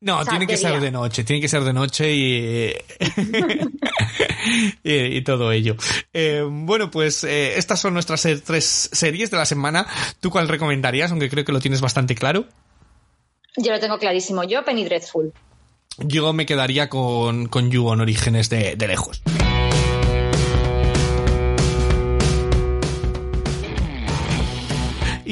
No, 0.00 0.18
O 0.18 0.24
sea, 0.24 0.30
tiene 0.30 0.46
que 0.48 0.56
ser 0.56 0.80
de 0.80 0.90
noche, 0.90 1.22
tiene 1.22 1.40
que 1.40 1.46
ser 1.48 1.62
de 1.62 1.72
noche 1.72 2.10
y, 2.12 2.72
y, 4.82 4.92
y 5.18 5.22
todo 5.22 5.52
ello. 5.52 5.76
Eh, 6.12 6.44
bueno, 6.48 6.90
pues 6.90 7.22
eh, 7.24 7.56
estas 7.58 7.80
son 7.80 7.94
nuestras 7.94 8.26
tres 8.44 8.90
series 8.92 9.30
de 9.30 9.36
la 9.36 9.44
semana. 9.46 9.86
¿Tú 10.20 10.30
cuál 10.30 10.48
recomendarías? 10.48 11.10
Aunque 11.10 11.28
creo 11.30 11.44
que 11.44 11.52
lo 11.52 11.60
tienes 11.60 11.80
bastante 11.80 12.14
claro. 12.14 12.46
Yo 13.56 13.70
lo 13.72 13.78
tengo 13.78 13.98
clarísimo. 13.98 14.42
Yo, 14.44 14.64
Penny 14.64 14.84
Dreadful. 14.84 15.32
Yo 15.98 16.32
me 16.32 16.46
quedaría 16.46 16.88
con, 16.88 17.46
con 17.48 17.70
You 17.70 17.92
en 17.92 18.00
Orígenes 18.00 18.48
de, 18.48 18.74
de 18.76 18.88
lejos. 18.88 19.22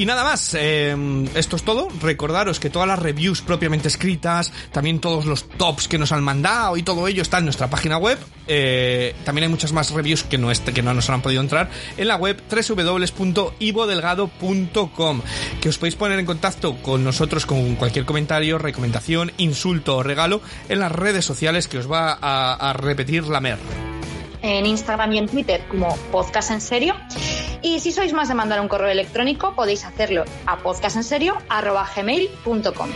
Y 0.01 0.05
nada 0.07 0.23
más, 0.23 0.55
eh, 0.57 0.95
esto 1.35 1.57
es 1.57 1.61
todo. 1.61 1.87
Recordaros 2.01 2.59
que 2.59 2.71
todas 2.71 2.87
las 2.87 2.97
reviews 2.97 3.43
propiamente 3.43 3.87
escritas, 3.87 4.51
también 4.71 4.99
todos 4.99 5.27
los 5.27 5.47
tops 5.47 5.87
que 5.87 5.99
nos 5.99 6.11
han 6.11 6.23
mandado 6.23 6.75
y 6.75 6.81
todo 6.81 7.07
ello 7.07 7.21
está 7.21 7.37
en 7.37 7.43
nuestra 7.43 7.69
página 7.69 7.99
web. 7.99 8.17
Eh, 8.47 9.13
también 9.23 9.43
hay 9.43 9.51
muchas 9.51 9.73
más 9.73 9.91
reviews 9.91 10.23
que 10.23 10.39
no, 10.39 10.49
que 10.73 10.81
no 10.81 10.95
nos 10.95 11.07
han 11.11 11.21
podido 11.21 11.39
entrar 11.39 11.69
en 11.97 12.07
la 12.07 12.15
web 12.15 12.41
www.ivodelgado.com 12.49 15.21
que 15.61 15.69
os 15.69 15.77
podéis 15.77 15.95
poner 15.95 16.17
en 16.17 16.25
contacto 16.25 16.81
con 16.81 17.03
nosotros 17.03 17.45
con 17.45 17.75
cualquier 17.75 18.05
comentario, 18.05 18.57
recomendación, 18.57 19.31
insulto 19.37 19.97
o 19.97 20.03
regalo 20.03 20.41
en 20.67 20.79
las 20.79 20.91
redes 20.91 21.25
sociales 21.25 21.67
que 21.67 21.77
os 21.77 21.91
va 21.91 22.13
a 22.13 22.73
repetir 22.73 23.27
la 23.27 23.39
mer. 23.39 23.59
En 24.41 24.65
Instagram 24.65 25.13
y 25.13 25.19
en 25.19 25.27
Twitter 25.27 25.61
como 25.69 25.95
Podcast 26.11 26.51
en 26.51 26.61
Serio. 26.61 26.95
Y 27.61 27.79
si 27.79 27.91
sois 27.91 28.13
más 28.13 28.27
de 28.27 28.35
mandar 28.35 28.61
un 28.61 28.67
correo 28.67 28.89
electrónico, 28.89 29.55
podéis 29.55 29.83
hacerlo 29.85 30.25
a 30.45 30.57
podcastenserio.gmail.com. 30.57 32.89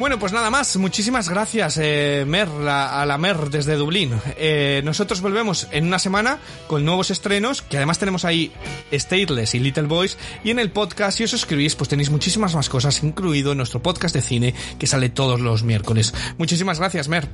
Bueno, 0.00 0.18
pues 0.18 0.32
nada 0.32 0.50
más. 0.50 0.78
Muchísimas 0.78 1.28
gracias, 1.28 1.78
eh, 1.78 2.24
Mer, 2.26 2.48
a 2.66 3.04
la 3.04 3.18
Mer 3.18 3.50
desde 3.50 3.76
Dublín. 3.76 4.18
Eh, 4.38 4.80
nosotros 4.82 5.20
volvemos 5.20 5.68
en 5.72 5.86
una 5.86 5.98
semana 5.98 6.38
con 6.68 6.86
nuevos 6.86 7.10
estrenos, 7.10 7.60
que 7.60 7.76
además 7.76 7.98
tenemos 7.98 8.24
ahí 8.24 8.50
Stateless 8.90 9.54
y 9.54 9.58
Little 9.58 9.88
Boys. 9.88 10.16
Y 10.42 10.52
en 10.52 10.58
el 10.58 10.70
podcast, 10.70 11.18
si 11.18 11.24
os 11.24 11.30
suscribís, 11.30 11.76
pues 11.76 11.90
tenéis 11.90 12.08
muchísimas 12.08 12.54
más 12.54 12.70
cosas, 12.70 13.02
incluido 13.02 13.54
nuestro 13.54 13.82
podcast 13.82 14.14
de 14.14 14.22
cine, 14.22 14.54
que 14.78 14.86
sale 14.86 15.10
todos 15.10 15.38
los 15.38 15.64
miércoles. 15.64 16.14
Muchísimas 16.38 16.78
gracias, 16.78 17.08
Mer. 17.08 17.28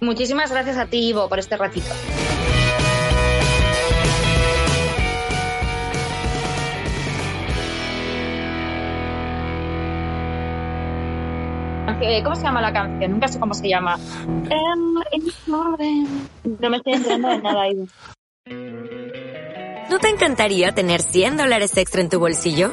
Muchísimas 0.00 0.50
gracias 0.50 0.76
a 0.76 0.86
ti, 0.86 1.08
Ivo, 1.08 1.28
por 1.28 1.38
este 1.38 1.56
ratito. 1.56 1.88
Eh, 12.08 12.22
¿Cómo 12.22 12.36
se 12.36 12.42
llama 12.42 12.60
la 12.60 12.72
canción? 12.72 13.12
Nunca 13.12 13.26
sé 13.26 13.40
cómo 13.40 13.52
se 13.54 13.68
llama. 13.68 13.98
Em, 14.26 14.94
No 15.46 16.70
me 16.70 16.76
estoy 16.76 16.92
enterando 16.92 17.28
de 17.28 17.38
nada, 17.38 17.68
Ivo. 17.68 17.86
¿No 19.90 19.98
te 19.98 20.08
encantaría 20.08 20.72
tener 20.72 21.00
100 21.02 21.36
dólares 21.36 21.76
extra 21.76 22.00
en 22.02 22.08
tu 22.08 22.18
bolsillo? 22.20 22.72